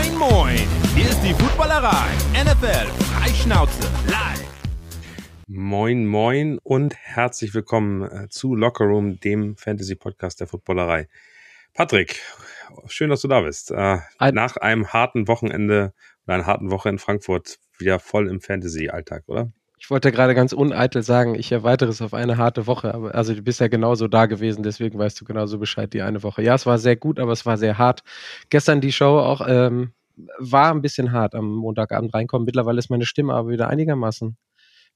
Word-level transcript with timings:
Moin, 0.00 0.16
moin! 0.16 0.58
Hier 0.94 1.10
ist 1.10 1.20
die 1.20 1.34
Footballerei. 1.34 2.08
NFL 2.32 2.86
Freischnauze 3.04 3.82
live. 4.06 4.48
Moin, 5.46 6.06
moin 6.06 6.58
und 6.62 6.94
herzlich 6.96 7.52
willkommen 7.52 8.10
äh, 8.10 8.28
zu 8.30 8.54
Locker 8.54 8.86
Room, 8.86 9.20
dem 9.20 9.58
Fantasy-Podcast 9.58 10.40
der 10.40 10.46
Footballerei. 10.46 11.06
Patrick, 11.74 12.22
schön, 12.86 13.10
dass 13.10 13.20
du 13.20 13.28
da 13.28 13.42
bist. 13.42 13.72
Äh, 13.72 13.98
nach 14.32 14.56
einem 14.56 14.90
harten 14.90 15.28
Wochenende 15.28 15.92
oder 16.24 16.34
einer 16.34 16.46
harten 16.46 16.70
Woche 16.70 16.88
in 16.88 16.98
Frankfurt 16.98 17.58
wieder 17.76 17.98
voll 17.98 18.26
im 18.30 18.40
Fantasy-Alltag, 18.40 19.24
oder? 19.26 19.52
Ich 19.82 19.88
wollte 19.88 20.12
gerade 20.12 20.34
ganz 20.34 20.52
uneitel 20.52 21.02
sagen, 21.02 21.34
ich 21.34 21.50
erweitere 21.50 21.88
es 21.88 22.02
auf 22.02 22.12
eine 22.12 22.36
harte 22.36 22.66
Woche, 22.66 22.94
aber 22.94 23.14
also 23.14 23.34
du 23.34 23.40
bist 23.40 23.60
ja 23.60 23.68
genauso 23.68 24.08
da 24.08 24.26
gewesen, 24.26 24.62
deswegen 24.62 24.98
weißt 24.98 25.18
du 25.18 25.24
genauso 25.24 25.58
Bescheid 25.58 25.92
die 25.94 26.02
eine 26.02 26.22
Woche. 26.22 26.42
Ja, 26.42 26.54
es 26.54 26.66
war 26.66 26.78
sehr 26.78 26.96
gut, 26.96 27.18
aber 27.18 27.32
es 27.32 27.46
war 27.46 27.56
sehr 27.56 27.78
hart. 27.78 28.02
Gestern 28.50 28.82
die 28.82 28.92
Show 28.92 29.18
auch 29.18 29.40
ähm, 29.48 29.92
war 30.38 30.70
ein 30.70 30.82
bisschen 30.82 31.12
hart 31.12 31.34
am 31.34 31.50
Montagabend 31.56 32.12
reinkommen. 32.12 32.44
Mittlerweile 32.44 32.78
ist 32.78 32.90
meine 32.90 33.06
Stimme 33.06 33.32
aber 33.32 33.48
wieder 33.48 33.68
einigermaßen 33.68 34.36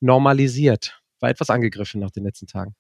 normalisiert. 0.01 1.01
War 1.19 1.31
etwas 1.31 1.49
angegriffen 1.49 2.03
nach 2.03 2.11
den 2.11 2.25
letzten 2.25 2.47
Tagen. 2.47 2.75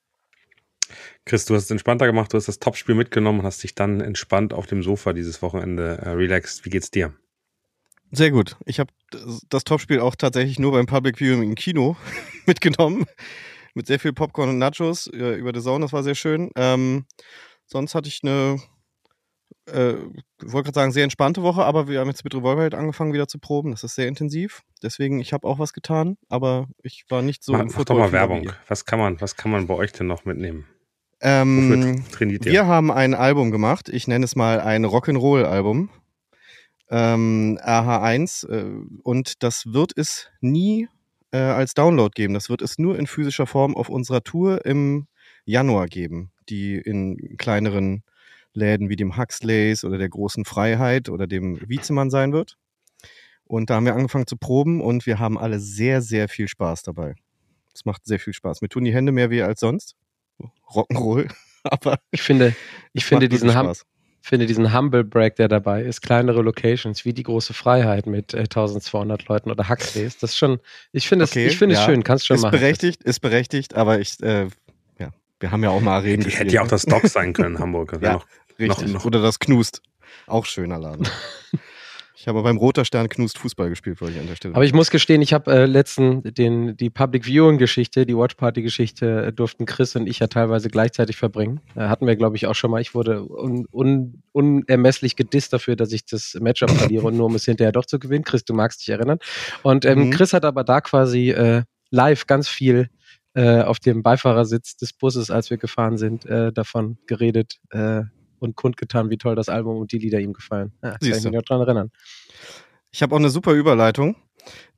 Chris, 1.25 1.47
du 1.47 1.55
hast 1.55 1.65
es 1.65 1.71
entspannter 1.71 2.05
gemacht, 2.05 2.35
du 2.35 2.37
hast 2.37 2.49
das 2.49 2.59
Topspiel 2.59 2.95
mitgenommen 2.95 3.41
und 3.41 3.47
hast 3.47 3.63
dich 3.63 3.75
dann 3.75 4.03
entspannt 4.03 4.53
auf 4.53 4.67
dem 4.67 4.83
Sofa 4.83 5.15
dieses 5.15 5.41
Wochenende 5.41 5.99
äh, 6.03 6.11
relaxed. 6.11 6.67
Wie 6.67 6.71
geht's 6.71 6.91
dir? 6.91 7.15
Sehr 8.15 8.31
gut. 8.31 8.57
Ich 8.65 8.79
habe 8.81 8.91
das 9.49 9.65
Topspiel 9.65 10.01
auch 10.01 10.15
tatsächlich 10.15 10.59
nur 10.59 10.73
beim 10.73 10.87
Public 10.87 11.19
Viewing 11.19 11.43
im 11.43 11.55
Kino 11.55 11.97
mitgenommen. 12.47 13.07
Mit 13.75 13.87
sehr 13.89 13.99
viel 13.99 14.13
Popcorn 14.13 14.49
und 14.51 14.59
Nachos 14.59 15.09
äh, 15.09 15.35
über 15.35 15.53
The 15.53 15.61
Zone. 15.61 15.85
Das 15.85 15.93
war 15.93 16.03
sehr 16.05 16.15
schön. 16.15 16.51
Ähm, 16.55 17.07
sonst 17.67 17.97
hatte 17.97 18.09
ich 18.09 18.21
eine, 18.23 18.61
äh, 19.67 19.95
wollte 20.41 20.67
gerade 20.67 20.75
sagen, 20.75 20.93
sehr 20.93 21.03
entspannte 21.03 21.43
Woche, 21.43 21.65
aber 21.65 21.89
wir 21.89 21.99
haben 21.99 22.09
jetzt 22.09 22.23
mit 22.23 22.35
Revolverheld 22.35 22.75
angefangen 22.75 23.13
wieder 23.13 23.27
zu 23.27 23.41
proben. 23.41 23.73
Das 23.73 23.83
ist 23.83 23.97
sehr 23.97 24.07
intensiv. 24.07 24.63
Deswegen, 24.83 25.19
ich 25.21 25.33
habe 25.33 25.49
auch 25.49 25.59
was 25.59 25.73
getan, 25.73 26.17
aber 26.29 26.69
ich 26.85 27.05
war 27.09 27.23
nicht 27.23 27.43
so 27.43 27.53
mach, 27.53 27.61
im 27.63 27.73
mach 27.75 27.85
doch 27.85 27.99
mal 27.99 28.13
Werbung. 28.13 28.53
Was 28.69 28.85
kann 28.85 29.01
man, 29.01 29.21
was 29.21 29.37
kann 29.37 29.51
man 29.51 29.67
bei 29.67 29.75
euch 29.75 29.93
denn 29.93 30.07
noch 30.07 30.25
mitnehmen? 30.25 30.67
Wofür 31.21 31.43
Ähm, 31.43 32.05
trainiert 32.13 32.47
ihr? 32.47 32.53
wir 32.53 32.67
haben 32.67 32.93
ein 32.93 33.15
Album 33.15 33.51
gemacht. 33.51 33.89
Ich 33.89 34.07
nenne 34.07 34.25
es 34.25 34.37
mal 34.37 34.61
ein 34.61 34.85
Rock'n'Roll-Album. 34.85 35.89
Ähm, 36.91 37.59
AH1. 37.63 38.49
Äh, 38.49 38.87
und 39.03 39.43
das 39.43 39.73
wird 39.73 39.93
es 39.97 40.29
nie 40.41 40.89
äh, 41.33 41.39
als 41.39 41.75
Download 41.75 42.13
geben. 42.15 42.35
Das 42.35 42.49
wird 42.49 42.63
es 42.63 42.79
nur 42.79 42.99
in 42.99 43.07
physischer 43.07 43.47
Form 43.47 43.77
auf 43.77 43.89
unserer 43.89 44.23
Tour 44.23 44.65
im 44.65 45.07
Januar 45.45 45.87
geben, 45.87 46.31
die 46.49 46.77
in 46.77 47.37
kleineren 47.37 48.03
Läden 48.53 48.89
wie 48.89 48.97
dem 48.97 49.17
Huxleys 49.17 49.85
oder 49.85 49.99
der 49.99 50.09
Großen 50.09 50.45
Freiheit 50.45 51.09
oder 51.09 51.27
dem 51.27 51.59
Wiezemann 51.69 52.11
sein 52.11 52.33
wird. 52.33 52.57
Und 53.45 53.69
da 53.69 53.75
haben 53.75 53.85
wir 53.85 53.95
angefangen 53.95 54.27
zu 54.27 54.37
proben 54.37 54.81
und 54.81 55.07
wir 55.07 55.19
haben 55.19 55.37
alle 55.37 55.61
sehr, 55.61 56.01
sehr 56.01 56.29
viel 56.29 56.49
Spaß 56.49 56.83
dabei. 56.83 57.15
Es 57.75 57.85
macht 57.85 58.07
sehr 58.07 58.21
viel 58.21 58.33
Spaß. 58.33 58.63
Mir 58.63 58.69
tun 58.69 58.85
die 58.85 58.95
Hände 58.95 59.13
mehr 59.13 59.31
weh 59.31 59.43
als 59.43 59.61
sonst. 59.61 59.97
Rock'n'Roll. 60.69 61.31
Aber 61.65 61.99
Ich 62.11 62.23
finde, 62.23 62.55
ich 62.93 63.05
finde 63.05 63.29
diesen, 63.29 63.51
Spaß. 63.51 63.85
Finde 64.27 64.47
diesen 64.47 64.73
Humble 64.75 65.05
Break, 65.05 65.37
der 65.37 65.49
dabei 65.49 65.83
ist, 65.83 66.01
kleinere 66.01 66.41
Locations 66.43 67.05
wie 67.05 67.13
die 67.13 67.23
große 67.25 67.53
Freiheit 67.55 68.07
mit 68.07 68.33
äh, 68.35 68.39
1200 68.41 69.27
Leuten 69.29 69.51
oder 69.51 69.69
Huxleys. 69.69 70.17
Das 70.19 70.31
ist 70.31 70.39
schon, 70.39 70.61
ich 70.93 71.07
finde 71.09 71.25
es, 71.25 71.31
Okay, 71.33 71.47
ich 71.47 71.59
finde 71.59 71.75
es 71.75 71.81
ja. 71.81 71.87
schön, 71.87 72.03
kannst 72.05 72.27
schon 72.27 72.37
ist 72.37 72.43
machen. 72.43 72.53
berechtigt, 72.59 73.03
ist 73.05 73.21
berechtigt, 73.21 73.75
aber 73.75 74.01
ich, 74.01 74.21
äh, 74.23 74.49
ja, 74.99 75.11
wir 75.41 75.51
haben 75.51 75.63
ja 75.63 75.71
auch 75.71 75.81
mal 75.81 75.97
Arenen 75.97 76.21
Die 76.21 76.25
gespielt. 76.25 76.41
hätte 76.47 76.55
ja 76.55 76.63
auch 76.63 76.69
das 76.69 76.85
Doc 76.87 77.07
sein 77.07 77.33
können, 77.35 77.59
Hamburg. 77.59 77.99
Ja. 78.01 78.15
noch, 78.15 78.27
Richtig. 78.59 78.93
noch- 78.93 79.05
Oder 79.05 79.21
das 79.21 79.39
Knust. 79.39 79.83
Auch 80.27 80.47
schöner 80.47 80.79
Laden. 80.79 81.07
ich 82.25 82.29
habe 82.29 82.43
beim 82.43 82.57
Roter 82.57 82.87
Stern 82.87 83.11
Knust 83.11 83.37
Fußball 83.37 83.69
gespielt, 83.69 84.01
wollte 84.01 84.15
ich 84.15 84.21
an 84.21 84.27
der 84.27 84.35
Stelle. 84.35 84.55
Aber 84.55 84.65
ich 84.65 84.73
muss 84.73 84.91
gestehen, 84.91 85.21
ich 85.21 85.35
habe 85.35 85.53
äh, 85.53 85.67
letzten 85.67 86.23
den, 86.23 86.75
die 86.75 86.89
Public 86.89 87.27
Viewing 87.27 87.59
Geschichte, 87.59 88.07
die 88.07 88.17
Watch 88.17 88.37
Party 88.37 88.63
Geschichte 88.63 89.27
äh, 89.27 89.33
durften 89.35 89.67
Chris 89.67 89.95
und 89.95 90.07
ich 90.07 90.21
ja 90.21 90.27
teilweise 90.27 90.71
gleichzeitig 90.71 91.19
verbringen. 91.19 91.61
Äh, 91.75 91.81
hatten 91.81 92.07
wir, 92.07 92.17
glaube 92.17 92.37
ich, 92.37 92.47
auch 92.47 92.55
schon 92.55 92.71
mal. 92.71 92.81
Ich 92.81 92.95
wurde 92.95 93.29
un, 93.29 93.67
un, 93.71 94.23
unermesslich 94.33 95.17
gedisst 95.17 95.53
dafür, 95.53 95.77
dass 95.77 95.93
ich 95.93 96.07
das 96.07 96.35
Matchup 96.41 96.71
verliere 96.71 97.07
und 97.09 97.15
nur 97.19 97.27
um 97.27 97.35
es 97.35 97.45
hinterher 97.45 97.73
doch 97.73 97.85
zu 97.85 97.99
gewinnen. 97.99 98.25
Chris, 98.25 98.43
du 98.43 98.55
magst 98.55 98.81
dich 98.81 98.89
erinnern. 98.89 99.19
Und 99.63 99.85
ähm, 99.85 100.05
Mhm. 100.05 100.11
Chris 100.11 100.33
hat 100.33 100.47
aber 100.47 100.65
da 100.65 100.81
quasi 100.81 101.29
äh, 101.29 101.65
live 101.91 102.27
ganz 102.27 102.49
viel 102.49 102.89
äh, 103.35 103.61
auf 103.61 103.81
dem 103.81 104.03
Beifahrersitz 104.03 104.79
des 104.79 104.95
Busses, 104.95 105.31
als 105.31 105.51
wir 105.51 105.59
gefahren 105.59 105.99
sind, 105.99 106.25
äh, 106.25 106.55
davon 106.55 106.97
geredet 107.07 107.59
äh, 107.69 108.05
und 108.39 108.57
kundgetan, 108.57 109.11
wie 109.11 109.19
toll 109.19 109.35
das 109.35 109.49
Album 109.49 109.79
und 109.79 109.93
die 109.93 109.99
Lieder 109.99 110.21
ihm 110.21 110.33
gefallen. 110.33 110.73
Ja, 110.83 110.91
kann 110.93 110.99
ich 111.01 111.25
mich 111.25 111.33
noch 111.33 111.43
dran 111.43 111.61
erinnern. 111.61 111.91
Ich 112.91 113.03
habe 113.03 113.15
auch 113.15 113.19
eine 113.19 113.31
super 113.31 113.53
Überleitung, 113.53 114.17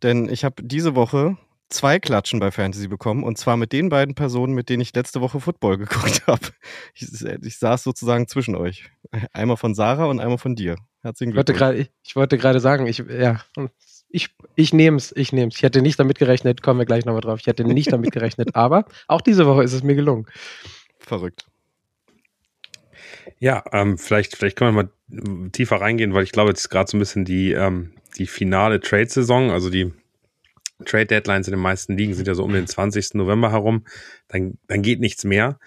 denn 0.02 0.28
ich 0.28 0.44
habe 0.44 0.62
diese 0.62 0.94
Woche 0.94 1.36
zwei 1.68 1.98
Klatschen 1.98 2.40
bei 2.40 2.50
Fantasy 2.50 2.88
bekommen 2.88 3.24
und 3.24 3.38
zwar 3.38 3.56
mit 3.56 3.72
den 3.72 3.88
beiden 3.88 4.14
Personen, 4.14 4.54
mit 4.54 4.68
denen 4.68 4.80
ich 4.80 4.94
letzte 4.94 5.20
Woche 5.20 5.40
Football 5.40 5.78
geguckt 5.78 6.26
habe. 6.26 6.46
Ich, 6.94 7.08
ich 7.42 7.58
saß 7.58 7.82
sozusagen 7.82 8.28
zwischen 8.28 8.54
euch. 8.54 8.90
Einmal 9.32 9.56
von 9.56 9.74
Sarah 9.74 10.06
und 10.06 10.20
einmal 10.20 10.38
von 10.38 10.54
dir. 10.54 10.76
Herzlichen 11.02 11.30
Ich 11.30 11.36
wollte 11.36 11.52
Glückwunsch. 11.52 11.58
gerade, 11.58 11.78
ich, 11.78 11.90
ich 12.04 12.16
wollte 12.16 12.38
gerade 12.38 12.60
sagen, 12.60 12.86
ich, 12.86 12.98
ja, 12.98 13.40
ich, 14.08 14.30
ich 14.54 14.72
nehme 14.72 14.96
es, 14.96 15.14
ich 15.14 15.32
nehme 15.32 15.48
es. 15.48 15.56
Ich 15.56 15.62
hätte 15.62 15.82
nicht 15.82 15.98
damit 15.98 16.18
gerechnet, 16.18 16.62
kommen 16.62 16.78
wir 16.80 16.86
gleich 16.86 17.04
nochmal 17.04 17.20
drauf. 17.20 17.40
Ich 17.40 17.46
hätte 17.46 17.64
nicht 17.64 17.92
damit 17.92 18.12
gerechnet, 18.12 18.50
aber 18.54 18.86
auch 19.08 19.20
diese 19.20 19.46
Woche 19.46 19.62
ist 19.64 19.72
es 19.72 19.82
mir 19.82 19.94
gelungen. 19.94 20.26
Verrückt. 20.98 21.46
Ja, 23.38 23.64
ähm, 23.72 23.98
vielleicht, 23.98 24.36
vielleicht 24.36 24.56
können 24.56 24.74
wir 24.74 24.82
mal 24.82 25.50
tiefer 25.52 25.80
reingehen, 25.80 26.14
weil 26.14 26.24
ich 26.24 26.32
glaube, 26.32 26.50
jetzt 26.50 26.60
ist 26.60 26.68
gerade 26.68 26.90
so 26.90 26.96
ein 26.96 27.00
bisschen 27.00 27.24
die, 27.24 27.52
ähm, 27.52 27.92
die 28.18 28.26
finale 28.26 28.80
Trade-Saison, 28.80 29.50
also 29.50 29.70
die 29.70 29.92
Trade-Deadlines 30.84 31.48
in 31.48 31.52
den 31.52 31.60
meisten 31.60 31.96
Ligen 31.96 32.14
sind 32.14 32.28
ja 32.28 32.34
so 32.34 32.44
um 32.44 32.52
den 32.52 32.66
20. 32.66 33.14
November 33.14 33.50
herum, 33.50 33.84
dann, 34.28 34.58
dann 34.66 34.82
geht 34.82 35.00
nichts 35.00 35.24
mehr. 35.24 35.58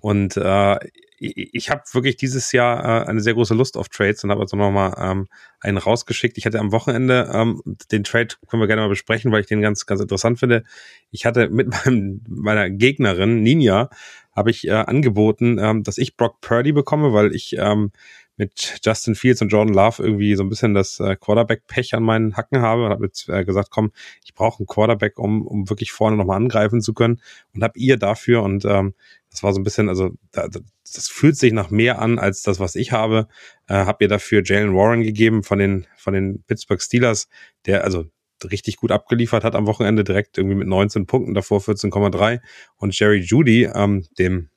Und 0.00 0.36
äh, 0.36 0.76
ich, 1.20 1.54
ich 1.54 1.70
habe 1.70 1.82
wirklich 1.92 2.16
dieses 2.16 2.52
Jahr 2.52 3.04
äh, 3.04 3.08
eine 3.08 3.20
sehr 3.20 3.34
große 3.34 3.54
Lust 3.54 3.76
auf 3.76 3.88
Trades 3.88 4.24
und 4.24 4.30
habe 4.30 4.40
also 4.40 4.56
nochmal 4.56 4.94
ähm, 4.98 5.28
einen 5.60 5.76
rausgeschickt. 5.76 6.38
Ich 6.38 6.46
hatte 6.46 6.58
am 6.58 6.72
Wochenende 6.72 7.30
ähm, 7.32 7.62
den 7.90 8.04
Trade, 8.04 8.28
können 8.48 8.62
wir 8.62 8.66
gerne 8.66 8.82
mal 8.82 8.88
besprechen, 8.88 9.32
weil 9.32 9.40
ich 9.40 9.46
den 9.46 9.60
ganz, 9.60 9.86
ganz 9.86 10.00
interessant 10.00 10.38
finde. 10.38 10.64
Ich 11.10 11.26
hatte 11.26 11.48
mit 11.48 11.68
meinem, 11.84 12.22
meiner 12.28 12.70
Gegnerin 12.70 13.42
Ninja 13.42 13.90
habe 14.34 14.50
ich 14.50 14.68
äh, 14.68 14.72
angeboten, 14.72 15.58
ähm, 15.60 15.82
dass 15.82 15.98
ich 15.98 16.16
Brock 16.16 16.40
Purdy 16.40 16.72
bekomme, 16.72 17.12
weil 17.12 17.34
ich 17.34 17.56
ähm, 17.58 17.90
mit 18.38 18.78
Justin 18.82 19.14
Fields 19.14 19.42
und 19.42 19.48
Jordan 19.48 19.74
Love 19.74 20.02
irgendwie 20.02 20.34
so 20.36 20.44
ein 20.44 20.48
bisschen 20.48 20.72
das 20.72 21.00
äh, 21.00 21.16
Quarterback-Pech 21.16 21.94
an 21.94 22.04
meinen 22.04 22.36
Hacken 22.36 22.60
habe 22.62 22.86
und 22.86 22.90
habe 22.90 23.04
jetzt 23.04 23.28
äh, 23.28 23.44
gesagt, 23.44 23.70
komm, 23.70 23.92
ich 24.24 24.34
brauche 24.34 24.60
einen 24.60 24.66
Quarterback, 24.66 25.18
um, 25.18 25.46
um 25.46 25.68
wirklich 25.68 25.92
vorne 25.92 26.16
nochmal 26.16 26.36
angreifen 26.36 26.80
zu 26.80 26.94
können 26.94 27.20
und 27.54 27.62
habe 27.62 27.78
ihr 27.78 27.98
dafür 27.98 28.42
und 28.42 28.64
ähm, 28.64 28.94
das 29.30 29.42
war 29.42 29.52
so 29.52 29.60
ein 29.60 29.64
bisschen, 29.64 29.88
also 29.88 30.12
da, 30.30 30.48
das 30.48 31.08
fühlt 31.08 31.36
sich 31.36 31.52
nach 31.52 31.70
mehr 31.70 32.00
an 32.00 32.18
als 32.18 32.42
das, 32.42 32.60
was 32.60 32.76
ich 32.76 32.92
habe. 32.92 33.28
Äh, 33.66 33.74
habe 33.74 34.04
ihr 34.04 34.08
dafür 34.08 34.42
Jalen 34.42 34.74
Warren 34.74 35.02
gegeben 35.02 35.42
von 35.42 35.58
den 35.58 35.86
von 35.96 36.14
den 36.14 36.42
Pittsburgh 36.44 36.80
Steelers, 36.80 37.28
der 37.66 37.84
also 37.84 38.06
richtig 38.44 38.76
gut 38.76 38.92
abgeliefert 38.92 39.44
hat 39.44 39.54
am 39.54 39.66
Wochenende, 39.66 40.04
direkt 40.04 40.38
irgendwie 40.38 40.56
mit 40.56 40.68
19 40.68 41.06
Punkten, 41.06 41.34
davor 41.34 41.60
14,3 41.60 42.40
und 42.76 42.98
Jerry 42.98 43.18
Judy, 43.18 43.64
ähm, 43.64 44.06
dem 44.18 44.48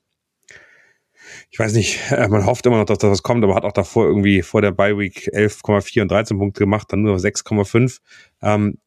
ich 1.50 1.60
weiß 1.60 1.74
nicht, 1.74 2.00
äh, 2.12 2.28
man 2.28 2.46
hofft 2.46 2.66
immer 2.66 2.78
noch, 2.78 2.86
dass 2.86 2.98
das 2.98 3.24
kommt, 3.24 3.44
aber 3.44 3.56
hat 3.56 3.64
auch 3.64 3.72
davor 3.72 4.06
irgendwie 4.06 4.42
vor 4.42 4.62
der 4.62 4.72
Bye 4.72 4.98
Week 4.98 5.30
11,4 5.34 6.02
und 6.02 6.12
13 6.12 6.38
Punkte 6.38 6.60
gemacht, 6.60 6.88
dann 6.92 7.02
nur 7.02 7.18
6,5. 7.18 8.00
Ähm, 8.42 8.78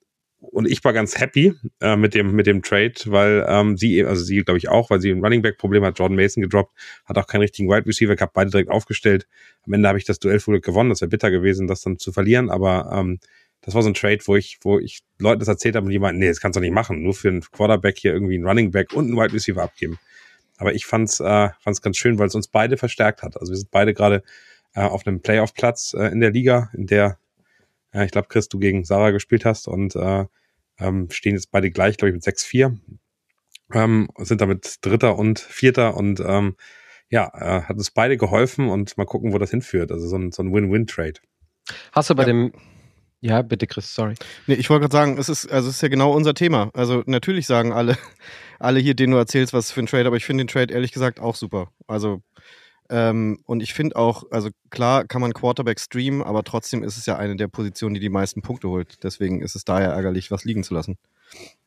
und 0.40 0.68
ich 0.70 0.84
war 0.84 0.92
ganz 0.92 1.18
happy 1.18 1.54
äh, 1.80 1.96
mit 1.96 2.14
dem 2.14 2.34
mit 2.34 2.46
dem 2.46 2.62
Trade, 2.62 2.94
weil 3.06 3.44
ähm, 3.48 3.76
sie, 3.76 4.04
also 4.04 4.22
sie 4.22 4.42
glaube 4.42 4.58
ich 4.58 4.68
auch, 4.68 4.90
weil 4.90 5.00
sie 5.00 5.10
ein 5.10 5.22
Running 5.22 5.42
Back 5.42 5.58
Problem 5.58 5.84
hat, 5.84 5.98
Jordan 5.98 6.16
Mason 6.16 6.42
gedroppt, 6.42 6.72
hat 7.06 7.18
auch 7.18 7.26
keinen 7.26 7.40
richtigen 7.40 7.68
Wide 7.68 7.86
Receiver 7.86 8.14
gehabt, 8.14 8.34
beide 8.34 8.50
direkt 8.50 8.70
aufgestellt. 8.70 9.26
Am 9.66 9.72
Ende 9.72 9.88
habe 9.88 9.98
ich 9.98 10.04
das 10.04 10.18
Duell 10.18 10.40
wohl 10.46 10.60
gewonnen, 10.60 10.90
das 10.90 11.00
wäre 11.00 11.08
bitter 11.08 11.30
gewesen, 11.30 11.66
das 11.66 11.80
dann 11.80 11.98
zu 11.98 12.12
verlieren, 12.12 12.50
aber 12.50 12.90
ähm, 12.92 13.18
das 13.62 13.74
war 13.74 13.82
so 13.82 13.88
ein 13.88 13.94
Trade, 13.94 14.18
wo 14.26 14.36
ich, 14.36 14.58
wo 14.62 14.78
ich 14.78 15.00
Leuten 15.18 15.40
das 15.40 15.48
erzählt 15.48 15.74
habe 15.76 15.86
und 15.86 15.92
die 15.92 15.98
meinten, 15.98 16.20
nee, 16.20 16.28
das 16.28 16.40
kannst 16.40 16.56
du 16.56 16.60
nicht 16.60 16.74
machen, 16.74 17.02
nur 17.02 17.14
für 17.14 17.28
einen 17.28 17.40
Quarterback 17.40 17.98
hier 17.98 18.12
irgendwie 18.12 18.34
einen 18.34 18.46
Running 18.46 18.70
Back 18.70 18.92
und 18.92 19.06
einen 19.06 19.16
Wide 19.16 19.32
Receiver 19.32 19.62
abgeben. 19.62 19.98
Aber 20.58 20.74
ich 20.74 20.86
fand's, 20.86 21.20
äh, 21.20 21.50
fand's 21.60 21.82
ganz 21.82 21.96
schön, 21.96 22.18
weil 22.18 22.28
es 22.28 22.34
uns 22.34 22.48
beide 22.48 22.76
verstärkt 22.76 23.22
hat. 23.22 23.36
Also 23.40 23.52
wir 23.52 23.56
sind 23.56 23.70
beide 23.70 23.94
gerade 23.94 24.22
äh, 24.74 24.82
auf 24.82 25.06
einem 25.06 25.20
Playoff-Platz 25.20 25.94
äh, 25.94 26.06
in 26.06 26.20
der 26.20 26.30
Liga, 26.30 26.70
in 26.74 26.86
der, 26.86 27.18
äh, 27.92 28.04
ich 28.04 28.12
glaube, 28.12 28.28
Chris, 28.28 28.48
du 28.48 28.58
gegen 28.58 28.84
Sarah 28.84 29.10
gespielt 29.10 29.44
hast 29.44 29.66
und 29.68 29.96
äh, 29.96 30.24
ähm, 30.78 31.08
stehen 31.10 31.34
jetzt 31.34 31.50
beide 31.50 31.70
gleich, 31.70 31.96
glaube 31.96 32.10
ich, 32.10 32.14
mit 32.14 32.24
6-4. 32.24 32.76
Ähm, 33.72 34.08
sind 34.18 34.40
damit 34.40 34.78
Dritter 34.82 35.16
und 35.16 35.38
Vierter 35.38 35.96
und 35.96 36.20
ähm, 36.20 36.56
ja, 37.10 37.30
äh, 37.34 37.62
hat 37.62 37.76
uns 37.76 37.90
beide 37.90 38.16
geholfen 38.16 38.68
und 38.68 38.96
mal 38.96 39.04
gucken, 39.06 39.32
wo 39.32 39.38
das 39.38 39.50
hinführt. 39.50 39.90
Also 39.92 40.06
so 40.06 40.16
ein, 40.16 40.32
so 40.32 40.42
ein 40.42 40.52
Win-Win-Trade. 40.52 41.20
Hast 41.92 42.10
du 42.10 42.14
bei 42.14 42.22
Ja. 42.22 42.26
dem, 42.26 42.52
ja, 43.24 43.42
bitte 43.42 43.66
Chris, 43.66 43.94
sorry. 43.94 44.14
Nee, 44.46 44.54
ich 44.54 44.68
wollte 44.68 44.82
gerade 44.82 44.92
sagen, 44.92 45.18
es 45.18 45.28
ist, 45.28 45.50
also 45.50 45.68
es 45.68 45.76
ist 45.76 45.82
ja 45.82 45.88
genau 45.88 46.12
unser 46.12 46.34
Thema. 46.34 46.70
Also 46.74 47.02
natürlich 47.06 47.46
sagen 47.46 47.72
alle, 47.72 47.96
alle 48.58 48.80
hier, 48.80 48.94
denen 48.94 49.12
du 49.12 49.18
erzählst, 49.18 49.52
was 49.52 49.72
für 49.72 49.80
ein 49.80 49.86
Trade, 49.86 50.06
aber 50.06 50.16
ich 50.16 50.24
finde 50.26 50.44
den 50.44 50.48
Trade 50.48 50.72
ehrlich 50.72 50.92
gesagt 50.92 51.20
auch 51.20 51.34
super. 51.34 51.68
Also 51.86 52.20
Ähm, 52.90 53.38
und 53.46 53.62
ich 53.62 53.72
finde 53.72 53.96
auch, 53.96 54.24
also 54.30 54.50
klar 54.68 55.06
kann 55.06 55.22
man 55.22 55.32
Quarterback 55.32 55.80
streamen, 55.80 56.22
aber 56.22 56.44
trotzdem 56.44 56.84
ist 56.84 56.98
es 56.98 57.06
ja 57.06 57.16
eine 57.16 57.34
der 57.36 57.48
Positionen, 57.48 57.94
die 57.94 58.00
die 58.00 58.10
meisten 58.10 58.42
Punkte 58.42 58.68
holt. 58.68 59.02
Deswegen 59.02 59.40
ist 59.40 59.56
es 59.56 59.64
daher 59.64 59.90
ärgerlich, 59.92 60.30
was 60.30 60.44
liegen 60.44 60.62
zu 60.62 60.74
lassen. 60.74 60.98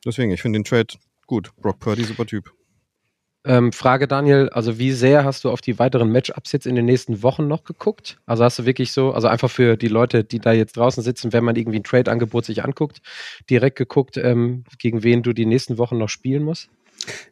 Deswegen, 0.06 0.30
ich 0.30 0.42
finde 0.42 0.60
den 0.60 0.64
Trade 0.64 0.94
gut. 1.26 1.50
Brock 1.56 1.80
Purdy, 1.80 2.04
super 2.04 2.24
Typ. 2.24 2.52
Ähm, 3.44 3.72
Frage 3.72 4.08
Daniel, 4.08 4.48
also 4.50 4.78
wie 4.78 4.92
sehr 4.92 5.24
hast 5.24 5.44
du 5.44 5.50
auf 5.50 5.60
die 5.60 5.78
weiteren 5.78 6.10
Matchups 6.10 6.52
jetzt 6.52 6.66
in 6.66 6.74
den 6.74 6.84
nächsten 6.84 7.22
Wochen 7.22 7.46
noch 7.46 7.64
geguckt? 7.64 8.18
Also 8.26 8.44
hast 8.44 8.58
du 8.58 8.66
wirklich 8.66 8.92
so, 8.92 9.12
also 9.12 9.28
einfach 9.28 9.50
für 9.50 9.76
die 9.76 9.88
Leute, 9.88 10.24
die 10.24 10.40
da 10.40 10.52
jetzt 10.52 10.76
draußen 10.76 11.02
sitzen, 11.02 11.32
wenn 11.32 11.44
man 11.44 11.56
irgendwie 11.56 11.78
ein 11.78 11.84
Trade-Angebot 11.84 12.44
sich 12.44 12.64
anguckt, 12.64 13.00
direkt 13.48 13.76
geguckt, 13.78 14.16
ähm, 14.16 14.64
gegen 14.78 15.02
wen 15.04 15.22
du 15.22 15.32
die 15.32 15.46
nächsten 15.46 15.78
Wochen 15.78 15.98
noch 15.98 16.08
spielen 16.08 16.42
musst? 16.42 16.68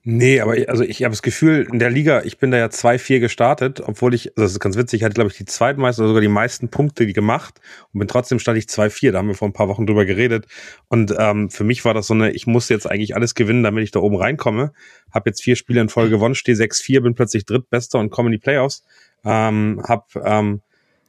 Nee, 0.05 0.41
aber 0.41 0.57
ich, 0.57 0.69
also 0.69 0.85
ich 0.85 1.03
habe 1.03 1.13
das 1.13 1.23
Gefühl, 1.23 1.67
in 1.71 1.79
der 1.79 1.91
Liga, 1.91 2.23
ich 2.23 2.39
bin 2.39 2.51
da 2.51 2.59
ja 2.59 2.67
2-4 2.67 3.19
gestartet, 3.19 3.83
obwohl 3.85 4.15
ich, 4.15 4.29
also 4.31 4.43
das 4.43 4.53
ist 4.53 4.61
ganz 4.61 4.77
witzig, 4.77 5.01
ich 5.01 5.05
hatte, 5.05 5.15
glaube 5.15 5.31
ich, 5.31 5.37
die 5.37 5.45
zweitmeisten 5.45 6.03
oder 6.03 6.11
sogar 6.11 6.21
die 6.21 6.29
meisten 6.29 6.69
Punkte 6.69 7.07
gemacht 7.13 7.61
und 7.93 7.99
bin 7.99 8.09
trotzdem 8.09 8.39
stand 8.39 8.59
ich 8.59 8.67
2-4. 8.67 9.13
Da 9.13 9.19
haben 9.19 9.29
wir 9.29 9.35
vor 9.35 9.49
ein 9.49 9.53
paar 9.53 9.69
Wochen 9.69 9.87
drüber 9.87 10.05
geredet. 10.05 10.47
Und 10.89 11.15
ähm, 11.19 11.51
für 11.51 11.65
mich 11.65 11.85
war 11.85 11.95
das 11.95 12.07
so 12.07 12.15
eine, 12.15 12.31
ich 12.31 12.47
muss 12.47 12.69
jetzt 12.69 12.89
eigentlich 12.89 13.15
alles 13.15 13.35
gewinnen, 13.35 13.63
damit 13.63 13.85
ich 13.85 13.91
da 13.91 14.01
oben 14.01 14.17
reinkomme. 14.17 14.73
Hab 15.11 15.27
jetzt 15.27 15.43
vier 15.43 15.57
Spiele 15.57 15.81
in 15.81 15.89
Folge 15.89 16.11
gewonnen, 16.11 16.35
stehe 16.35 16.57
6-4, 16.57 17.01
bin 17.01 17.15
plötzlich 17.15 17.45
drittbester 17.45 17.99
und 17.99 18.11
komme 18.11 18.29
in 18.29 18.33
die 18.33 18.39
Playoffs. 18.39 18.85
Ähm, 19.25 19.83
hab 19.87 20.15
ähm, 20.25 20.63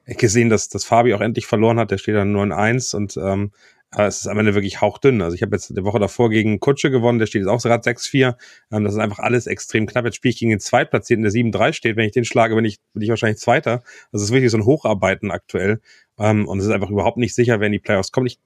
gesehen, 0.05 0.49
dass, 0.49 0.69
dass 0.69 0.85
Fabi 0.85 1.13
auch 1.13 1.21
endlich 1.21 1.45
verloren 1.45 1.79
hat, 1.79 1.91
der 1.91 1.97
steht 1.97 2.15
dann 2.15 2.31
nur 2.31 2.43
in 2.43 2.53
1 2.53 2.93
und 2.93 3.17
ähm, 3.17 3.51
aber 3.91 4.07
es 4.07 4.19
ist 4.19 4.27
am 4.27 4.37
Ende 4.37 4.53
wirklich 4.53 4.81
hauchdünn. 4.81 5.21
Also 5.21 5.35
ich 5.35 5.41
habe 5.41 5.55
jetzt 5.55 5.69
die 5.69 5.83
Woche 5.83 5.99
davor 5.99 6.29
gegen 6.29 6.59
Kutsche 6.59 6.91
gewonnen, 6.91 7.19
der 7.19 7.25
steht 7.25 7.41
jetzt 7.41 7.49
auch 7.49 7.61
gerade 7.61 7.89
6-4. 7.89 8.35
Ähm, 8.71 8.83
das 8.83 8.93
ist 8.93 8.99
einfach 8.99 9.19
alles 9.19 9.47
extrem 9.47 9.85
knapp. 9.85 10.05
Jetzt 10.05 10.15
spiele 10.15 10.31
ich 10.31 10.39
gegen 10.39 10.51
den 10.51 10.59
Zweitplatzierten, 10.59 11.23
der 11.23 11.31
7-3 11.31 11.73
steht. 11.73 11.95
Wenn 11.95 12.05
ich 12.05 12.11
den 12.11 12.25
schlage, 12.25 12.55
bin 12.55 12.65
ich, 12.65 12.79
bin 12.93 13.03
ich 13.03 13.09
wahrscheinlich 13.09 13.39
Zweiter. 13.39 13.83
Also 14.11 14.23
es 14.23 14.23
ist 14.23 14.31
wirklich 14.31 14.51
so 14.51 14.57
ein 14.57 14.65
Hocharbeiten 14.65 15.31
aktuell. 15.31 15.79
Ähm, 16.19 16.47
und 16.47 16.59
es 16.59 16.65
ist 16.65 16.71
einfach 16.71 16.89
überhaupt 16.89 17.17
nicht 17.17 17.33
sicher, 17.33 17.59
wer 17.59 17.67
in 17.67 17.73
die 17.73 17.79
Playoffs 17.79 18.11
kommt. 18.11 18.27
Ich 18.27 18.39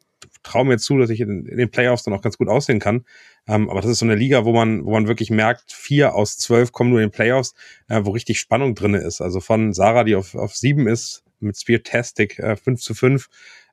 traue 0.44 0.66
mir 0.66 0.78
zu, 0.78 1.00
dass 1.00 1.10
ich 1.10 1.22
in, 1.22 1.46
den 1.46 1.72
Playoffs 1.72 2.04
dann 2.04 2.14
auch 2.14 2.22
ganz 2.22 2.38
gut 2.38 2.48
aussehen 2.48 2.80
kann. 2.80 3.06
Ähm, 3.48 3.68
aber 3.70 3.82
das 3.82 3.90
ist 3.90 4.00
so 4.00 4.06
eine 4.06 4.16
Liga, 4.16 4.46
wo 4.46 4.54
man, 4.54 4.86
wo 4.86 4.92
man 4.92 5.08
wirklich 5.08 5.32
merkt, 5.32 5.72
vier 5.72 6.14
aus 6.14 6.38
zwölf 6.38 6.72
kommen 6.72 6.92
nur 6.92 7.00
in 7.00 7.08
den 7.08 7.12
Playoffs, 7.12 7.56
äh, 7.88 8.02
wo 8.04 8.12
richtig 8.12 8.40
Spannung 8.40 8.76
drinne 8.76 9.00
ist. 9.00 9.22
Also 9.22 9.40
von 9.40 9.74
Sarah, 9.74 10.04
die 10.04 10.16
auf, 10.16 10.36
auf 10.36 10.56
sieben 10.56 10.88
ist, 10.88 11.24
mit 11.40 11.58
Spear-Tastic 11.58 12.38
äh, 12.38 12.56
5 12.56 12.80
zu 12.80 12.94
5 12.94 13.28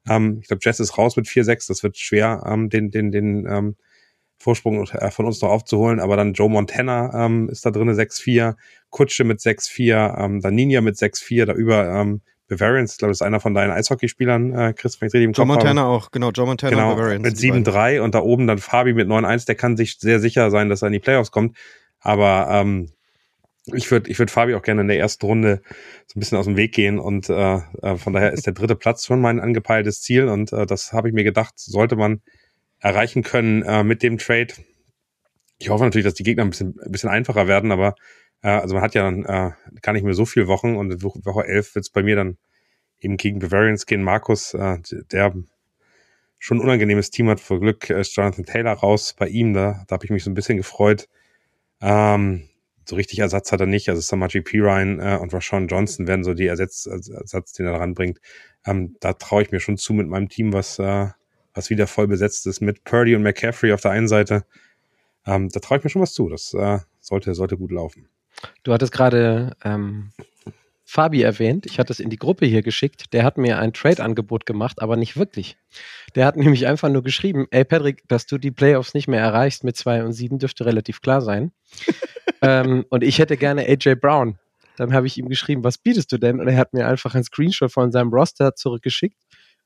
ähm, 0.09 0.39
ich 0.41 0.49
glaube, 0.49 0.61
Jess 0.63 0.81
ist 0.81 0.99
raus 0.99 1.17
mit 1.17 1.27
4-6. 1.27 1.69
Das 1.69 1.83
wird 1.83 1.97
schwer, 1.97 2.45
ähm, 2.47 2.71
den, 2.71 2.91
den, 2.91 3.11
den 3.11 3.47
ähm, 3.47 3.77
Vorsprung 4.39 4.87
äh, 4.87 5.11
von 5.11 5.27
uns 5.27 5.41
noch 5.41 5.51
aufzuholen. 5.51 6.01
Aber 6.01 6.17
dann 6.17 6.33
Joe 6.33 6.49
Montana 6.49 7.27
ähm, 7.27 7.49
ist 7.49 7.67
da 7.67 7.71
drin 7.71 7.91
6-4, 7.91 8.55
Kutsche 8.91 9.25
mit 9.25 9.41
6-4, 9.41 10.25
ähm, 10.25 10.41
dann 10.41 10.55
Ninja 10.55 10.81
mit 10.81 10.97
6-4, 10.97 11.47
da 11.47 11.53
über 11.53 11.89
ähm, 11.89 12.21
Bavarians, 12.49 12.93
ich 12.93 12.99
glaube, 12.99 13.11
das 13.11 13.19
ist 13.19 13.27
einer 13.27 13.41
von 13.41 13.53
deinen 13.53 13.73
Eishockeyspielern, 13.73 14.55
äh, 14.55 14.73
Chris, 14.73 15.01
wenn 15.01 15.09
ich 15.09 15.15
richtig 15.15 15.27
im 15.27 15.33
Joe 15.33 15.47
Kopf 15.47 15.57
Montana 15.57 15.83
habe. 15.83 15.91
auch, 15.91 16.11
genau, 16.11 16.31
Joe 16.31 16.47
Montana 16.47 16.71
genau, 16.71 16.95
Bavarians. 16.95 17.23
Mit 17.23 17.37
7-3 17.37 18.01
und 18.01 18.15
da 18.15 18.21
oben 18.21 18.47
dann 18.47 18.59
Fabi 18.59 18.95
mit 18.95 19.07
9-1, 19.07 19.47
der 19.47 19.55
kann 19.55 19.77
sich 19.77 19.99
sehr 19.99 20.19
sicher 20.19 20.51
sein, 20.51 20.71
dass 20.71 20.83
er 20.83 20.87
in 20.87 20.95
die 20.95 20.99
Playoffs 20.99 21.31
kommt. 21.31 21.57
Aber 22.01 22.49
ähm, 22.51 22.91
ich 23.75 23.91
würde 23.91 24.11
ich 24.11 24.19
würd 24.19 24.31
Fabi 24.31 24.55
auch 24.55 24.63
gerne 24.63 24.83
in 24.83 24.89
der 24.89 24.99
ersten 24.99 25.27
Runde 25.27 25.63
so 26.07 26.17
ein 26.17 26.21
bisschen 26.21 26.39
aus 26.39 26.47
dem 26.47 26.57
Weg 26.57 26.73
gehen 26.73 26.99
und 26.99 27.29
äh, 27.29 27.61
äh, 27.83 27.97
von 27.97 28.13
daher 28.13 28.33
ist 28.33 28.47
der 28.47 28.53
dritte 28.55 28.77
Platz 28.77 29.07
schon 29.07 29.21
mein 29.21 29.41
angepeiltes 29.41 30.01
Ziel 30.01 30.29
und 30.29 30.53
äh, 30.53 30.67
das 30.67 30.93
habe 30.93 31.09
ich 31.09 31.15
mir 31.15 31.25
gedacht, 31.25 31.55
sollte 31.57 31.97
man 31.97 32.23
erreichen 32.81 33.23
können 33.23 33.63
äh, 33.63 33.85
mit 33.85 34.03
dem 34.03 34.19
Trade. 34.19 34.55
Ich 35.59 35.71
hoffe 35.71 35.85
natürlich, 35.85 36.05
dass 36.05 36.15
die 36.15 36.23
Gegner 36.23 36.45
ein 36.45 36.51
bisschen, 36.51 36.79
ein 36.85 36.93
bisschen 36.93 37.11
einfacher 37.11 37.49
werden, 37.49 37.73
aber 37.73 37.95
äh, 38.43 38.49
also 38.49 38.75
man 38.75 38.83
hat 38.83 38.95
ja 38.95 39.03
dann 39.03 39.25
äh, 39.25 39.53
gar 39.83 39.93
nicht 39.93 40.05
mehr 40.05 40.15
so 40.15 40.25
viele 40.25 40.47
Wochen 40.47 40.77
und 40.77 41.03
Woche 41.03 41.47
11 41.47 41.75
wird 41.75 41.85
es 41.85 41.91
bei 41.91 42.03
mir 42.03 42.17
dann 42.17 42.39
eben 43.01 43.17
gegen 43.17 43.39
Bavarians 43.39 43.87
gehen. 43.87 44.03
Markus, 44.03 44.55
äh, 44.55 44.79
der 45.13 45.35
schon 46.39 46.59
ein 46.59 46.63
unangenehmes 46.63 47.11
Team 47.11 47.29
hat, 47.29 47.41
vor 47.41 47.61
Glück 47.61 47.91
ist 47.91 48.17
Jonathan 48.17 48.45
Taylor 48.45 48.75
raus 48.75 49.15
bei 49.19 49.29
ihm, 49.29 49.55
da, 49.55 49.85
da 49.89 49.95
habe 49.95 50.05
ich 50.05 50.11
mich 50.11 50.25
so 50.25 50.31
ein 50.31 50.35
bisschen 50.35 50.57
gefreut. 50.57 51.09
Ähm, 51.81 52.48
so 52.89 52.97
richtig 52.97 53.19
Ersatz 53.19 53.53
hat 53.53 53.61
er 53.61 53.67
nicht. 53.67 53.89
Also 53.89 54.01
Samaji 54.01 54.41
Pirine 54.41 55.03
äh, 55.03 55.19
und 55.19 55.35
Rashawn 55.35 55.69
Johnson 55.69 56.07
werden 56.07 56.25
so 56.25 56.33
die 56.33 56.47
Ersatz, 56.47 56.87
Ersatz 56.87 57.53
den 57.53 57.67
er 57.67 57.73
daran 57.73 57.95
bringt. 57.95 58.19
Ähm, 58.65 58.97
da 59.01 59.13
traue 59.13 59.43
ich 59.43 59.51
mir 59.51 59.61
schon 59.61 59.77
zu 59.77 59.93
mit 59.93 60.09
meinem 60.09 60.29
Team, 60.29 60.53
was, 60.53 60.79
äh, 60.79 61.09
was 61.53 61.71
wieder 61.71 61.87
voll 61.87 62.09
besetzt 62.09 62.47
ist, 62.47 62.61
mit 62.61 62.85
Purdy 62.85 63.15
und 63.15 63.23
McCaffrey 63.23 63.73
auf 63.73 63.83
der 63.83 63.91
einen 63.91 64.09
Seite. 64.09 64.45
Ähm, 65.27 65.51
da 65.51 65.61
traue 65.61 65.79
ich 65.79 65.85
mir 65.85 65.91
schon 65.91 66.03
was 66.03 66.15
zu. 66.15 66.29
Das 66.31 66.55
äh, 66.55 66.79
sollte, 67.01 67.35
sollte 67.35 67.59
gut 67.59 67.73
laufen. 67.73 68.09
Du 68.63 68.73
hattest 68.73 68.93
gerade 68.93 69.55
ähm, 69.65 70.13
Fabi 70.91 71.21
erwähnt. 71.21 71.67
Ich 71.67 71.79
hatte 71.79 71.93
es 71.93 72.01
in 72.01 72.09
die 72.09 72.17
Gruppe 72.17 72.47
hier 72.47 72.63
geschickt. 72.63 73.13
Der 73.13 73.23
hat 73.23 73.37
mir 73.37 73.59
ein 73.59 73.75
Trade-Angebot 73.75 74.47
gemacht, 74.47 74.81
aber 74.81 74.97
nicht 74.97 75.19
wirklich. 75.19 75.59
Der 76.15 76.25
hat 76.25 76.37
nämlich 76.39 76.67
einfach 76.67 76.89
nur 76.89 77.03
geschrieben, 77.03 77.47
ey 77.51 77.67
Patrick, 77.67 78.09
dass 78.09 78.25
du 78.25 78.39
die 78.39 78.51
Playoffs 78.51 78.95
nicht 78.95 79.07
mehr 79.07 79.21
erreichst 79.21 79.65
mit 79.65 79.77
2 79.77 80.05
und 80.05 80.15
7, 80.15 80.39
dürfte 80.39 80.65
relativ 80.65 81.03
klar 81.03 81.21
sein. 81.21 81.53
ähm, 82.43 82.87
und 82.89 83.05
ich 83.05 83.19
hätte 83.19 83.37
gerne 83.37 83.67
AJ 83.67 83.97
Brown. 83.97 84.39
Dann 84.79 84.95
habe 84.95 85.07
ich 85.07 85.19
ihm 85.19 85.29
geschrieben, 85.29 85.63
was 85.63 85.77
bietest 85.77 86.11
du 86.11 86.17
denn? 86.17 86.41
Und 86.41 86.49
er 86.49 86.57
hat 86.57 86.73
mir 86.73 86.89
einfach 86.89 87.15
ein 87.15 87.23
Screenshot 87.23 87.71
von 87.71 87.93
seinem 87.93 88.09
Roster 88.09 88.55
zurückgeschickt 88.55 89.19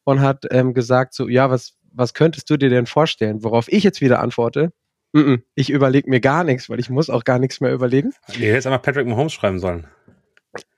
und 0.02 0.20
hat 0.22 0.46
ähm, 0.50 0.74
gesagt, 0.74 1.14
so, 1.14 1.28
ja, 1.28 1.48
was, 1.50 1.74
was 1.92 2.14
könntest 2.14 2.50
du 2.50 2.56
dir 2.56 2.68
denn 2.68 2.86
vorstellen? 2.86 3.44
Worauf 3.44 3.70
ich 3.70 3.84
jetzt 3.84 4.00
wieder 4.00 4.18
antworte, 4.18 4.72
mm 5.12 5.20
-mm, 5.20 5.42
ich 5.54 5.70
überlege 5.70 6.10
mir 6.10 6.18
gar 6.18 6.42
nichts, 6.42 6.68
weil 6.68 6.80
ich 6.80 6.90
muss 6.90 7.10
auch 7.10 7.22
gar 7.22 7.38
nichts 7.38 7.60
mehr 7.60 7.72
überlegen. 7.72 8.12
Nee, 8.40 8.50
hättest 8.50 8.66
einfach 8.66 8.82
Patrick 8.82 9.06
Mahomes 9.06 9.32
schreiben 9.32 9.60
sollen. 9.60 9.86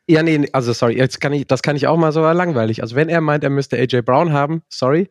Ja, 0.06 0.22
nee, 0.22 0.46
also 0.52 0.72
sorry, 0.72 0.96
jetzt 0.96 1.20
kann 1.20 1.32
ich, 1.32 1.46
das 1.46 1.62
kann 1.62 1.76
ich 1.76 1.86
auch 1.86 1.96
mal 1.96 2.12
so 2.12 2.20
langweilig. 2.20 2.82
Also 2.82 2.94
wenn 2.94 3.08
er 3.08 3.20
meint, 3.20 3.42
er 3.42 3.50
müsste 3.50 3.78
AJ 3.78 4.02
Brown 4.02 4.32
haben, 4.32 4.62
sorry, 4.68 5.08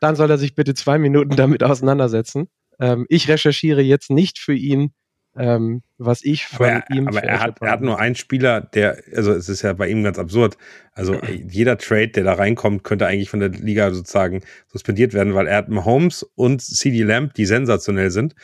dann 0.00 0.14
soll 0.14 0.30
er 0.30 0.38
sich 0.38 0.54
bitte 0.54 0.74
zwei 0.74 0.98
Minuten 0.98 1.36
damit 1.36 1.62
auseinandersetzen. 1.64 2.48
Ähm, 2.80 3.06
ich 3.08 3.28
recherchiere 3.28 3.82
jetzt 3.82 4.10
nicht 4.10 4.38
für 4.38 4.54
ihn, 4.54 4.92
ähm, 5.36 5.82
was 5.98 6.22
ich 6.24 6.46
von 6.46 6.66
aber 6.66 6.74
er, 6.74 6.96
ihm. 6.96 7.08
Aber 7.08 7.24
er 7.24 7.40
hat, 7.40 7.60
er 7.60 7.70
hat 7.70 7.80
nur 7.80 7.98
einen 7.98 8.14
Spieler, 8.14 8.60
der, 8.60 9.02
also 9.14 9.32
es 9.32 9.48
ist 9.48 9.62
ja 9.62 9.72
bei 9.72 9.88
ihm 9.88 10.04
ganz 10.04 10.18
absurd. 10.18 10.56
Also 10.92 11.16
jeder 11.48 11.78
Trade, 11.78 12.08
der 12.08 12.24
da 12.24 12.34
reinkommt, 12.34 12.84
könnte 12.84 13.06
eigentlich 13.06 13.30
von 13.30 13.40
der 13.40 13.48
Liga 13.48 13.92
sozusagen 13.92 14.42
suspendiert 14.68 15.14
werden, 15.14 15.34
weil 15.34 15.48
er 15.48 15.56
hat 15.56 15.68
Mahomes 15.68 16.22
und 16.34 16.62
CD 16.62 17.02
Lamb, 17.02 17.34
die 17.34 17.46
sensationell 17.46 18.10
sind. 18.10 18.34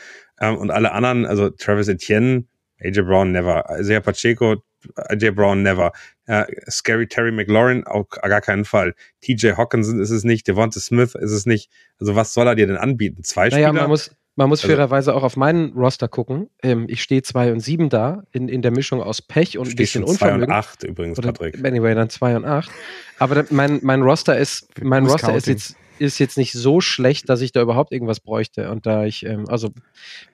Ähm, 0.41 0.57
und 0.57 0.71
alle 0.71 0.93
anderen, 0.93 1.27
also 1.27 1.51
Travis 1.51 1.89
Etienne, 1.89 2.47
AJ 2.81 3.03
Brown 3.03 3.33
never, 3.33 3.65
Isaiah 3.79 4.01
Pacheco, 4.01 4.63
AJ 4.97 5.33
Brown 5.33 5.63
never. 5.63 5.93
Uh, 6.29 6.45
Scary 6.69 7.07
Terry 7.07 7.33
McLaurin 7.33 7.87
auch 7.87 8.09
gar 8.09 8.41
keinen 8.41 8.65
Fall. 8.65 8.95
TJ 9.23 9.53
Hawkinson 9.57 10.01
ist 10.01 10.11
es 10.11 10.25
nicht. 10.25 10.47
Devonta 10.47 10.79
Smith 10.81 11.15
ist 11.15 11.33
es 11.33 11.47
nicht. 11.47 11.71
Also 11.99 12.17
was 12.17 12.35
soll 12.35 12.47
er 12.47 12.55
dir 12.55 12.67
denn 12.67 12.77
anbieten? 12.77 13.25
Zwei 13.25 13.49
naja, 13.49 13.69
Spieler? 13.69 13.83
Man 13.83 13.91
muss, 13.91 14.11
man 14.39 14.49
muss 14.49 14.63
also, 14.63 14.73
fairerweise 14.73 15.17
auch 15.17 15.25
auf 15.25 15.37
meinen 15.37 15.73
Roster 15.73 16.07
gucken. 16.07 16.49
Ähm, 16.63 16.87
ich 16.89 17.03
stehe 17.03 17.23
2 17.23 17.51
und 17.51 17.59
7 17.59 17.89
da, 17.89 18.23
in, 18.31 18.49
in 18.49 18.63
der 18.63 18.71
Mischung 18.71 19.03
aus 19.03 19.21
Pech 19.21 19.59
und 19.59 19.69
ein 19.69 19.75
bisschen 19.75 20.05
Unvermögen. 20.05 20.47
2 20.47 20.53
und 20.53 20.53
8 20.53 20.83
übrigens, 20.85 21.19
Oder, 21.19 21.33
Patrick. 21.33 21.67
Anyway, 21.67 21.93
dann 21.97 22.09
2 22.09 22.37
und 22.37 22.45
8. 22.45 22.71
Aber 23.19 23.35
da, 23.35 23.45
mein, 23.51 23.81
mein 23.83 24.01
Roster 24.03 24.39
ist, 24.39 24.69
mein 24.81 25.07
Roster 25.07 25.35
ist 25.35 25.49
jetzt, 25.49 25.75
ist 25.99 26.21
jetzt 26.21 26.39
nicht 26.39 26.53
so 26.53 26.81
schlecht, 26.81 27.29
dass 27.29 27.41
ich 27.41 27.51
da 27.51 27.61
überhaupt 27.61 27.91
irgendwas 27.91 28.21
bräuchte. 28.21 28.71
Und 28.71 28.87
da 28.87 29.05
ich, 29.05 29.27
ähm, 29.27 29.49
also, 29.49 29.71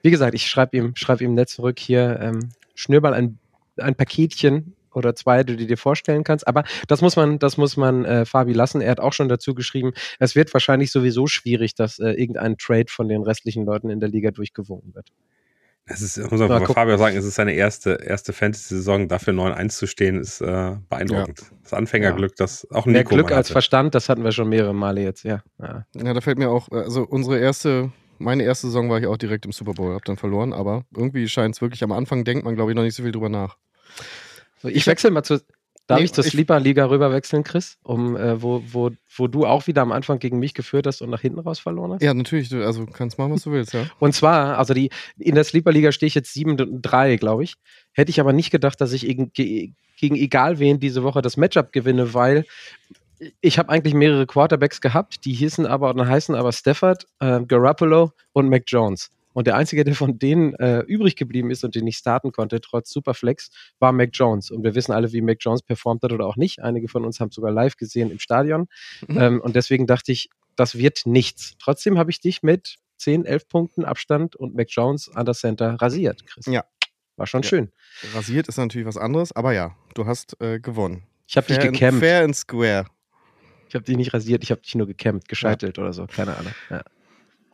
wie 0.03 0.11
gesagt, 0.11 0.35
ich 0.35 0.47
schreibe 0.49 0.77
ihm, 0.77 0.93
schreib 0.97 1.23
ihm 1.23 1.33
nett 1.33 1.49
zurück 1.49 1.79
hier, 1.79 2.19
ähm, 2.21 2.51
schnür 2.75 3.03
ein 3.11 3.39
ein 3.79 3.95
Paketchen 3.95 4.75
oder 4.95 5.15
zwei, 5.15 5.43
die 5.43 5.57
du 5.57 5.67
dir 5.67 5.77
vorstellen 5.77 6.25
kannst. 6.25 6.47
Aber 6.47 6.65
das 6.89 7.01
muss 7.01 7.17
man, 7.17 7.39
das 7.39 7.57
muss 7.57 7.77
man 7.77 8.05
äh, 8.05 8.25
Fabi 8.25 8.53
lassen. 8.53 8.81
Er 8.81 8.93
hat 8.93 9.01
auch 9.01 9.13
schon 9.13 9.29
dazu 9.29 9.55
geschrieben, 9.55 9.93
es 10.19 10.35
wird 10.35 10.53
wahrscheinlich 10.55 10.93
sowieso 10.93 11.27
schwierig, 11.27 11.75
dass 11.75 11.99
äh, 11.99 12.11
irgendein 12.11 12.57
Trade 12.59 12.87
von 12.89 13.09
den 13.09 13.23
restlichen 13.23 13.65
Leuten 13.65 13.91
in 13.91 14.01
der 14.01 14.09
Liga 14.09 14.31
durchgewunken 14.31 14.95
wird. 14.95 15.09
Es 15.87 16.01
ist, 16.01 16.17
muss 16.31 16.41
man 16.41 16.49
bei 16.49 16.65
Fabio 16.65 16.97
sagen, 16.97 17.15
es 17.15 17.27
ist 17.27 17.35
seine 17.35 17.53
erste, 17.53 17.99
erste 18.03 18.33
Fantasy-Saison. 18.33 19.07
Dafür 19.07 19.35
9-1 19.35 19.69
zu 19.69 19.87
stehen, 19.87 20.19
ist 20.19 20.41
äh, 20.41 20.77
beeindruckend. 20.89 21.41
Ja. 21.41 21.47
Das 21.63 21.75
Anfängerglück, 21.75 22.31
ja. 22.31 22.37
das 22.39 22.67
auch 22.71 22.87
Nico 22.87 22.93
Mehr 22.93 23.05
Glück 23.05 23.33
als 23.33 23.51
Verstand, 23.51 23.95
das 23.95 24.09
hatten 24.09 24.25
wir 24.25 24.33
schon 24.33 24.49
mehrere 24.49 24.75
Male 24.75 25.03
jetzt, 25.03 25.25
ja. 25.25 25.43
ja. 25.61 25.85
Ja, 25.95 26.15
da 26.15 26.21
fällt 26.23 26.39
mir 26.39 26.49
auch, 26.49 26.71
also 26.71 27.03
unsere 27.03 27.39
erste 27.39 27.93
meine 28.19 28.43
erste 28.43 28.67
Saison 28.69 28.91
war 28.91 28.99
ich 28.99 29.07
auch 29.07 29.17
direkt 29.17 29.45
im 29.47 29.53
Super 29.53 29.73
Bowl, 29.73 29.95
hab 29.95 30.05
dann 30.05 30.17
verloren, 30.17 30.53
aber 30.53 30.85
irgendwie 30.95 31.29
scheint 31.29 31.55
es 31.55 31.61
wirklich 31.61 31.83
am 31.83 31.93
Anfang 31.93 32.25
denkt 32.25 32.45
man, 32.45 32.55
glaube 32.55 32.71
ich, 32.71 32.77
noch 32.77 32.83
nicht 32.83 32.95
so 32.95 33.03
viel 33.03 33.13
drüber 33.13 33.29
nach. 33.29 33.57
So, 34.63 34.69
ich 34.69 34.87
wechsle 34.87 35.11
mal 35.11 35.23
zu. 35.23 35.41
Darf 35.87 35.99
nee, 35.99 36.07
ich 36.07 36.15
zur 36.15 36.25
Sleeper-Liga 36.25 36.87
rüberwechseln, 36.87 37.45
Chris? 37.45 37.77
Um, 37.83 38.17
äh, 38.17 38.41
wo, 38.41 38.63
wo, 38.67 38.91
wo 39.17 39.27
du 39.29 39.45
auch 39.45 39.67
wieder 39.67 39.83
am 39.83 39.93
Anfang 39.93 40.19
gegen 40.19 40.39
mich 40.39 40.55
geführt 40.55 40.87
hast 40.87 41.03
und 41.03 41.11
nach 41.11 41.21
hinten 41.21 41.41
raus 41.41 41.59
verloren 41.59 41.93
hast? 41.93 42.03
Ja, 42.03 42.15
natürlich. 42.15 42.51
Also 42.55 42.87
kannst 42.87 43.19
machen, 43.19 43.33
was 43.33 43.43
du 43.43 43.53
willst, 43.53 43.75
ja. 43.75 43.85
Und 43.99 44.15
zwar, 44.15 44.57
also 44.57 44.73
die, 44.73 44.89
in 45.19 45.35
der 45.35 45.45
Sleeper-Liga 45.45 45.93
stehe 45.93 46.09
ich 46.09 46.15
jetzt 46.15 46.35
7-3, 46.35 47.19
glaube 47.19 47.45
ich. 47.45 47.57
Hätte 47.93 48.09
ich 48.09 48.19
aber 48.19 48.33
nicht 48.33 48.51
gedacht, 48.51 48.81
dass 48.81 48.95
ich 48.95 49.03
gegen, 49.03 49.31
gegen 49.35 50.17
egal 50.17 50.59
wen 50.59 50.81
diese 50.81 51.03
Woche 51.03 51.21
das 51.21 51.37
Matchup 51.37 51.71
gewinne, 51.71 52.15
weil 52.15 52.47
ich 53.41 53.59
habe 53.59 53.69
eigentlich 53.69 53.95
mehrere 53.95 54.27
Quarterbacks 54.27 54.81
gehabt, 54.81 55.25
die 55.25 55.33
hießen 55.33 55.67
aber 55.67 55.91
und 55.91 56.07
heißen 56.07 56.35
aber 56.35 56.53
Stafford, 56.53 57.07
äh, 57.21 57.41
Garoppolo 57.45 58.13
und 58.33 58.49
Mac 58.49 58.65
Jones. 58.67 59.11
Und 59.35 59.49
der 59.49 59.57
einzige, 59.57 59.85
der 59.85 59.95
von 59.95 60.19
denen 60.19 60.55
äh, 60.55 60.81
übrig 60.81 61.17
geblieben 61.17 61.51
ist 61.51 61.65
und 61.65 61.75
den 61.75 61.87
ich 61.87 61.97
starten 61.97 62.31
konnte, 62.31 62.61
trotz 62.61 62.91
Superflex, 62.91 63.51
war 63.81 63.93
Mac 63.93 64.11
Jones. 64.13 64.51
Und 64.51 64.63
wir 64.63 64.75
wissen 64.75 64.93
alle, 64.93 65.13
wie 65.13 65.21
Mac 65.21 65.39
Jones 65.41 65.63
performt 65.63 66.03
hat 66.05 66.13
oder 66.13 66.27
auch 66.27 66.37
nicht. 66.37 66.63
Einige 66.63 66.89
von 66.89 67.05
uns 67.05 67.19
haben 67.19 67.33
sogar 67.33 67.51
live 67.51 67.77
gesehen 67.77 68.11
im 68.11 68.21
Stadion. 68.21 68.69
Mhm. 69.09 69.19
Ähm, 69.19 69.41
und 69.41 69.57
deswegen 69.57 69.87
dachte 69.87 70.13
ich, 70.13 70.31
das 70.55 70.79
wird 70.79 71.03
nichts. 71.05 71.55
Trotzdem 71.59 71.99
habe 71.99 72.13
ich 72.13 72.21
dich 72.21 72.45
mit 72.45 72.77
10, 72.99 73.25
11 73.25 73.49
Punkten 73.49 73.85
Abstand 73.85 74.37
und 74.37 74.55
Mac 74.55 74.69
Jones 74.71 75.11
an 75.15 75.27
der 75.27 75.35
Center 75.35 75.75
rasiert, 75.81 76.25
Chris. 76.27 76.47
Ja. 76.47 76.65
War 77.17 77.27
schon 77.27 77.43
ja. 77.43 77.49
schön. 77.49 77.73
Rasiert 78.15 78.49
ist 78.49 78.57
natürlich 78.57 78.87
was 78.87 78.97
anderes, 78.97 79.33
aber 79.33 79.53
ja, 79.53 79.77
du 79.95 80.07
hast 80.07 80.41
äh, 80.41 80.59
gewonnen. 80.59 81.05
Ich 81.27 81.37
habe 81.37 81.47
dich 81.47 81.59
gekämmt. 81.59 82.01
Fair 82.01 82.25
and 82.25 82.37
square. 82.37 82.87
Ich 83.75 83.77
habe 83.77 83.87
dich 83.87 83.97
nicht 83.97 84.15
rasiert, 84.15 84.45
ich 84.45 84.53
habe 84.53 84.61
dich 84.61 84.77
nur 84.77 84.87
gekämmt, 84.87 85.29
gescheitelt 85.29 85.79
ja. 85.79 85.83
oder 85.83 85.93
so, 85.93 86.07
keine 86.07 86.37
Ahnung. 86.37 86.53
Ja. 86.71 86.77
Ist 86.77 86.85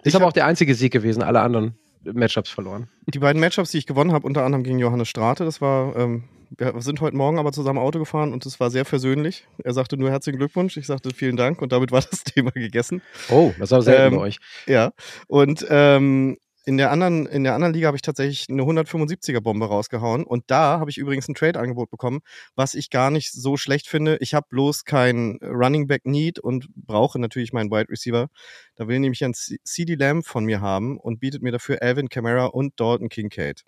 ich 0.04 0.14
aber 0.14 0.26
auch 0.26 0.34
der 0.34 0.44
einzige 0.44 0.74
Sieg 0.74 0.92
gewesen, 0.92 1.22
alle 1.22 1.40
anderen 1.40 1.78
Matchups 2.04 2.50
verloren. 2.50 2.90
Die 3.06 3.20
beiden 3.20 3.40
Matchups, 3.40 3.70
die 3.70 3.78
ich 3.78 3.86
gewonnen 3.86 4.12
habe, 4.12 4.26
unter 4.26 4.44
anderem 4.44 4.62
gegen 4.62 4.78
Johannes 4.78 5.08
Strate, 5.08 5.46
das 5.46 5.62
war, 5.62 5.96
ähm, 5.96 6.24
wir 6.58 6.74
sind 6.82 7.00
heute 7.00 7.16
Morgen 7.16 7.38
aber 7.38 7.52
zusammen 7.52 7.78
Auto 7.78 7.98
gefahren 7.98 8.34
und 8.34 8.44
es 8.44 8.60
war 8.60 8.70
sehr 8.70 8.84
versöhnlich. 8.84 9.46
Er 9.64 9.72
sagte 9.72 9.96
nur 9.96 10.10
herzlichen 10.10 10.38
Glückwunsch, 10.38 10.76
ich 10.76 10.86
sagte 10.86 11.08
vielen 11.14 11.38
Dank 11.38 11.62
und 11.62 11.72
damit 11.72 11.90
war 11.90 12.02
das 12.02 12.22
Thema 12.24 12.50
gegessen. 12.50 13.00
Oh, 13.30 13.54
das 13.58 13.70
war 13.70 13.80
selten 13.80 14.12
ähm, 14.12 14.20
bei 14.20 14.26
euch. 14.26 14.40
Ja, 14.66 14.92
und 15.26 15.66
ähm, 15.70 16.36
in 16.64 16.76
der 16.76 16.90
anderen, 16.90 17.26
in 17.26 17.44
der 17.44 17.54
anderen 17.54 17.72
Liga 17.72 17.86
habe 17.86 17.96
ich 17.96 18.02
tatsächlich 18.02 18.46
eine 18.48 18.62
175er 18.62 19.40
Bombe 19.40 19.66
rausgehauen. 19.66 20.24
Und 20.24 20.44
da 20.48 20.78
habe 20.78 20.90
ich 20.90 20.98
übrigens 20.98 21.28
ein 21.28 21.34
Trade-Angebot 21.34 21.90
bekommen, 21.90 22.20
was 22.54 22.74
ich 22.74 22.90
gar 22.90 23.10
nicht 23.10 23.32
so 23.32 23.56
schlecht 23.56 23.88
finde. 23.88 24.18
Ich 24.20 24.34
habe 24.34 24.46
bloß 24.50 24.84
kein 24.84 25.38
Running 25.42 25.86
Back 25.86 26.04
Need 26.04 26.38
und 26.38 26.68
brauche 26.74 27.18
natürlich 27.18 27.52
meinen 27.52 27.70
Wide 27.70 27.88
Receiver. 27.88 28.28
Da 28.76 28.88
will 28.88 28.98
nämlich 28.98 29.24
ein 29.24 29.34
CD 29.34 29.94
Lamb 29.94 30.26
von 30.26 30.44
mir 30.44 30.60
haben 30.60 30.98
und 30.98 31.18
bietet 31.18 31.42
mir 31.42 31.52
dafür 31.52 31.80
Alvin 31.80 32.08
Kamara 32.08 32.46
und 32.46 32.78
Dalton 32.78 33.08
Kincaid. 33.08 33.64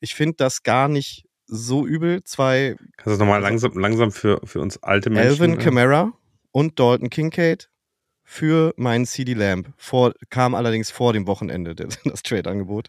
Ich 0.00 0.14
finde 0.14 0.36
das 0.36 0.62
gar 0.62 0.88
nicht 0.88 1.26
so 1.46 1.86
übel. 1.86 2.22
Zwei. 2.24 2.76
Kannst 2.96 3.06
du 3.06 3.10
das 3.10 3.18
nochmal 3.18 3.40
langsam, 3.40 3.72
langsam 3.78 4.12
für, 4.12 4.40
für 4.44 4.60
uns 4.60 4.82
alte 4.82 5.10
Menschen? 5.10 5.42
Alvin 5.42 5.60
äh? 5.60 5.62
Kamara 5.62 6.12
und 6.52 6.78
Dalton 6.78 7.10
Kincaid 7.10 7.70
für 8.34 8.74
meinen 8.76 9.06
CD 9.06 9.32
Lamp. 9.34 9.72
Vor, 9.76 10.12
kam 10.28 10.56
allerdings 10.56 10.90
vor 10.90 11.12
dem 11.12 11.28
Wochenende 11.28 11.76
das 12.04 12.22
Trade-Angebot. 12.24 12.88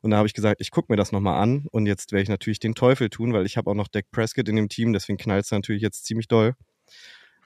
Und 0.00 0.12
da 0.12 0.18
habe 0.18 0.28
ich 0.28 0.34
gesagt, 0.34 0.60
ich 0.60 0.70
gucke 0.70 0.92
mir 0.92 0.96
das 0.96 1.10
nochmal 1.10 1.42
an. 1.42 1.66
Und 1.72 1.86
jetzt 1.86 2.12
werde 2.12 2.22
ich 2.22 2.28
natürlich 2.28 2.60
den 2.60 2.76
Teufel 2.76 3.10
tun, 3.10 3.32
weil 3.32 3.46
ich 3.46 3.56
habe 3.56 3.68
auch 3.68 3.74
noch 3.74 3.88
Dak 3.88 4.04
Prescott 4.12 4.48
in 4.48 4.54
dem 4.54 4.68
Team, 4.68 4.92
deswegen 4.92 5.18
knallt 5.18 5.44
es 5.44 5.50
natürlich 5.50 5.82
jetzt 5.82 6.04
ziemlich 6.04 6.28
doll. 6.28 6.54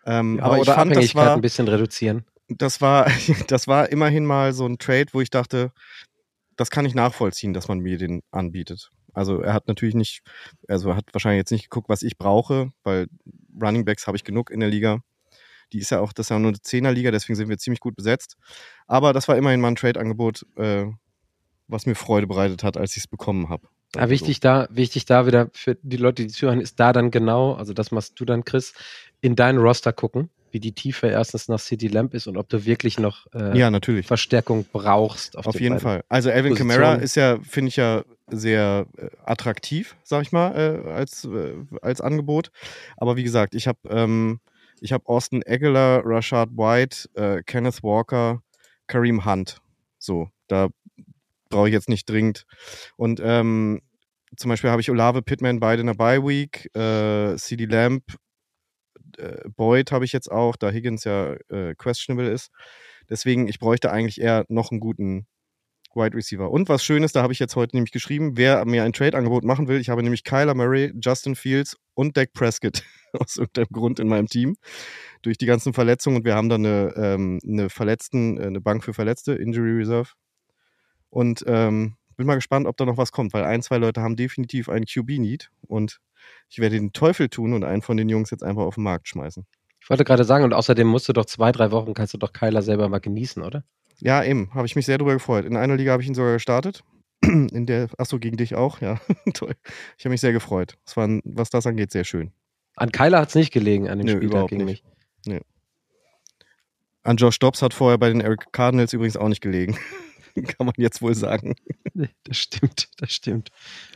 Ähm, 0.04 0.37
ja, 0.37 0.44
aber 0.44 0.59
ich 0.59 0.68
fand, 0.68 0.94
das 0.94 1.14
war 1.14 1.35
ein 1.35 1.40
bisschen 1.40 1.66
reduzieren. 1.66 2.26
Das 2.49 2.82
war, 2.82 3.06
das 3.49 3.66
war 3.66 3.90
immerhin 3.90 4.26
mal 4.26 4.52
so 4.52 4.66
ein 4.66 4.76
Trade, 4.76 5.06
wo 5.12 5.23
ich 5.23 5.30
dachte, 5.30 5.73
das 6.56 6.70
kann 6.70 6.85
ich 6.85 6.94
nachvollziehen, 6.94 7.54
dass 7.54 7.68
man 7.68 7.78
mir 7.78 7.97
den 7.97 8.20
anbietet. 8.30 8.90
Also 9.14 9.40
er 9.40 9.54
hat 9.54 9.66
natürlich 9.66 9.94
nicht, 9.94 10.20
also 10.68 10.90
er 10.90 10.97
hat 10.97 11.06
wahrscheinlich 11.14 11.38
jetzt 11.38 11.52
nicht 11.52 11.70
geguckt, 11.70 11.88
was 11.88 12.02
ich 12.02 12.18
brauche, 12.18 12.70
weil 12.85 13.06
Running 13.61 13.87
Backs 13.87 14.06
habe 14.06 14.18
ich 14.18 14.25
genug 14.25 14.50
in 14.50 14.61
der 14.61 14.68
Liga. 14.68 15.00
Die 15.73 15.79
ist 15.79 15.91
ja 15.91 16.00
auch, 16.00 16.12
das 16.12 16.27
ist 16.27 16.31
ja 16.31 16.39
nur 16.39 16.50
eine 16.50 16.61
Zehnerliga, 16.61 17.11
deswegen 17.11 17.37
sind 17.37 17.49
wir 17.49 17.59
ziemlich 17.59 17.81
gut 17.81 17.97
besetzt. 17.97 18.37
Aber 18.87 19.12
das 19.12 19.29
war 19.29 19.37
immerhin 19.37 19.61
mal 19.61 19.69
ein 19.69 19.77
Trade-Angebot, 19.77 20.47
äh, 20.57 20.87
was 21.69 21.87
mir 21.87 21.95
Freude 21.95 22.27
bereitet 22.27 22.65
hat, 22.65 22.77
als 22.77 22.93
ich 22.93 23.05
es 23.05 23.09
bekommen 23.09 23.49
habe. 23.49 23.69
Ja, 23.97 24.09
wichtig 24.09 24.37
so. 24.37 24.41
da, 24.43 24.69
wichtig 24.71 25.05
da 25.05 25.27
wieder 25.27 25.50
für 25.53 25.77
die 25.83 25.97
Leute, 25.97 26.23
die 26.23 26.29
zuhören, 26.29 26.61
ist 26.61 26.79
da 26.79 26.93
dann 26.93 27.11
genau, 27.11 27.55
also 27.55 27.73
das 27.73 27.91
machst 27.91 28.19
du 28.21 28.25
dann, 28.25 28.45
Chris, 28.45 28.73
in 29.21 29.35
deinen 29.35 29.59
Roster 29.59 29.93
gucken, 29.93 30.31
wie 30.53 30.61
die 30.61 30.73
Tiefe 30.73 31.09
erstens 31.09 31.49
nach 31.49 31.59
City 31.59 31.89
Lamp 31.89 32.15
ist 32.15 32.27
und 32.27 32.37
ob 32.37 32.49
du 32.49 32.65
wirklich 32.65 32.99
noch 32.99 33.27
äh, 33.35 33.57
ja, 33.57 33.71
natürlich. 33.71 34.07
Verstärkung 34.07 34.67
brauchst. 34.73 35.37
Auf, 35.37 35.47
auf 35.47 35.61
jeden 35.61 35.81
Fall. 35.81 36.03
Also 36.09 36.31
Alvin 36.31 36.55
Kamara 36.55 36.95
ist 36.95 37.17
ja, 37.17 37.39
finde 37.43 37.69
ich 37.69 37.77
ja 37.77 38.05
sehr 38.29 38.87
äh, 38.97 39.09
attraktiv, 39.25 39.97
sag 40.03 40.23
ich 40.23 40.33
mal, 40.33 40.55
äh, 40.87 40.91
als, 40.91 41.25
äh, 41.25 41.55
als 41.83 42.00
Angebot. 42.00 42.50
Aber 42.97 43.17
wie 43.17 43.25
gesagt, 43.25 43.55
ich 43.55 43.67
habe 43.67 43.79
ähm, 43.89 44.41
ich 44.81 44.93
habe 44.93 45.07
Austin 45.07 45.43
Eggler, 45.43 46.03
Rashad 46.05 46.51
White, 46.51 47.09
äh, 47.15 47.43
Kenneth 47.45 47.83
Walker, 47.83 48.43
Kareem 48.87 49.25
Hunt. 49.25 49.61
So, 49.99 50.31
da 50.49 50.69
brauche 51.49 51.69
ich 51.69 51.73
jetzt 51.73 51.89
nicht 51.89 52.09
dringend. 52.09 52.47
Und 52.97 53.21
ähm, 53.23 53.81
zum 54.37 54.49
Beispiel 54.49 54.71
habe 54.71 54.81
ich 54.81 54.91
Olave 54.91 55.23
Pittman 55.23 55.61
beide 55.61 55.81
in 55.81 55.87
der 55.87 55.95
Bye 55.95 56.25
Week, 56.25 56.75
äh, 56.77 57.37
CD 57.37 57.67
Lamp, 57.67 58.05
äh, 59.19 59.49
Boyd 59.57 59.93
habe 59.93 60.05
ich 60.05 60.13
jetzt 60.13 60.31
auch, 60.31 60.57
da 60.57 60.71
Higgins 60.71 61.05
ja 61.05 61.35
äh, 61.49 61.75
questionable 61.77 62.31
ist. 62.31 62.51
Deswegen, 63.09 63.49
ich 63.49 63.59
bräuchte 63.59 63.91
eigentlich 63.91 64.21
eher 64.21 64.45
noch 64.49 64.71
einen 64.71 64.81
guten 64.81 65.27
Wide 65.94 66.16
Receiver. 66.16 66.50
Und 66.50 66.68
was 66.68 66.85
Schönes, 66.85 67.12
da 67.12 67.23
habe 67.23 67.32
ich 67.32 67.38
jetzt 67.38 67.56
heute 67.56 67.76
nämlich 67.76 67.92
geschrieben, 67.92 68.37
wer 68.37 68.64
mir 68.64 68.85
ein 68.85 68.92
Trade-Angebot 68.92 69.44
machen 69.44 69.68
will. 69.68 69.80
Ich 69.80 69.88
habe 69.88 70.02
nämlich 70.02 70.25
Kyler 70.25 70.54
Murray, 70.54 70.92
Justin 71.00 71.35
Fields 71.35 71.76
und 71.94 72.16
Dak 72.16 72.32
Prescott 72.32 72.82
aus 73.12 73.37
irgendeinem 73.37 73.68
Grund 73.73 74.00
in 74.00 74.09
meinem 74.09 74.26
Team 74.26 74.56
durch 75.23 75.38
die 75.38 75.47
ganzen 75.47 75.73
Verletzungen. 75.73 76.18
Und 76.18 76.25
wir 76.25 76.35
haben 76.35 76.49
dann 76.49 76.64
eine, 76.64 76.94
ähm, 76.97 77.38
eine 77.47 77.70
Verletzten, 77.70 78.38
äh, 78.38 78.47
eine 78.47 78.61
Bank 78.61 78.85
für 78.85 78.94
Verletzte, 78.94 79.35
Injury 79.35 79.73
Reserve. 79.73 80.11
Und 81.11 81.44
ähm, 81.47 81.97
bin 82.20 82.26
mal 82.26 82.35
gespannt, 82.35 82.66
ob 82.66 82.76
da 82.76 82.85
noch 82.85 82.99
was 82.99 83.12
kommt, 83.12 83.32
weil 83.32 83.44
ein, 83.44 83.62
zwei 83.62 83.78
Leute 83.78 84.02
haben 84.02 84.14
definitiv 84.14 84.68
einen 84.68 84.85
QB-Need 84.85 85.50
und 85.66 86.00
ich 86.50 86.59
werde 86.59 86.76
den 86.76 86.92
Teufel 86.92 87.30
tun 87.30 87.54
und 87.54 87.64
einen 87.64 87.80
von 87.80 87.97
den 87.97 88.11
Jungs 88.11 88.30
jetzt 88.30 88.42
einfach 88.42 88.64
auf 88.64 88.75
den 88.75 88.85
Markt 88.85 89.09
schmeißen. 89.09 89.47
Ich 89.80 89.88
wollte 89.88 90.04
gerade 90.04 90.25
sagen, 90.25 90.44
und 90.44 90.52
außerdem 90.52 90.87
musst 90.87 91.09
du 91.09 91.14
doch 91.14 91.25
zwei, 91.25 91.50
drei 91.50 91.70
Wochen, 91.70 91.94
kannst 91.94 92.12
du 92.12 92.18
doch 92.18 92.35
Kyler 92.35 92.61
selber 92.61 92.90
mal 92.90 92.99
genießen, 92.99 93.42
oder? 93.42 93.64
Ja, 94.00 94.25
eben. 94.25 94.50
Habe 94.54 94.66
ich 94.66 94.76
mich 94.76 94.87
sehr 94.87 94.99
darüber 94.99 95.14
gefreut. 95.14 95.45
In 95.45 95.57
einer 95.57 95.76
Liga 95.76 95.92
habe 95.92 96.02
ich 96.02 96.09
ihn 96.09 96.14
sogar 96.14 96.35
gestartet. 96.35 96.83
In 97.23 97.66
der, 97.66 97.88
achso, 97.99 98.19
gegen 98.19 98.37
dich 98.37 98.54
auch, 98.54 98.80
ja. 98.80 99.00
Toll. 99.35 99.54
Ich 99.99 100.04
habe 100.04 100.11
mich 100.11 100.21
sehr 100.21 100.33
gefreut. 100.33 100.78
Es 100.87 100.97
war, 100.97 101.09
was 101.25 101.50
das 101.50 101.66
angeht, 101.66 101.90
sehr 101.92 102.04
schön. 102.04 102.33
An 102.76 102.92
Kyler 102.92 103.21
hat 103.21 103.28
es 103.28 103.35
nicht 103.35 103.52
gelegen, 103.52 103.88
an 103.88 103.99
dem 103.99 104.07
Nö, 104.07 104.16
Spieltag 104.16 104.49
gegen 104.49 104.64
nicht. 104.64 104.85
mich. 104.85 105.35
Nö. 105.35 105.40
An 107.02 107.16
Josh 107.16 107.38
Dobbs 107.38 107.62
hat 107.62 107.75
vorher 107.75 107.99
bei 107.99 108.09
den 108.09 108.21
Eric 108.21 108.52
Cardinals 108.52 108.92
übrigens 108.92 109.16
auch 109.16 109.28
nicht 109.28 109.40
gelegen. 109.40 109.76
Kann 110.35 110.66
man 110.66 110.75
jetzt 110.76 111.02
wohl 111.02 111.14
sagen. 111.14 111.57
Das 112.25 112.38
stimmt, 112.38 112.88
das 112.99 113.11
stimmt. 113.12 113.50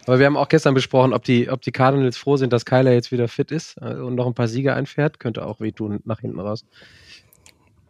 Aber 0.06 0.18
wir 0.18 0.26
haben 0.26 0.36
auch 0.36 0.48
gestern 0.48 0.74
besprochen, 0.74 1.12
ob 1.12 1.22
die, 1.22 1.48
ob 1.48 1.62
die 1.62 1.70
Cardinals 1.70 2.16
froh 2.16 2.36
sind, 2.36 2.52
dass 2.52 2.64
Kyler 2.64 2.92
jetzt 2.92 3.12
wieder 3.12 3.28
fit 3.28 3.52
ist 3.52 3.76
äh, 3.80 3.94
und 3.94 4.16
noch 4.16 4.26
ein 4.26 4.34
paar 4.34 4.48
Siege 4.48 4.74
einfährt. 4.74 5.20
Könnte 5.20 5.46
auch 5.46 5.60
wehtun 5.60 6.00
nach 6.04 6.20
hinten 6.20 6.40
raus. 6.40 6.64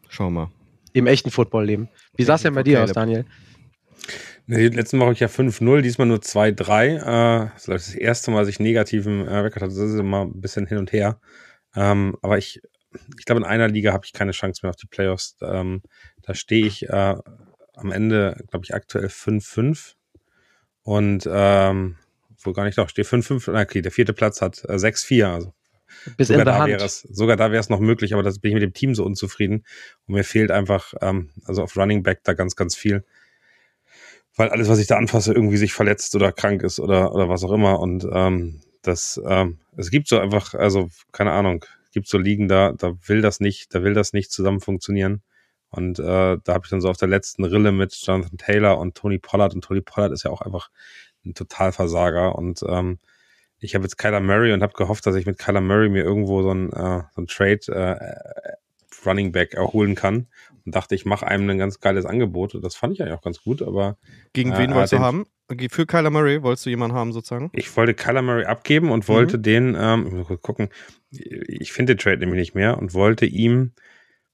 Schauen 0.08 0.34
wir 0.34 0.40
mal. 0.42 0.50
Im 0.94 1.06
echten 1.06 1.30
Footballleben. 1.30 1.88
Wie 2.16 2.22
sah 2.22 2.36
es 2.36 2.42
denn 2.42 2.54
bei 2.54 2.62
dir 2.62 2.82
aus, 2.82 2.92
Daniel? 2.92 3.26
Nee, 4.46 4.68
letzten 4.68 5.00
Woche 5.00 5.12
ich 5.12 5.20
ja 5.20 5.26
5-0, 5.26 5.80
diesmal 5.80 6.06
nur 6.06 6.18
2-3. 6.18 6.96
Äh, 6.96 7.50
das 7.54 7.68
ist 7.68 7.88
das 7.88 7.94
erste 7.94 8.30
Mal, 8.30 8.40
dass 8.40 8.48
ich 8.48 8.60
negativen 8.60 9.26
äh, 9.26 9.38
Rekord 9.38 9.62
hatte. 9.64 9.74
Das 9.74 9.90
ist 9.90 9.98
immer 9.98 10.24
ein 10.24 10.40
bisschen 10.40 10.66
hin 10.66 10.78
und 10.78 10.92
her. 10.92 11.18
Ähm, 11.74 12.16
aber 12.22 12.38
ich, 12.38 12.62
ich 13.18 13.24
glaube, 13.24 13.40
in 13.40 13.46
einer 13.46 13.68
Liga 13.68 13.92
habe 13.92 14.04
ich 14.06 14.12
keine 14.12 14.30
Chance 14.30 14.60
mehr 14.62 14.70
auf 14.70 14.76
die 14.76 14.86
Playoffs. 14.86 15.36
Ähm, 15.42 15.82
da 16.22 16.34
stehe 16.34 16.64
ich 16.64 16.88
äh, 16.88 17.16
am 17.74 17.90
Ende, 17.90 18.44
glaube 18.50 18.64
ich, 18.64 18.74
aktuell 18.74 19.06
5-5. 19.06 19.94
Und 20.82 21.28
ähm, 21.28 21.96
wohl 22.44 22.52
gar 22.52 22.64
nicht 22.64 22.78
doch, 22.78 22.88
stehe 22.88 23.06
5-5. 23.06 23.60
Okay, 23.60 23.82
der 23.82 23.92
vierte 23.92 24.12
Platz 24.12 24.40
hat 24.40 24.62
äh, 24.68 24.74
6-4. 24.74 25.24
Also 25.24 25.54
bis 26.16 26.28
sogar 26.28 26.44
da 26.44 26.58
Hand. 26.58 26.72
Es, 26.72 27.00
sogar 27.00 27.36
da 27.36 27.50
wäre 27.50 27.60
es 27.60 27.68
noch 27.68 27.80
möglich, 27.80 28.14
aber 28.14 28.22
da 28.22 28.30
bin 28.40 28.50
ich 28.50 28.54
mit 28.54 28.62
dem 28.62 28.72
Team 28.72 28.94
so 28.94 29.04
unzufrieden. 29.04 29.64
Und 30.06 30.14
mir 30.14 30.24
fehlt 30.24 30.50
einfach, 30.50 30.94
ähm, 31.00 31.30
also 31.44 31.62
auf 31.62 31.76
Running 31.76 32.02
Back 32.02 32.20
da 32.24 32.34
ganz, 32.34 32.56
ganz 32.56 32.76
viel. 32.76 33.04
Weil 34.36 34.48
alles, 34.48 34.68
was 34.68 34.78
ich 34.78 34.86
da 34.86 34.96
anfasse, 34.96 35.32
irgendwie 35.32 35.56
sich 35.56 35.72
verletzt 35.72 36.14
oder 36.14 36.32
krank 36.32 36.62
ist 36.62 36.80
oder, 36.80 37.14
oder 37.14 37.28
was 37.28 37.44
auch 37.44 37.52
immer. 37.52 37.78
Und 37.80 38.06
ähm, 38.12 38.60
das, 38.82 39.20
ähm, 39.26 39.58
es 39.76 39.90
gibt 39.90 40.08
so 40.08 40.18
einfach, 40.18 40.54
also 40.54 40.88
keine 41.12 41.32
Ahnung, 41.32 41.64
gibt 41.92 42.08
so 42.08 42.18
Ligen, 42.18 42.48
da, 42.48 42.72
da 42.72 42.94
will 43.06 43.22
das 43.22 43.40
nicht, 43.40 43.74
da 43.74 43.82
will 43.82 43.94
das 43.94 44.12
nicht 44.12 44.30
zusammen 44.32 44.60
funktionieren. 44.60 45.22
Und 45.70 45.98
äh, 45.98 46.02
da 46.42 46.54
habe 46.54 46.64
ich 46.64 46.70
dann 46.70 46.80
so 46.80 46.88
auf 46.90 46.96
der 46.96 47.08
letzten 47.08 47.44
Rille 47.44 47.72
mit 47.72 47.94
Jonathan 47.94 48.38
Taylor 48.38 48.78
und 48.78 48.94
Tony 48.94 49.18
Pollard. 49.18 49.54
Und 49.54 49.64
Tony 49.64 49.80
Pollard 49.80 50.12
ist 50.12 50.24
ja 50.24 50.30
auch 50.30 50.42
einfach 50.42 50.70
ein 51.24 51.34
Totalversager. 51.34 52.36
Und 52.36 52.64
ähm, 52.68 52.98
ich 53.64 53.74
habe 53.74 53.84
jetzt 53.84 53.96
Kyler 53.96 54.20
Murray 54.20 54.52
und 54.52 54.62
habe 54.62 54.74
gehofft, 54.74 55.06
dass 55.06 55.14
ich 55.14 55.26
mit 55.26 55.38
Kyler 55.38 55.60
Murray 55.60 55.88
mir 55.88 56.04
irgendwo 56.04 56.42
so 56.42 56.50
ein, 56.50 56.70
äh, 56.72 57.02
so 57.14 57.22
ein 57.22 57.26
Trade 57.26 57.60
äh, 57.68 59.06
Running 59.06 59.32
Back 59.32 59.54
erholen 59.54 59.94
kann 59.94 60.28
und 60.64 60.74
dachte, 60.74 60.94
ich 60.94 61.04
mache 61.04 61.26
einem 61.26 61.48
ein 61.50 61.58
ganz 61.58 61.80
geiles 61.80 62.06
Angebot. 62.06 62.58
Das 62.62 62.76
fand 62.76 62.92
ich 62.92 63.02
eigentlich 63.02 63.14
auch 63.14 63.22
ganz 63.22 63.42
gut, 63.42 63.62
aber. 63.62 63.96
Gegen 64.32 64.52
äh, 64.52 64.58
wen 64.58 64.74
wolltest 64.74 64.92
du 64.92 64.98
haben? 64.98 65.26
Für 65.70 65.86
Kyler 65.86 66.10
Murray 66.10 66.42
wolltest 66.42 66.64
du 66.64 66.70
jemanden 66.70 66.96
haben, 66.96 67.12
sozusagen? 67.12 67.50
Ich 67.52 67.74
wollte 67.76 67.94
Kyler 67.94 68.22
Murray 68.22 68.44
abgeben 68.44 68.90
und 68.90 69.08
wollte 69.08 69.38
mhm. 69.38 69.42
den, 69.42 69.76
ähm, 69.78 70.06
ich 70.06 70.12
muss 70.12 70.26
kurz 70.26 70.42
gucken, 70.42 70.68
ich 71.10 71.72
finde 71.72 71.94
den 71.94 71.98
Trade 71.98 72.18
nämlich 72.18 72.38
nicht 72.38 72.54
mehr 72.54 72.78
und 72.78 72.94
wollte 72.94 73.26
ihm 73.26 73.72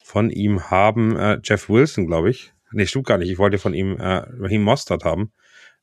von 0.03 0.31
ihm 0.31 0.71
haben, 0.71 1.17
äh, 1.17 1.41
Jeff 1.43 1.69
Wilson, 1.69 2.07
glaube 2.07 2.31
ich. 2.31 2.53
Nee, 2.73 2.87
stimmt 2.87 3.07
gar 3.07 3.19
nicht. 3.19 3.31
Ich 3.31 3.39
wollte 3.39 3.59
von 3.59 3.75
ihm 3.75 3.97
äh, 3.97 4.23
Raheem 4.39 4.63
Mostert 4.63 5.05
haben, 5.05 5.33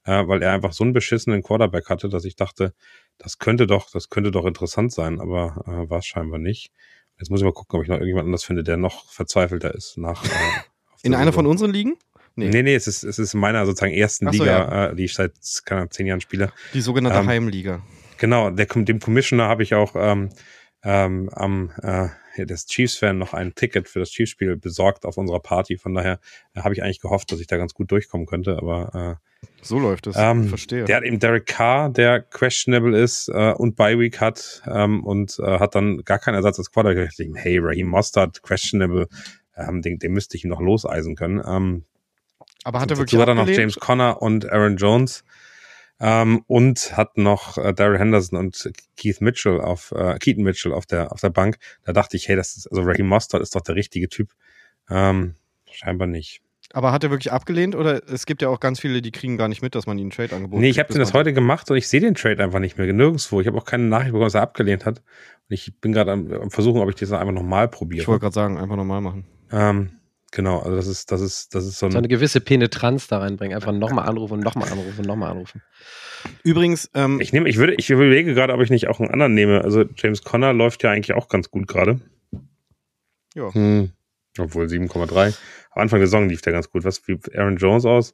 äh, 0.05 0.25
weil 0.27 0.41
er 0.41 0.53
einfach 0.53 0.71
so 0.71 0.85
einen 0.85 0.93
beschissenen 0.93 1.43
Quarterback 1.43 1.89
hatte, 1.89 2.07
dass 2.07 2.23
ich 2.23 2.37
dachte, 2.37 2.73
das 3.17 3.39
könnte 3.39 3.67
doch, 3.67 3.89
das 3.91 4.09
könnte 4.09 4.31
doch 4.31 4.45
interessant 4.45 4.91
sein, 4.91 5.19
aber 5.19 5.63
äh, 5.65 5.89
war 5.89 5.99
es 5.99 6.05
scheinbar 6.05 6.39
nicht. 6.39 6.71
Jetzt 7.17 7.29
muss 7.29 7.39
ich 7.39 7.45
mal 7.45 7.53
gucken, 7.53 7.77
ob 7.77 7.83
ich 7.83 7.89
noch 7.89 7.95
irgendjemand 7.95 8.27
anders 8.27 8.43
finde, 8.43 8.63
der 8.63 8.77
noch 8.77 9.09
verzweifelter 9.09 9.73
ist 9.73 9.97
nach. 9.97 10.23
Äh, 10.23 10.27
In 11.03 11.13
einer 11.13 11.33
von 11.33 11.45
unseren 11.45 11.71
Ligen? 11.71 11.95
Nee, 12.35 12.49
nee, 12.49 12.63
nee 12.63 12.75
es, 12.75 12.85
ist, 12.87 13.03
es 13.03 13.17
ist 13.17 13.33
in 13.33 13.39
meiner 13.39 13.65
sozusagen 13.65 13.93
ersten 13.93 14.25
so, 14.25 14.31
Liga, 14.31 14.45
ja. 14.45 14.87
äh, 14.87 14.95
die 14.95 15.05
ich 15.05 15.13
seit 15.13 15.33
keine 15.65 15.81
Ahnung, 15.81 15.91
zehn 15.91 16.05
Jahren 16.05 16.21
spiele. 16.21 16.51
Die 16.73 16.81
sogenannte 16.81 17.19
Ähm, 17.19 17.27
Heimliga. 17.27 17.81
Genau, 18.17 18.51
der, 18.51 18.65
dem 18.65 18.99
Commissioner 18.99 19.47
habe 19.47 19.63
ich 19.63 19.73
auch 19.73 19.95
ähm, 19.95 20.29
ähm, 20.83 21.29
am 21.33 21.71
äh, 21.81 22.09
des 22.45 22.65
Chiefs-Fan 22.67 23.17
noch 23.17 23.33
ein 23.33 23.55
Ticket 23.55 23.87
für 23.89 23.99
das 23.99 24.09
Chiefs-Spiel 24.11 24.55
besorgt 24.57 25.05
auf 25.05 25.17
unserer 25.17 25.39
Party. 25.39 25.77
Von 25.77 25.93
daher 25.93 26.19
äh, 26.53 26.61
habe 26.61 26.73
ich 26.73 26.83
eigentlich 26.83 26.99
gehofft, 26.99 27.31
dass 27.31 27.39
ich 27.39 27.47
da 27.47 27.57
ganz 27.57 27.73
gut 27.73 27.91
durchkommen 27.91 28.27
könnte. 28.27 28.57
Aber 28.57 29.19
So 29.61 29.79
läuft 29.79 30.07
es. 30.07 30.15
äh, 30.15 30.21
ähm, 30.31 30.47
Verstehe. 30.47 30.85
der 30.85 30.97
hat 30.97 31.03
eben 31.03 31.19
Derek 31.19 31.45
Carr, 31.45 31.89
der 31.89 32.21
questionable 32.21 32.97
ist 32.97 33.29
äh, 33.29 33.53
und 33.53 33.75
Bye 33.75 33.99
Week 33.99 34.19
hat 34.19 34.61
ähm, 34.67 35.03
und 35.03 35.39
äh, 35.39 35.59
hat 35.59 35.75
dann 35.75 36.03
gar 36.03 36.19
keinen 36.19 36.35
Ersatz 36.35 36.59
als 36.59 36.71
Quarterback. 36.71 37.11
Hey, 37.35 37.59
Raheem 37.59 37.87
Mostert, 37.87 38.41
questionable, 38.43 39.07
ähm, 39.55 39.81
den, 39.81 39.99
den 39.99 40.11
müsste 40.13 40.37
ich 40.37 40.45
noch 40.45 40.61
loseisen 40.61 41.15
können. 41.15 41.41
Ähm, 41.45 41.83
Aber 42.63 42.79
hat 42.79 42.89
er 42.91 42.95
Dazu 42.95 43.01
wirklich 43.01 43.19
hat 43.21 43.27
er 43.27 43.35
noch? 43.35 43.47
James 43.47 43.75
Conner 43.75 44.21
und 44.21 44.49
Aaron 44.51 44.77
Jones 44.77 45.23
ähm, 45.99 46.43
und 46.47 46.95
hat 46.95 47.17
noch 47.17 47.57
äh, 47.57 47.73
Daryl 47.73 47.99
Henderson 47.99 48.37
und 48.37 48.71
Keith 48.95 49.21
Mitchell 49.21 49.59
auf 49.59 49.91
äh, 49.91 50.17
Keaton 50.19 50.43
Mitchell 50.43 50.73
auf 50.73 50.85
der 50.85 51.11
auf 51.11 51.21
der 51.21 51.29
Bank. 51.29 51.57
Da 51.83 51.93
dachte 51.93 52.17
ich, 52.17 52.27
hey, 52.27 52.35
das 52.35 52.55
ist 52.55 52.67
also 52.67 52.81
Raheem 52.83 53.07
Mostert 53.07 53.41
ist 53.41 53.55
doch 53.55 53.61
der 53.61 53.75
richtige 53.75 54.09
Typ. 54.09 54.31
Ähm, 54.89 55.35
scheinbar 55.71 56.07
nicht. 56.07 56.41
Aber 56.73 56.91
hat 56.91 57.03
er 57.03 57.09
wirklich 57.09 57.31
abgelehnt? 57.31 57.75
Oder 57.75 58.01
es 58.09 58.25
gibt 58.25 58.41
ja 58.41 58.49
auch 58.49 58.59
ganz 58.59 58.79
viele, 58.79 59.01
die 59.01 59.11
kriegen 59.11 59.37
gar 59.37 59.47
nicht 59.47 59.61
mit, 59.61 59.73
dass 59.73 59.87
man 59.87 59.97
ihnen 59.97 60.09
ein 60.09 60.11
Trade-Angebot 60.11 60.59
nee, 60.59 60.69
ich 60.69 60.79
habe 60.79 60.93
das 60.93 61.13
heute 61.13 61.31
gemacht 61.33 61.71
und 61.71 61.77
ich 61.77 61.87
sehe 61.87 62.01
den 62.01 62.13
Trade 62.13 62.43
einfach 62.43 62.59
nicht 62.59 62.77
mehr 62.77 62.91
nirgendwo. 62.91 63.39
Ich 63.39 63.47
habe 63.47 63.57
auch 63.57 63.65
keine 63.65 63.83
Nachricht 63.83 64.11
bekommen, 64.11 64.25
dass 64.25 64.35
er 64.35 64.41
abgelehnt 64.41 64.85
hat. 64.85 64.99
Und 64.99 65.53
ich 65.53 65.79
bin 65.79 65.93
gerade 65.93 66.11
am, 66.11 66.31
am 66.31 66.51
versuchen, 66.51 66.81
ob 66.81 66.89
ich 66.89 66.95
das 66.95 67.11
einfach 67.13 67.33
nochmal 67.33 67.69
probiere. 67.69 68.01
Ich 68.01 68.07
wollte 68.07 68.21
gerade 68.21 68.33
sagen, 68.33 68.57
einfach 68.57 68.75
normal 68.75 69.01
machen. 69.01 69.25
ähm, 69.51 69.91
genau, 70.31 70.59
also 70.59 70.75
das 70.75 70.87
ist 70.87 71.11
das 71.11 71.21
ist 71.21 71.55
das 71.55 71.65
ist 71.65 71.79
so 71.79 71.87
ein 71.87 71.91
So 71.91 71.97
eine 71.97 72.07
gewisse 72.07 72.41
Penetranz 72.41 73.07
da 73.07 73.19
reinbringen. 73.19 73.55
Einfach 73.55 73.71
nochmal 73.71 74.07
anrufen, 74.07 74.39
nochmal 74.39 74.71
anrufen, 74.71 75.05
nochmal 75.05 75.31
anrufen. 75.31 75.61
Übrigens, 76.43 76.89
ähm, 76.93 77.21
Ich 77.21 77.33
nehme, 77.33 77.47
ich 77.49 77.57
würde, 77.57 77.75
ich 77.75 77.89
überlege 77.89 78.33
gerade, 78.33 78.53
ob 78.53 78.61
ich 78.61 78.69
nicht 78.69 78.87
auch 78.87 78.99
einen 78.99 79.11
anderen 79.11 79.33
nehme. 79.33 79.63
Also 79.63 79.85
James 79.95 80.23
Conner 80.23 80.53
läuft 80.53 80.83
ja 80.83 80.91
eigentlich 80.91 81.13
auch 81.15 81.29
ganz 81.29 81.51
gut 81.51 81.67
gerade. 81.67 81.99
Ja. 83.35 83.53
Hm. 83.53 83.91
Obwohl 84.39 84.65
7,3. 84.65 85.35
Am 85.71 85.81
Anfang 85.81 85.99
der 85.99 86.07
Saison 86.07 86.27
lief 86.27 86.41
der 86.41 86.53
ganz 86.53 86.69
gut. 86.69 86.83
Was 86.83 87.07
wie 87.07 87.19
Aaron 87.35 87.57
Jones 87.57 87.85
aus? 87.85 88.13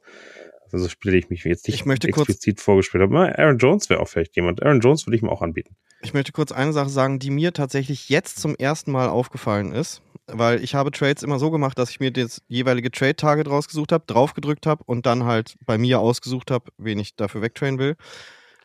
Also 0.74 0.88
Spiele, 0.88 1.16
ich 1.16 1.30
mich 1.30 1.44
jetzt 1.44 1.68
nicht 1.68 1.76
Ich 1.76 1.86
möchte 1.86 2.10
kurz- 2.10 2.28
explizit 2.28 2.60
vorgespielt 2.60 3.02
habe. 3.04 3.38
Aaron 3.38 3.58
Jones 3.58 3.88
wäre 3.88 4.00
auch 4.00 4.08
vielleicht 4.08 4.34
jemand. 4.34 4.60
Aaron 4.62 4.80
Jones 4.80 5.06
würde 5.06 5.16
ich 5.16 5.22
mir 5.22 5.30
auch 5.30 5.40
anbieten. 5.40 5.76
Ich 6.02 6.12
möchte 6.14 6.32
kurz 6.32 6.50
eine 6.50 6.72
Sache 6.72 6.88
sagen, 6.88 7.20
die 7.20 7.30
mir 7.30 7.52
tatsächlich 7.52 8.08
jetzt 8.08 8.40
zum 8.40 8.56
ersten 8.56 8.90
Mal 8.90 9.08
aufgefallen 9.08 9.72
ist, 9.72 10.02
weil 10.26 10.62
ich 10.64 10.74
habe 10.74 10.90
Trades 10.90 11.22
immer 11.22 11.38
so 11.38 11.52
gemacht, 11.52 11.78
dass 11.78 11.90
ich 11.90 12.00
mir 12.00 12.10
das 12.10 12.42
jeweilige 12.48 12.90
Trade-Target 12.90 13.48
rausgesucht 13.48 13.92
habe, 13.92 14.04
draufgedrückt 14.06 14.66
habe 14.66 14.82
und 14.84 15.06
dann 15.06 15.24
halt 15.24 15.54
bei 15.64 15.78
mir 15.78 16.00
ausgesucht 16.00 16.50
habe, 16.50 16.72
wen 16.76 16.98
ich 16.98 17.14
dafür 17.14 17.40
wegtrainen 17.40 17.78
will. 17.78 17.94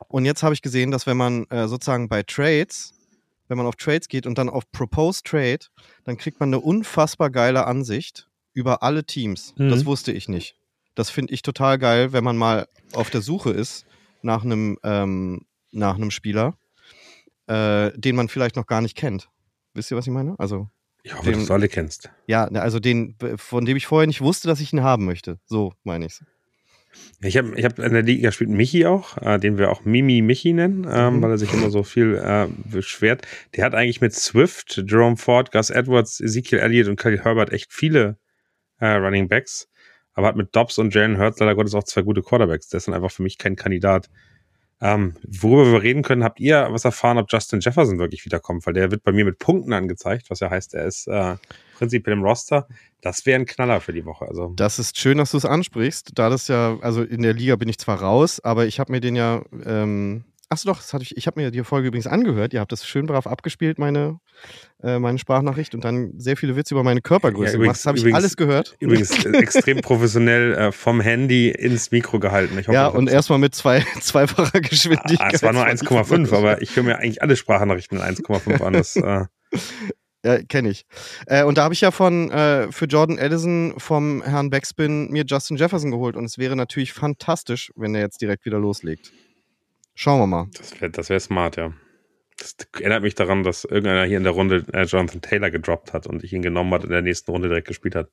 Und 0.07 0.25
jetzt 0.25 0.41
habe 0.41 0.55
ich 0.55 0.63
gesehen, 0.63 0.89
dass 0.89 1.05
wenn 1.05 1.17
man 1.17 1.45
äh, 1.51 1.67
sozusagen 1.67 2.09
bei 2.09 2.23
Trades, 2.23 2.93
wenn 3.49 3.57
man 3.57 3.67
auf 3.67 3.75
Trades 3.75 4.07
geht 4.07 4.25
und 4.25 4.37
dann 4.39 4.49
auf 4.49 4.69
Propose 4.71 5.21
Trade, 5.23 5.59
dann 6.05 6.17
kriegt 6.17 6.39
man 6.39 6.49
eine 6.49 6.59
unfassbar 6.59 7.29
geile 7.29 7.67
Ansicht 7.67 8.27
über 8.53 8.81
alle 8.81 9.03
Teams. 9.05 9.53
Mhm. 9.57 9.69
Das 9.69 9.85
wusste 9.85 10.11
ich 10.11 10.27
nicht. 10.27 10.55
Das 11.00 11.10
finde 11.10 11.34
ich 11.34 11.41
total 11.41 11.77
geil, 11.79 12.12
wenn 12.13 12.24
man 12.24 12.36
mal 12.38 12.68
auf 12.94 13.10
der 13.10 13.22
Suche 13.22 13.51
ist 13.51 13.86
nach 14.22 14.44
einem, 14.44 14.77
ähm, 14.84 15.46
nach 15.72 15.96
einem 15.96 16.12
Spieler 16.12 16.58
äh, 17.48 17.91
den 17.96 18.15
man 18.15 18.27
vielleicht 18.29 18.56
noch 18.58 18.68
gar 18.68 18.82
nicht 18.82 18.96
kennt. 18.96 19.29
Wisst 19.74 19.89
ihr, 19.91 19.98
was 19.98 20.06
ich 20.06 20.13
meine? 20.13 20.36
Also, 20.38 20.70
Ich 21.03 21.13
hoffe, 21.15 21.32
Dem- 21.32 21.39
dass 21.39 21.48
du 21.48 21.53
alle 21.53 21.68
kennst. 21.70 22.12
ja, 22.27 22.44
also 22.46 22.79
den, 22.79 23.15
von 23.38 23.63
dem 23.65 23.77
ich 23.77 23.88
vorher 23.88 24.08
nicht 24.08 24.22
wusste, 24.22 24.48
dass 24.50 24.60
ich 24.60 24.74
ihn 24.74 24.84
haben 24.84 25.06
möchte. 25.06 25.39
So 25.46 25.74
meine 25.84 26.06
ich's. 26.06 26.22
Ich 27.22 27.38
habe 27.38 27.53
ich 27.56 27.63
hab 27.65 27.79
in 27.79 27.94
der 27.94 28.01
Liga 28.01 28.32
spielt 28.32 28.50
Michi 28.50 28.86
auch, 28.86 29.18
äh, 29.20 29.38
den 29.39 29.58
wir 29.58 29.72
auch 29.72 29.86
Mimi 29.86 30.22
Michi 30.22 30.51
nennen, 30.53 30.86
ähm, 30.91 31.15
Mhm. 31.18 31.22
weil 31.22 31.32
er 31.32 31.38
sich 31.38 31.53
immer 31.53 31.70
so 31.70 31.84
viel 31.84 32.15
äh, 32.15 32.48
beschwert. 32.70 33.25
Der 33.56 33.63
hat 33.63 33.74
eigentlich 33.74 34.01
mit 34.01 34.13
Swift, 34.13 34.84
Jerome 34.86 35.15
Ford, 35.18 35.51
Gus 35.51 35.70
Edwards, 35.70 36.20
Ezekiel 36.20 36.60
Elliott 36.60 36.88
und 36.89 36.98
Khalil 37.00 37.24
Herbert 37.24 37.51
echt 37.53 37.72
viele 37.72 38.18
äh, 38.79 38.88
Running 38.96 39.27
Backs, 39.29 39.68
aber 40.20 40.27
hat 40.27 40.36
mit 40.36 40.53
Dobbs 40.53 40.77
und 40.77 40.94
Jalen 40.94 41.18
Hurts 41.18 41.40
leider 41.40 41.55
Gottes 41.55 41.74
auch 41.74 41.86
zwei 41.86 42.01
gute 42.01 42.22
Quarterbacks. 42.22 42.68
Der 42.68 42.79
ist 42.79 42.88
dann 42.90 42.94
einfach 42.94 43.10
für 43.10 43.24
mich 43.24 43.38
kein 43.38 43.55
Kandidat. 43.55 44.10
Ähm, 44.82 45.16
worüber 45.25 45.72
wir 45.72 45.82
reden 45.82 46.03
können, 46.03 46.25
habt 46.25 46.42
ihr 46.42 46.68
was 46.72 46.84
erfahren, 46.84 47.18
ob 47.18 47.32
Justin 47.32 47.62
Jefferson 47.62 48.00
wirklich 48.00 48.25
wiederkommt? 48.25 48.66
Weil 48.66 48.74
der 48.74 48.92
wird 48.92 49.01
bei 49.03 49.14
mir 49.14 49.24
mit 49.24 49.40
Punkten 49.40 49.72
angezeigt, 49.72 50.29
was 50.29 50.42
ja 50.42 50.50
heißt, 50.50 50.74
er 50.74 50.88
ist 50.88 51.08
äh, 51.08 51.38
prinzipiell 51.77 52.18
im 52.18 52.24
Roster. 52.24 52.68
Das 53.00 53.25
wäre 53.25 53.40
ein 53.40 53.46
Knaller 53.46 53.79
für 53.79 53.94
die 53.94 54.03
Woche. 54.03 54.25
Also 54.25 54.51
Das 54.58 54.77
ist 54.77 54.98
schön, 54.98 55.20
dass 55.20 55.32
du 55.32 55.38
es 55.38 55.46
ansprichst. 55.46 56.12
Da 56.16 56.29
das 56.29 56.50
ja, 56.50 56.77
also 56.82 57.01
in 57.01 57.22
der 57.22 57.34
Liga 57.34 57.55
bin 57.55 57.70
ich 57.70 57.77
zwar 57.77 58.01
raus, 58.01 58.42
aber 58.42 58.66
ich 58.66 58.82
habe 58.82 58.92
mir 58.92 59.00
den 59.00 59.16
ja, 59.16 59.42
ähm, 59.66 60.25
achso 60.50 60.68
doch, 60.70 60.77
das 60.77 60.94
hatte 60.94 61.03
ich, 61.03 61.16
ich 61.16 61.27
habe 61.27 61.40
mir 61.40 61.51
die 61.51 61.64
Folge 61.64 61.88
übrigens 61.88 62.07
angehört. 62.07 62.53
Ihr 62.53 62.59
habt 62.59 62.72
das 62.72 62.85
schön 62.85 63.05
brav 63.05 63.27
abgespielt, 63.27 63.77
meine, 63.79 64.20
äh, 64.83 65.00
meine 65.00 65.18
Sprachnachricht 65.20 65.75
und 65.75 65.83
dann 65.85 66.14
sehr 66.18 66.35
viele 66.38 66.55
Witze 66.55 66.74
über 66.74 66.83
meine 66.83 67.01
Körpergröße 67.01 67.53
Ja, 67.53 67.59
gemacht. 67.59 67.75
Das 67.77 67.85
habe 67.85 67.98
ich 67.98 68.03
übrigens- 68.03 68.18
alles 68.18 68.38
gehört. 68.38 68.75
übrigens 68.79 69.25
äh, 69.25 69.29
extrem 69.38 69.77
professionell 69.81 70.53
äh, 70.55 70.72
vom 70.72 71.01
Handy 71.01 71.50
ins 71.50 71.92
Mikro 71.92 72.20
gehalten. 72.20 72.57
Hoffe, 72.57 72.74
ja, 72.74 72.88
und 72.88 73.09
erstmal 73.09 73.40
mit 73.40 73.53
zwei, 73.55 73.81
zweifacher 74.01 74.59
Geschwindigkeit. 74.62 75.20
Ah, 75.20 75.29
es 75.33 75.44
war 75.44 75.53
nur 75.53 75.66
Das 75.66 75.81
nicht 75.81 75.92
1,5, 75.92 76.25
so- 76.27 76.35
aber 76.38 76.62
ich 76.62 76.75
höre 76.75 76.83
mir 76.83 76.98
eigentlich 76.98 77.22
alle 77.22 77.35
Sprachnachrichten 77.35 77.98
in 78.00 78.03
1,5 78.03 78.62
an. 78.64 78.74
Das, 78.74 78.96
äh, 78.96 79.25
Ja, 80.25 80.38
kenne 80.44 80.70
ich. 80.70 80.85
Äh, 81.27 81.46
und 81.46 81.57
da 81.57 81.64
habe 81.64 81.74
ich 81.74 81.79
ja 81.79 81.92
von 81.92 82.29
äh, 82.29 82.70
für 82.74 82.85
Jordan 82.85 83.18
Addison 83.18 83.75
vom 83.77 84.22
Herrn 84.22 84.50
Backspin 84.50 85.09
mir 85.12 85.24
Justin 85.25 85.55
Jefferson 85.55 85.92
geholt. 85.92 86.18
Und 86.18 86.25
es 86.25 86.38
wäre 86.38 86.57
natürlich 86.57 86.92
fantastisch, 86.92 87.72
wenn 87.77 87.96
er 87.96 88.01
jetzt 88.01 88.20
direkt 88.22 88.44
wieder 88.46 88.59
loslegt. 88.59 89.14
Schauen 90.01 90.22
wir 90.22 90.27
mal. 90.27 90.48
das 90.57 90.79
wäre 90.79 90.90
das 90.90 91.09
wär 91.09 91.20
smart, 91.20 91.57
ja. 91.57 91.74
Das 92.38 92.55
erinnert 92.74 93.03
mich 93.03 93.16
daran, 93.16 93.44
dass 93.44 93.66
irgendeiner 93.66 94.05
hier 94.05 94.16
in 94.16 94.24
der 94.24 94.31
Runde 94.31 94.64
äh, 94.72 94.83
Jonathan 94.83 95.20
Taylor 95.20 95.51
gedroppt 95.51 95.92
hat 95.92 96.07
und 96.07 96.24
ich 96.24 96.31
ihn 96.31 96.42
genommen 96.42 96.74
hat 96.74 96.83
und 96.83 96.88
in 96.88 96.94
der 96.94 97.01
nächsten 97.01 97.29
Runde 97.31 97.50
direkt 97.50 97.68
gespielt 97.68 97.96
hat. 97.96 98.07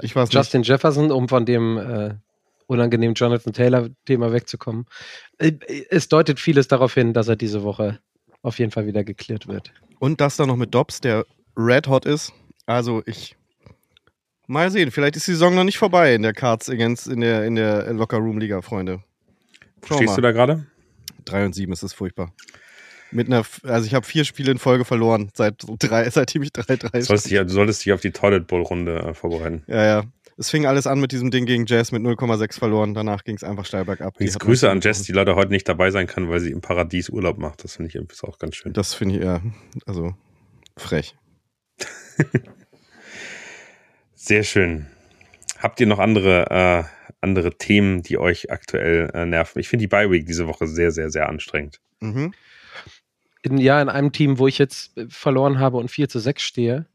Ich 0.00 0.14
weiß 0.14 0.28
nicht. 0.28 0.36
Justin 0.36 0.62
Jefferson, 0.62 1.10
um 1.10 1.28
von 1.28 1.44
dem 1.44 1.76
äh, 1.76 2.14
unangenehmen 2.68 3.14
Jonathan 3.14 3.52
Taylor-Thema 3.52 4.30
wegzukommen. 4.32 4.86
Äh, 5.38 5.54
Es 5.90 6.06
deutet 6.06 6.38
vieles 6.38 6.68
darauf 6.68 6.94
hin, 6.94 7.12
dass 7.12 7.26
er 7.26 7.34
diese 7.34 7.64
Woche 7.64 7.98
auf 8.42 8.60
jeden 8.60 8.70
Fall 8.70 8.86
wieder 8.86 9.02
geklärt 9.02 9.48
wird. 9.48 9.72
Und 9.98 10.20
das 10.20 10.36
dann 10.36 10.46
noch 10.46 10.56
mit 10.56 10.72
Dobbs, 10.72 11.00
der 11.00 11.26
red 11.56 11.88
hot 11.88 12.06
ist. 12.06 12.32
Also 12.66 13.02
ich. 13.06 13.34
Mal 14.46 14.70
sehen, 14.70 14.92
vielleicht 14.92 15.16
ist 15.16 15.26
die 15.26 15.32
Saison 15.32 15.56
noch 15.56 15.64
nicht 15.64 15.78
vorbei 15.78 16.14
in 16.14 16.22
der 16.22 16.32
Cards 16.32 16.70
Against, 16.70 17.08
in 17.08 17.22
der, 17.22 17.44
in 17.44 17.56
der 17.56 17.92
Locker 17.92 18.18
Room 18.18 18.38
Liga, 18.38 18.62
Freunde. 18.62 19.02
Schau 19.86 19.96
Stehst 19.96 20.10
mal. 20.10 20.16
du 20.16 20.22
da 20.22 20.32
gerade? 20.32 20.66
3 21.24 21.46
und 21.46 21.54
7 21.54 21.72
ist 21.72 21.82
es 21.82 21.92
furchtbar. 21.92 22.32
Mit 23.10 23.28
einer, 23.28 23.44
also 23.62 23.86
ich 23.86 23.94
habe 23.94 24.04
vier 24.04 24.24
Spiele 24.24 24.50
in 24.50 24.58
Folge 24.58 24.84
verloren, 24.84 25.30
seit 25.34 25.64
drei, 25.78 26.08
seitdem 26.10 26.42
ich 26.42 26.50
3-3 26.50 26.90
Du 26.90 27.02
solltest, 27.02 27.30
dich, 27.30 27.38
du 27.38 27.48
solltest 27.48 27.84
dich 27.84 27.92
auf 27.92 28.00
die 28.00 28.10
Toilet 28.10 28.46
Bowl 28.46 28.62
Runde 28.62 28.98
äh, 28.98 29.14
vorbereiten. 29.14 29.62
Ja, 29.66 29.84
ja. 29.84 30.04
Es 30.36 30.50
fing 30.50 30.66
alles 30.66 30.88
an 30.88 31.00
mit 31.00 31.12
diesem 31.12 31.30
Ding 31.30 31.46
gegen 31.46 31.64
Jazz 31.66 31.92
mit 31.92 32.02
0,6 32.02 32.58
verloren. 32.58 32.92
Danach 32.92 33.22
ging 33.22 33.36
es 33.36 33.44
einfach 33.44 33.64
steil 33.64 33.84
bergab. 33.84 34.16
Übrigens 34.16 34.34
hat 34.34 34.42
Grüße 34.42 34.68
an 34.68 34.80
Jess, 34.80 35.02
die 35.02 35.12
leider 35.12 35.36
heute 35.36 35.52
nicht 35.52 35.68
dabei 35.68 35.92
sein 35.92 36.08
kann, 36.08 36.28
weil 36.28 36.40
sie 36.40 36.50
im 36.50 36.60
Paradies 36.60 37.08
Urlaub 37.08 37.38
macht. 37.38 37.62
Das 37.62 37.76
finde 37.76 37.90
ich 37.90 37.94
irgendwie 37.94 38.16
auch 38.26 38.38
ganz 38.38 38.56
schön. 38.56 38.72
Das 38.72 38.94
finde 38.94 39.14
ich 39.14 39.20
eher, 39.20 39.42
also 39.86 40.14
frech. 40.76 41.14
Sehr 44.14 44.42
schön. 44.42 44.86
Habt 45.58 45.78
ihr 45.80 45.86
noch 45.86 46.00
andere, 46.00 46.50
äh, 46.50 47.03
andere 47.24 47.56
Themen, 47.58 48.02
die 48.02 48.18
euch 48.18 48.52
aktuell 48.52 49.10
äh, 49.12 49.26
nerven? 49.26 49.58
Ich 49.58 49.68
finde 49.68 49.82
die 49.82 49.88
Bye 49.88 50.10
Week 50.10 50.26
diese 50.26 50.46
Woche 50.46 50.68
sehr, 50.68 50.92
sehr, 50.92 51.10
sehr 51.10 51.28
anstrengend. 51.28 51.80
Mhm. 52.00 52.32
In, 53.42 53.58
ja, 53.58 53.82
in 53.82 53.88
einem 53.88 54.12
Team, 54.12 54.38
wo 54.38 54.46
ich 54.46 54.58
jetzt 54.58 54.96
äh, 54.96 55.06
verloren 55.08 55.58
habe 55.58 55.78
und 55.78 55.90
4 55.90 56.08
zu 56.08 56.20
6 56.20 56.42
stehe, 56.42 56.86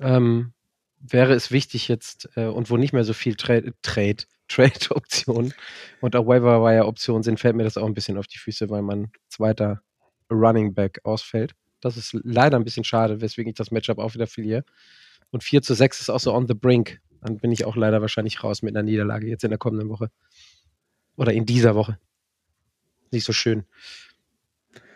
ähm, 0.00 0.52
wäre 1.00 1.34
es 1.34 1.50
wichtig 1.50 1.88
jetzt 1.88 2.28
äh, 2.36 2.46
und 2.46 2.70
wo 2.70 2.76
nicht 2.76 2.92
mehr 2.92 3.04
so 3.04 3.12
viel 3.12 3.36
Trade, 3.36 3.72
Trade, 3.82 4.24
Trade-Optionen 4.48 5.54
und 6.00 6.16
auch 6.16 6.26
Waiver-Wire-Optionen 6.26 7.22
sind, 7.22 7.40
fällt 7.40 7.56
mir 7.56 7.64
das 7.64 7.76
auch 7.76 7.86
ein 7.86 7.94
bisschen 7.94 8.18
auf 8.18 8.26
die 8.26 8.38
Füße, 8.38 8.68
weil 8.70 8.82
mein 8.82 9.10
zweiter 9.28 9.82
Running 10.30 10.74
Back 10.74 11.00
ausfällt. 11.04 11.52
Das 11.80 11.96
ist 11.96 12.16
leider 12.22 12.56
ein 12.56 12.64
bisschen 12.64 12.84
schade, 12.84 13.20
weswegen 13.20 13.50
ich 13.50 13.56
das 13.56 13.70
Matchup 13.70 13.98
auch 13.98 14.14
wieder 14.14 14.26
verliere. 14.26 14.64
Und 15.30 15.42
4 15.42 15.62
zu 15.62 15.74
6 15.74 16.00
ist 16.00 16.10
auch 16.10 16.20
so 16.20 16.32
on 16.32 16.46
the 16.46 16.54
brink. 16.54 17.00
Dann 17.22 17.38
bin 17.38 17.52
ich 17.52 17.64
auch 17.64 17.76
leider 17.76 18.00
wahrscheinlich 18.00 18.42
raus 18.42 18.62
mit 18.62 18.76
einer 18.76 18.82
Niederlage 18.82 19.28
jetzt 19.28 19.44
in 19.44 19.50
der 19.50 19.58
kommenden 19.58 19.88
Woche. 19.88 20.10
Oder 21.16 21.32
in 21.32 21.46
dieser 21.46 21.74
Woche. 21.74 21.98
Nicht 23.10 23.24
so 23.24 23.32
schön. 23.32 23.64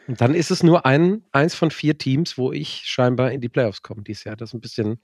Und 0.09 0.21
dann 0.21 0.35
ist 0.35 0.51
es 0.51 0.63
nur 0.63 0.87
ein, 0.87 1.23
eins 1.33 1.55
von 1.55 1.71
vier 1.71 1.99
Teams, 1.99 2.39
wo 2.39 2.53
ich 2.53 2.83
scheinbar 2.85 3.33
in 3.33 3.41
die 3.41 3.49
Playoffs 3.49 3.83
komme 3.83 4.03
dieses 4.03 4.25
Jahr. 4.25 4.37
Das 4.37 4.51
ist 4.51 4.55
ein 4.55 4.61
bisschen, 4.61 5.01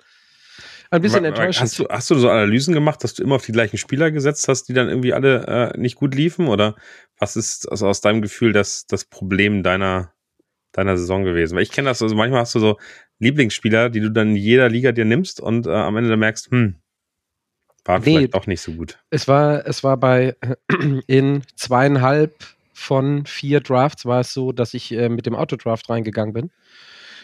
ein 0.90 1.02
bisschen 1.02 1.24
enttäuschend. 1.24 1.62
Hast 1.62 1.78
du, 1.78 1.86
hast 1.88 2.10
du 2.10 2.14
so 2.16 2.30
Analysen 2.30 2.74
gemacht, 2.74 3.02
dass 3.02 3.14
du 3.14 3.22
immer 3.22 3.36
auf 3.36 3.46
die 3.46 3.52
gleichen 3.52 3.78
Spieler 3.78 4.10
gesetzt 4.10 4.46
hast, 4.48 4.68
die 4.68 4.74
dann 4.74 4.88
irgendwie 4.88 5.12
alle 5.12 5.72
äh, 5.74 5.78
nicht 5.78 5.96
gut 5.96 6.14
liefen? 6.14 6.48
Oder 6.48 6.76
was 7.18 7.36
ist 7.36 7.70
also 7.70 7.88
aus 7.88 8.00
deinem 8.00 8.22
Gefühl 8.22 8.52
das, 8.52 8.86
das 8.86 9.04
Problem 9.04 9.62
deiner, 9.62 10.12
deiner 10.72 10.96
Saison 10.96 11.24
gewesen? 11.24 11.56
Weil 11.56 11.62
ich 11.62 11.72
kenne 11.72 11.88
das, 11.88 12.02
also 12.02 12.14
manchmal 12.14 12.40
hast 12.40 12.54
du 12.54 12.60
so 12.60 12.78
Lieblingsspieler, 13.18 13.90
die 13.90 14.00
du 14.00 14.10
dann 14.10 14.30
in 14.30 14.36
jeder 14.36 14.68
Liga 14.68 14.92
dir 14.92 15.04
nimmst 15.04 15.40
und 15.40 15.66
äh, 15.66 15.70
am 15.70 15.96
Ende 15.96 16.10
dann 16.10 16.18
merkst, 16.20 16.50
hm, 16.50 16.81
War 17.84 17.98
nee, 17.98 18.04
vielleicht 18.04 18.34
auch 18.34 18.46
nicht 18.46 18.60
so 18.60 18.72
gut. 18.72 18.98
Es 19.10 19.26
war, 19.28 19.66
es 19.66 19.82
war 19.82 19.96
bei 19.96 20.36
in 21.06 21.42
zweieinhalb 21.56 22.34
von 22.72 23.26
vier 23.26 23.60
Drafts 23.60 24.06
war 24.06 24.20
es 24.20 24.32
so, 24.32 24.52
dass 24.52 24.74
ich 24.74 24.92
äh, 24.92 25.08
mit 25.08 25.26
dem 25.26 25.34
Autodraft 25.34 25.88
reingegangen 25.88 26.32
bin. 26.32 26.50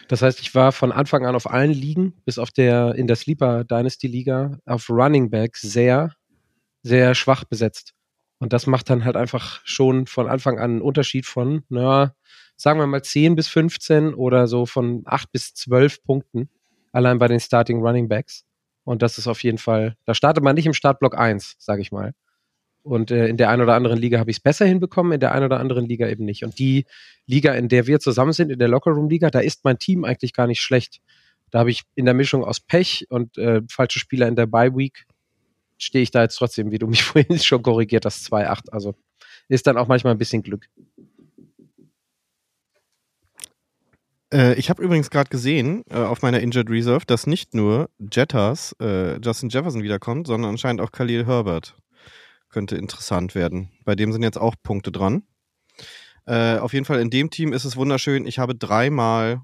Das 0.07 0.21
heißt, 0.21 0.39
ich 0.39 0.55
war 0.55 0.71
von 0.71 0.91
Anfang 0.91 1.25
an 1.25 1.35
auf 1.35 1.49
allen 1.49 1.71
Ligen, 1.71 2.13
bis 2.25 2.39
auf 2.39 2.49
der 2.49 2.95
in 2.95 3.07
der 3.07 3.15
Sleeper 3.15 3.63
Dynasty 3.63 4.07
Liga, 4.07 4.57
auf 4.65 4.89
Running 4.89 5.29
Backs 5.29 5.61
sehr, 5.61 6.13
sehr 6.81 7.13
schwach 7.13 7.43
besetzt. 7.43 7.93
Und 8.39 8.53
das 8.53 8.67
macht 8.67 8.89
dann 8.89 9.05
halt 9.05 9.17
einfach 9.17 9.61
schon 9.65 10.07
von 10.07 10.27
Anfang 10.27 10.57
an 10.57 10.71
einen 10.71 10.81
Unterschied 10.81 11.25
von, 11.25 11.63
na, 11.69 12.15
sagen 12.55 12.79
wir 12.79 12.87
mal 12.87 13.03
10 13.03 13.35
bis 13.35 13.47
15 13.49 14.13
oder 14.13 14.47
so 14.47 14.65
von 14.65 15.03
8 15.05 15.31
bis 15.31 15.53
12 15.53 16.03
Punkten, 16.03 16.49
allein 16.91 17.19
bei 17.19 17.27
den 17.27 17.39
Starting 17.39 17.81
Running 17.81 18.07
Backs. 18.07 18.45
Und 18.83 19.01
das 19.01 19.17
ist 19.17 19.27
auf 19.27 19.43
jeden 19.43 19.57
Fall, 19.57 19.95
da 20.05 20.13
startet 20.13 20.43
man 20.43 20.55
nicht 20.55 20.65
im 20.65 20.73
Startblock 20.73 21.17
1, 21.17 21.55
sage 21.59 21.81
ich 21.81 21.91
mal. 21.91 22.13
Und 22.81 23.11
äh, 23.11 23.27
in 23.27 23.37
der 23.37 23.49
einen 23.49 23.61
oder 23.61 23.75
anderen 23.75 23.99
Liga 23.99 24.19
habe 24.19 24.31
ich 24.31 24.37
es 24.37 24.41
besser 24.41 24.65
hinbekommen, 24.65 25.11
in 25.13 25.19
der 25.19 25.33
einen 25.33 25.45
oder 25.45 25.59
anderen 25.59 25.85
Liga 25.85 26.07
eben 26.07 26.25
nicht. 26.25 26.43
Und 26.43 26.57
die 26.59 26.85
Liga, 27.25 27.53
in 27.53 27.67
der 27.67 27.87
wir 27.87 27.99
zusammen 27.99 28.33
sind, 28.33 28.51
in 28.51 28.59
der 28.59 28.67
Lockerroom-Liga, 28.67 29.29
da 29.29 29.39
ist 29.39 29.63
mein 29.63 29.77
Team 29.77 30.05
eigentlich 30.05 30.33
gar 30.33 30.47
nicht 30.47 30.61
schlecht. 30.61 31.01
Da 31.51 31.59
habe 31.59 31.71
ich 31.71 31.83
in 31.95 32.05
der 32.05 32.13
Mischung 32.13 32.43
aus 32.43 32.59
Pech 32.59 33.07
und 33.09 33.37
äh, 33.37 33.61
falsche 33.69 33.99
Spieler 33.99 34.27
in 34.27 34.35
der 34.35 34.45
Bye-Week, 34.45 35.05
stehe 35.77 36.03
ich 36.03 36.11
da 36.11 36.21
jetzt 36.21 36.35
trotzdem, 36.35 36.71
wie 36.71 36.79
du 36.79 36.87
mich 36.87 37.03
vorhin 37.03 37.39
schon 37.39 37.61
korrigiert 37.61 38.05
hast, 38.05 38.31
2-8. 38.31 38.69
Also 38.71 38.95
ist 39.49 39.67
dann 39.67 39.77
auch 39.77 39.87
manchmal 39.87 40.13
ein 40.13 40.19
bisschen 40.19 40.43
Glück. 40.43 40.67
Äh, 44.33 44.55
ich 44.55 44.69
habe 44.69 44.83
übrigens 44.83 45.09
gerade 45.09 45.29
gesehen 45.29 45.83
äh, 45.89 45.95
auf 45.95 46.21
meiner 46.21 46.39
Injured 46.39 46.69
Reserve, 46.69 47.05
dass 47.05 47.27
nicht 47.27 47.53
nur 47.53 47.89
Jettas 48.11 48.75
äh, 48.81 49.19
Justin 49.19 49.49
Jefferson 49.49 49.83
wiederkommt, 49.83 50.27
sondern 50.27 50.51
anscheinend 50.51 50.81
auch 50.81 50.91
Khalil 50.91 51.25
Herbert 51.25 51.75
könnte 52.49 52.75
interessant 52.75 53.35
werden. 53.35 53.69
Bei 53.85 53.95
dem 53.95 54.11
sind 54.11 54.23
jetzt 54.23 54.37
auch 54.37 54.55
Punkte 54.61 54.91
dran. 54.91 55.23
Äh, 56.25 56.57
auf 56.57 56.73
jeden 56.73 56.85
Fall 56.85 56.99
in 56.99 57.09
dem 57.09 57.29
Team 57.29 57.53
ist 57.53 57.65
es 57.65 57.75
wunderschön. 57.75 58.25
Ich 58.25 58.39
habe 58.39 58.55
dreimal 58.55 59.41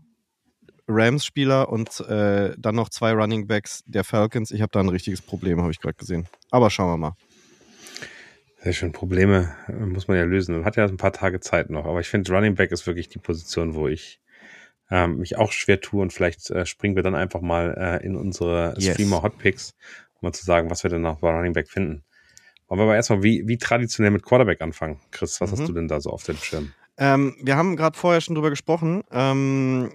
Rams-Spieler 0.88 1.70
und 1.70 2.00
äh, 2.02 2.54
dann 2.58 2.76
noch 2.76 2.90
zwei 2.90 3.12
Running 3.14 3.48
Backs 3.48 3.84
der 3.86 4.04
Falcons. 4.04 4.52
Ich 4.52 4.62
habe 4.62 4.72
da 4.72 4.82
ein 4.82 4.90
richtiges 4.90 5.22
Problem, 5.22 5.62
habe 5.62 5.72
ich 5.72 5.80
gerade 5.80 5.96
gesehen. 5.96 6.28
Aber 6.52 6.70
schauen 6.70 6.94
wir 6.94 6.98
mal. 6.98 7.16
Sehr 8.62 8.74
schön. 8.74 8.92
Probleme 8.92 9.56
äh, 9.68 9.74
muss 9.74 10.08
man 10.08 10.18
ja 10.18 10.24
lösen. 10.24 10.56
Man 10.56 10.66
hat 10.66 10.76
ja 10.76 10.86
ein 10.86 10.98
paar 10.98 11.14
Tage 11.14 11.40
Zeit 11.40 11.70
noch. 11.70 11.86
Aber 11.86 12.02
ich 12.02 12.08
finde, 12.08 12.32
Running 12.32 12.56
Back 12.56 12.72
ist 12.72 12.86
wirklich 12.86 13.10
die 13.10 13.20
Position, 13.20 13.74
wo 13.74 13.88
ich 13.88 14.20
ähm, 14.90 15.18
mich 15.18 15.38
auch 15.38 15.52
schwer 15.52 15.82
tue. 15.82 16.02
Und 16.02 16.14
vielleicht 16.14 16.50
äh, 16.52 16.66
springen 16.66 16.96
wir 16.96 17.04
dann 17.04 17.16
einfach 17.16 17.42
mal 17.42 17.76
äh, 17.78 18.06
in 18.06 18.16
unsere 18.16 18.76
yes. 18.78 18.94
Streamer 18.94 19.24
Hotpicks, 19.24 19.74
um 20.16 20.28
mal 20.28 20.34
zu 20.34 20.46
sagen, 20.46 20.70
was 20.70 20.84
wir 20.84 20.90
denn 20.90 21.02
noch 21.02 21.20
bei 21.20 21.30
Running 21.30 21.54
Back 21.54 21.70
finden. 21.70 22.04
Wollen 22.68 22.80
wir 22.80 22.84
aber 22.86 22.96
erstmal 22.96 23.24
wie, 23.24 23.48
wie 23.48 23.58
traditionell 23.58 24.12
mit 24.12 24.24
Quarterback 24.24 24.62
anfangen? 24.62 25.00
Chris, 25.12 25.40
was 25.40 25.52
mhm. 25.52 25.58
hast 25.58 25.68
du 25.68 25.74
denn 25.74 25.88
da 25.88 26.02
so 26.02 26.10
auf 26.10 26.24
dem 26.24 26.38
Schirm? 26.38 26.74
Ähm, 26.98 27.36
wir 27.42 27.58
haben 27.58 27.76
gerade 27.76 27.98
vorher 27.98 28.22
schon 28.22 28.36
drüber 28.36 28.50
gesprochen. 28.50 29.04
Ähm, 29.12 29.92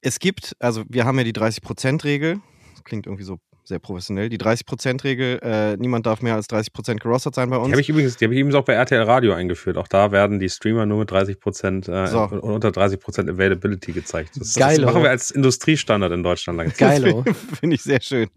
es 0.00 0.18
gibt, 0.18 0.56
also 0.60 0.84
wir 0.88 1.04
haben 1.04 1.18
ja 1.18 1.24
die 1.24 1.34
30%-Regel. 1.34 2.40
Klingt 2.84 3.06
irgendwie 3.06 3.24
so 3.24 3.38
sehr 3.68 3.78
professionell. 3.78 4.28
Die 4.28 4.38
30%-Regel, 4.38 5.40
äh, 5.42 5.76
niemand 5.76 6.06
darf 6.06 6.22
mehr 6.22 6.34
als 6.34 6.48
30% 6.48 6.96
gerostet 6.96 7.34
sein 7.34 7.50
bei 7.50 7.56
uns. 7.56 7.66
Die 7.66 7.72
habe 7.72 7.80
ich 7.80 7.88
übrigens, 7.88 8.16
die 8.16 8.24
habe 8.24 8.34
ich 8.34 8.40
übrigens 8.40 8.56
auch 8.56 8.64
bei 8.64 8.74
RTL 8.74 9.02
Radio 9.02 9.32
eingeführt. 9.32 9.76
Auch 9.76 9.88
da 9.88 10.12
werden 10.12 10.38
die 10.38 10.48
Streamer 10.48 10.86
nur 10.86 10.98
mit 11.00 11.10
30% 11.10 11.90
äh, 11.90 12.06
so. 12.06 12.22
und 12.22 12.40
unter 12.40 12.68
30% 12.68 13.30
Availability 13.30 13.92
gezeigt. 13.92 14.30
Das, 14.36 14.52
das 14.52 14.78
machen 14.78 15.02
wir 15.02 15.10
als 15.10 15.30
Industriestandard 15.30 16.12
in 16.12 16.22
Deutschland 16.22 16.58
lang. 16.58 16.72
Geilo. 16.76 17.24
Finde 17.60 17.76
ich 17.76 17.82
sehr 17.82 18.00
schön. 18.00 18.28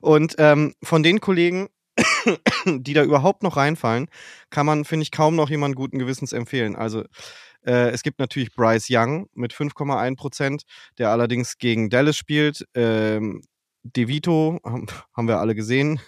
Und 0.00 0.34
ähm, 0.38 0.74
von 0.82 1.02
den 1.02 1.20
Kollegen, 1.20 1.68
die 2.66 2.94
da 2.94 3.02
überhaupt 3.02 3.42
noch 3.42 3.56
reinfallen, 3.56 4.08
kann 4.50 4.66
man, 4.66 4.84
finde 4.84 5.02
ich, 5.02 5.10
kaum 5.10 5.36
noch 5.36 5.50
jemanden 5.50 5.74
guten 5.74 5.98
Gewissens 5.98 6.32
empfehlen. 6.32 6.76
Also 6.76 7.04
äh, 7.64 7.90
es 7.90 8.02
gibt 8.02 8.18
natürlich 8.18 8.54
Bryce 8.54 8.88
Young 8.90 9.28
mit 9.34 9.52
5,1 9.52 10.16
Prozent, 10.16 10.62
der 10.98 11.10
allerdings 11.10 11.58
gegen 11.58 11.90
Dallas 11.90 12.16
spielt. 12.16 12.66
Ähm, 12.74 13.42
DeVito 13.82 14.60
haben, 14.64 15.28
wir 15.28 15.38
alle 15.38 15.54
gesehen. 15.54 16.00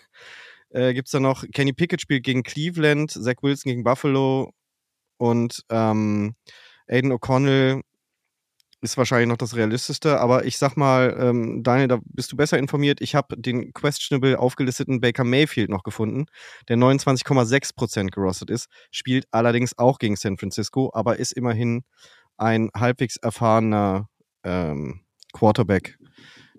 Äh, 0.70 0.94
gibt 0.94 1.08
es 1.08 1.12
da 1.12 1.20
noch? 1.20 1.44
Kenny 1.52 1.72
Pickett 1.72 2.00
spielt 2.00 2.24
gegen 2.24 2.42
Cleveland, 2.42 3.10
Zach 3.10 3.36
Wilson 3.42 3.70
gegen 3.70 3.84
Buffalo 3.84 4.52
und 5.18 5.64
ähm, 5.70 6.34
Aiden 6.88 7.12
O'Connell 7.12 7.82
ist 8.82 8.96
wahrscheinlich 8.98 9.28
noch 9.28 9.36
das 9.36 9.54
Realistischste, 9.54 10.18
aber 10.20 10.44
ich 10.44 10.58
sag 10.58 10.76
mal, 10.76 11.16
ähm, 11.18 11.62
Daniel, 11.62 11.86
da 11.86 12.00
bist 12.04 12.32
du 12.32 12.36
besser 12.36 12.58
informiert. 12.58 13.00
Ich 13.00 13.14
habe 13.14 13.40
den 13.40 13.72
questionable 13.72 14.38
aufgelisteten 14.38 15.00
Baker 15.00 15.22
Mayfield 15.22 15.70
noch 15.70 15.84
gefunden, 15.84 16.26
der 16.68 16.76
29,6% 16.76 18.10
gerostet 18.10 18.50
ist, 18.50 18.68
spielt 18.90 19.26
allerdings 19.30 19.78
auch 19.78 19.98
gegen 20.00 20.16
San 20.16 20.36
Francisco, 20.36 20.90
aber 20.92 21.18
ist 21.18 21.32
immerhin 21.32 21.84
ein 22.36 22.70
halbwegs 22.74 23.16
erfahrener 23.16 24.08
ähm, 24.42 25.02
Quarterback, 25.32 25.96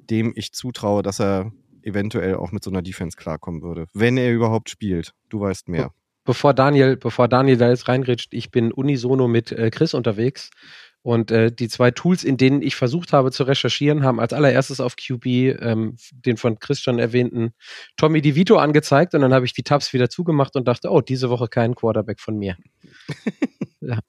dem 0.10 0.34
ich 0.36 0.54
zutraue, 0.54 1.04
dass 1.04 1.20
er 1.20 1.52
eventuell 1.82 2.36
auch 2.36 2.52
mit 2.52 2.64
so 2.64 2.72
einer 2.72 2.82
Defense 2.82 3.18
klarkommen 3.18 3.62
würde, 3.62 3.88
wenn 3.94 4.18
er 4.18 4.32
überhaupt 4.32 4.70
spielt. 4.70 5.14
Du 5.30 5.42
weißt 5.42 5.68
mehr. 5.68 5.92
Bevor 6.26 6.54
Daniel, 6.54 6.96
bevor 6.96 7.28
Daniel 7.28 7.58
da 7.58 7.70
jetzt 7.70 7.88
reingrätscht, 7.90 8.34
ich 8.34 8.50
bin 8.50 8.72
unisono 8.72 9.28
mit 9.28 9.52
äh, 9.52 9.70
Chris 9.70 9.94
unterwegs 9.94 10.52
und 11.02 11.32
äh, 11.32 11.52
die 11.52 11.68
zwei 11.68 11.92
Tools, 11.92 12.24
in 12.24 12.38
denen 12.38 12.62
ich 12.62 12.76
versucht 12.76 13.12
habe 13.12 13.32
zu 13.32 13.44
recherchieren, 13.44 14.04
haben 14.04 14.22
als 14.22 14.32
allererstes 14.32 14.80
auf 14.80 14.96
QB 14.96 15.26
ähm, 15.26 15.98
den 16.12 16.38
von 16.38 16.60
Christian 16.60 16.98
erwähnten 16.98 17.54
Tommy 17.98 18.22
DeVito 18.22 18.56
angezeigt 18.56 19.14
und 19.14 19.22
dann 19.22 19.34
habe 19.34 19.46
ich 19.46 19.52
die 19.52 19.64
Tabs 19.64 19.92
wieder 19.92 20.10
zugemacht 20.10 20.56
und 20.56 20.66
dachte, 20.66 20.90
oh, 20.90 21.02
diese 21.02 21.30
Woche 21.30 21.50
kein 21.50 21.76
Quarterback 21.76 22.22
von 22.22 22.38
mir. 22.38 22.56
ja. 23.82 24.00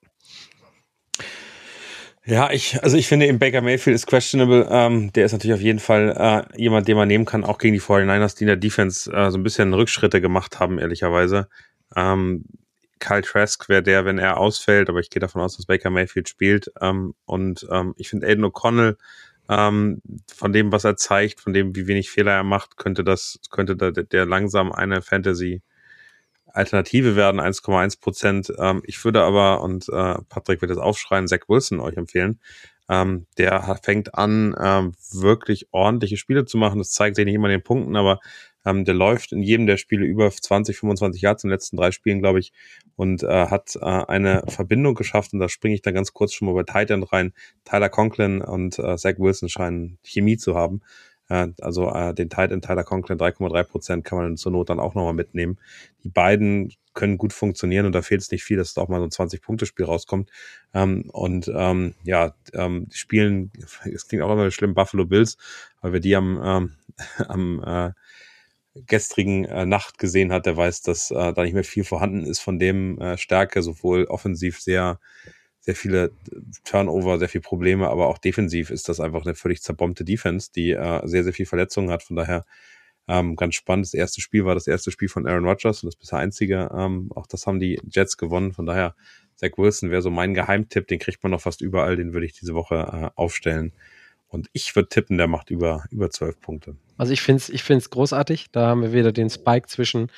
Ja, 2.26 2.50
ich, 2.50 2.82
also 2.82 2.96
ich 2.96 3.06
finde, 3.06 3.26
im 3.26 3.38
Baker 3.38 3.60
Mayfield 3.60 3.94
ist 3.94 4.06
questionable. 4.06 4.66
Ähm, 4.70 5.12
der 5.12 5.26
ist 5.26 5.32
natürlich 5.32 5.54
auf 5.54 5.60
jeden 5.60 5.78
Fall 5.78 6.14
äh, 6.16 6.60
jemand, 6.60 6.88
den 6.88 6.96
man 6.96 7.06
nehmen 7.06 7.26
kann, 7.26 7.44
auch 7.44 7.58
gegen 7.58 7.74
die 7.74 7.82
49ers, 7.82 8.36
die 8.38 8.44
in 8.44 8.48
der 8.48 8.56
Defense 8.56 9.12
äh, 9.12 9.30
so 9.30 9.36
ein 9.36 9.42
bisschen 9.42 9.74
Rückschritte 9.74 10.22
gemacht 10.22 10.58
haben, 10.58 10.78
ehrlicherweise. 10.78 11.48
Ähm, 11.94 12.46
Kyle 12.98 13.20
Trask 13.20 13.68
wäre 13.68 13.82
der, 13.82 14.06
wenn 14.06 14.18
er 14.18 14.38
ausfällt, 14.38 14.88
aber 14.88 15.00
ich 15.00 15.10
gehe 15.10 15.20
davon 15.20 15.42
aus, 15.42 15.56
dass 15.56 15.66
Baker 15.66 15.90
Mayfield 15.90 16.30
spielt. 16.30 16.72
Ähm, 16.80 17.14
und 17.26 17.66
ähm, 17.70 17.94
ich 17.98 18.08
finde 18.08 18.26
Aiden 18.26 18.44
O'Connell, 18.46 18.96
ähm, 19.50 20.00
von 20.34 20.54
dem, 20.54 20.72
was 20.72 20.84
er 20.84 20.96
zeigt, 20.96 21.40
von 21.40 21.52
dem, 21.52 21.76
wie 21.76 21.86
wenig 21.86 22.10
Fehler 22.10 22.32
er 22.32 22.44
macht, 22.44 22.78
könnte 22.78 23.04
das, 23.04 23.38
könnte 23.50 23.76
da 23.76 23.90
der 23.90 24.24
langsam 24.24 24.72
eine 24.72 25.02
Fantasy 25.02 25.60
Alternative 26.54 27.16
werden, 27.16 27.40
1,1 27.40 28.00
Prozent. 28.00 28.52
Ähm, 28.58 28.82
ich 28.86 29.04
würde 29.04 29.22
aber, 29.22 29.60
und 29.60 29.88
äh, 29.88 30.14
Patrick 30.28 30.60
wird 30.62 30.70
jetzt 30.70 30.80
aufschreien, 30.80 31.28
Zach 31.28 31.40
Wilson 31.48 31.80
euch 31.80 31.96
empfehlen. 31.96 32.40
Ähm, 32.88 33.26
der 33.38 33.78
fängt 33.82 34.14
an, 34.14 34.54
ähm, 34.60 34.92
wirklich 35.12 35.68
ordentliche 35.72 36.16
Spiele 36.16 36.44
zu 36.44 36.56
machen. 36.58 36.78
Das 36.78 36.92
zeigt 36.92 37.16
sich 37.16 37.24
nicht 37.24 37.34
immer 37.34 37.48
in 37.48 37.58
den 37.58 37.62
Punkten, 37.62 37.96
aber 37.96 38.20
ähm, 38.64 38.84
der 38.84 38.94
läuft 38.94 39.32
in 39.32 39.42
jedem 39.42 39.66
der 39.66 39.78
Spiele 39.78 40.04
über 40.04 40.30
20, 40.30 40.76
25 40.76 41.22
Yards 41.22 41.44
in 41.44 41.48
den 41.48 41.54
letzten 41.54 41.76
drei 41.76 41.90
Spielen, 41.90 42.20
glaube 42.20 42.38
ich, 42.40 42.52
und 42.96 43.22
äh, 43.22 43.46
hat 43.46 43.76
äh, 43.76 43.84
eine 43.84 44.44
Verbindung 44.48 44.94
geschafft. 44.94 45.32
Und 45.32 45.40
da 45.40 45.48
springe 45.48 45.74
ich 45.74 45.82
dann 45.82 45.94
ganz 45.94 46.12
kurz 46.12 46.32
schon 46.34 46.46
mal 46.46 46.54
bei 46.54 46.62
Titan 46.62 47.02
rein. 47.02 47.32
Tyler 47.64 47.88
Conklin 47.88 48.42
und 48.42 48.78
äh, 48.78 48.96
Zach 48.96 49.18
Wilson 49.18 49.48
scheinen 49.48 49.98
Chemie 50.04 50.36
zu 50.36 50.54
haben. 50.54 50.82
Also 51.28 51.90
äh, 51.90 52.14
den 52.14 52.28
Titan 52.28 52.60
Tyler 52.60 52.84
Conklin 52.84 53.18
3,3 53.18 53.64
Prozent 53.64 54.04
kann 54.04 54.18
man 54.18 54.36
zur 54.36 54.52
Not 54.52 54.68
dann 54.68 54.80
auch 54.80 54.94
nochmal 54.94 55.14
mitnehmen. 55.14 55.58
Die 56.02 56.10
beiden 56.10 56.72
können 56.92 57.18
gut 57.18 57.32
funktionieren 57.32 57.86
und 57.86 57.92
da 57.92 58.02
fehlt 58.02 58.20
es 58.20 58.30
nicht 58.30 58.44
viel, 58.44 58.56
dass 58.56 58.74
da 58.74 58.82
auch 58.82 58.88
mal 58.88 58.98
so 58.98 59.04
ein 59.04 59.28
20-Punkte-Spiel 59.28 59.84
rauskommt. 59.84 60.30
Ähm, 60.72 61.10
und 61.12 61.50
ähm, 61.54 61.94
ja, 62.04 62.34
ähm, 62.52 62.88
die 62.88 62.96
spielen, 62.96 63.50
es 63.84 64.06
klingt 64.06 64.22
auch 64.22 64.32
immer 64.32 64.50
schlimm, 64.50 64.74
Buffalo 64.74 65.04
Bills, 65.06 65.36
weil 65.80 65.92
wir 65.92 66.00
die 66.00 66.14
am, 66.14 66.40
ähm, 66.42 66.72
am 67.28 67.62
äh, 67.64 67.92
gestrigen 68.86 69.44
äh, 69.44 69.66
Nacht 69.66 69.98
gesehen 69.98 70.32
hat, 70.32 70.46
der 70.46 70.56
weiß, 70.56 70.82
dass 70.82 71.10
äh, 71.10 71.32
da 71.32 71.42
nicht 71.42 71.54
mehr 71.54 71.64
viel 71.64 71.84
vorhanden 71.84 72.24
ist 72.24 72.40
von 72.40 72.58
dem 72.58 72.98
äh, 73.00 73.16
Stärke, 73.18 73.62
sowohl 73.62 74.04
offensiv 74.04 74.60
sehr, 74.60 74.98
sehr 75.64 75.74
viele 75.74 76.12
Turnover, 76.64 77.18
sehr 77.18 77.28
viele 77.28 77.42
Probleme, 77.42 77.88
aber 77.88 78.08
auch 78.08 78.18
defensiv 78.18 78.68
ist 78.70 78.90
das 78.90 79.00
einfach 79.00 79.24
eine 79.24 79.34
völlig 79.34 79.62
zerbombte 79.62 80.04
Defense, 80.04 80.50
die 80.54 80.72
äh, 80.72 81.00
sehr, 81.06 81.24
sehr 81.24 81.32
viel 81.32 81.46
Verletzungen 81.46 81.90
hat. 81.90 82.02
Von 82.02 82.16
daher 82.16 82.44
ähm, 83.08 83.34
ganz 83.36 83.54
spannend. 83.54 83.86
Das 83.86 83.94
erste 83.94 84.20
Spiel 84.20 84.44
war 84.44 84.54
das 84.54 84.66
erste 84.66 84.90
Spiel 84.90 85.08
von 85.08 85.26
Aaron 85.26 85.46
Rodgers 85.46 85.82
und 85.82 85.86
das 85.86 85.96
bisher 85.96 86.18
einzige. 86.18 86.70
Ähm, 86.76 87.10
auch 87.14 87.26
das 87.26 87.46
haben 87.46 87.60
die 87.60 87.80
Jets 87.90 88.18
gewonnen. 88.18 88.52
Von 88.52 88.66
daher, 88.66 88.94
Zach 89.36 89.52
Wilson 89.56 89.90
wäre 89.90 90.02
so 90.02 90.10
mein 90.10 90.34
Geheimtipp. 90.34 90.86
Den 90.86 90.98
kriegt 90.98 91.22
man 91.22 91.32
noch 91.32 91.40
fast 91.40 91.62
überall. 91.62 91.96
Den 91.96 92.12
würde 92.12 92.26
ich 92.26 92.34
diese 92.34 92.54
Woche 92.54 92.74
äh, 92.76 93.10
aufstellen. 93.18 93.72
Und 94.28 94.48
ich 94.52 94.76
würde 94.76 94.88
tippen, 94.88 95.16
der 95.16 95.28
macht 95.28 95.50
über, 95.50 95.84
über 95.90 96.10
12 96.10 96.40
Punkte. 96.40 96.76
Also 96.96 97.12
ich 97.12 97.22
finde 97.22 97.38
es 97.38 97.48
ich 97.48 97.62
find's 97.62 97.88
großartig. 97.88 98.50
Da 98.52 98.66
haben 98.66 98.82
wir 98.82 98.92
wieder 98.92 99.12
den 99.12 99.30
Spike 99.30 99.68
zwischen 99.68 100.10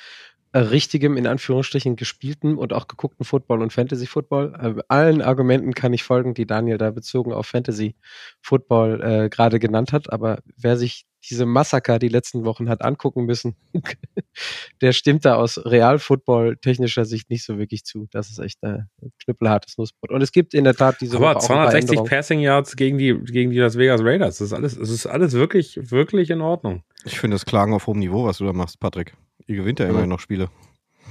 richtigem, 0.53 1.17
in 1.17 1.27
Anführungsstrichen, 1.27 1.95
gespielten 1.95 2.57
und 2.57 2.73
auch 2.73 2.87
geguckten 2.87 3.25
Football 3.25 3.61
und 3.61 3.73
Fantasy-Football. 3.73 4.77
Äh, 4.77 4.81
allen 4.87 5.21
Argumenten 5.21 5.73
kann 5.73 5.93
ich 5.93 6.03
folgen, 6.03 6.33
die 6.33 6.47
Daniel 6.47 6.77
da 6.77 6.91
bezogen 6.91 7.33
auf 7.33 7.47
Fantasy-Football 7.47 9.01
äh, 9.01 9.29
gerade 9.29 9.59
genannt 9.59 9.93
hat. 9.93 10.11
Aber 10.11 10.39
wer 10.55 10.77
sich 10.77 11.05
diese 11.29 11.45
Massaker 11.45 11.99
die 11.99 12.07
letzten 12.07 12.45
Wochen 12.45 12.69
hat 12.69 12.81
angucken 12.81 13.25
müssen, 13.25 13.55
der 14.81 14.93
stimmt 14.93 15.25
da 15.25 15.35
aus 15.35 15.57
Real-Football 15.63 16.57
technischer 16.57 17.05
Sicht 17.05 17.29
nicht 17.29 17.43
so 17.43 17.57
wirklich 17.57 17.83
zu. 17.83 18.07
Das 18.11 18.29
ist 18.29 18.39
echt 18.39 18.63
ein 18.63 18.87
knüppelhartes 19.23 19.77
Nussbrot. 19.77 20.11
Und 20.11 20.21
es 20.21 20.31
gibt 20.31 20.53
in 20.53 20.63
der 20.63 20.75
Tat 20.75 21.01
diese 21.01 21.17
Aber 21.17 21.39
260 21.39 22.03
Passing 22.05 22.39
Yards 22.39 22.75
gegen 22.75 22.97
die, 22.97 23.13
gegen 23.25 23.51
die 23.51 23.59
Las 23.59 23.77
Vegas 23.77 24.01
Raiders. 24.01 24.37
Das 24.37 24.47
ist 24.47 24.53
alles, 24.53 24.77
das 24.77 24.89
ist 24.89 25.05
alles 25.05 25.33
wirklich, 25.33 25.91
wirklich 25.91 26.29
in 26.29 26.41
Ordnung. 26.41 26.83
Ich 27.03 27.19
finde 27.19 27.35
das 27.35 27.45
Klagen 27.45 27.73
auf 27.73 27.87
hohem 27.87 27.99
Niveau, 27.99 28.25
was 28.25 28.37
du 28.37 28.45
da 28.45 28.53
machst, 28.53 28.79
Patrick. 28.79 29.13
Ihr 29.45 29.55
gewinnt 29.55 29.79
ja 29.79 29.87
immerhin 29.87 30.09
noch 30.09 30.19
Spiele. 30.19 30.49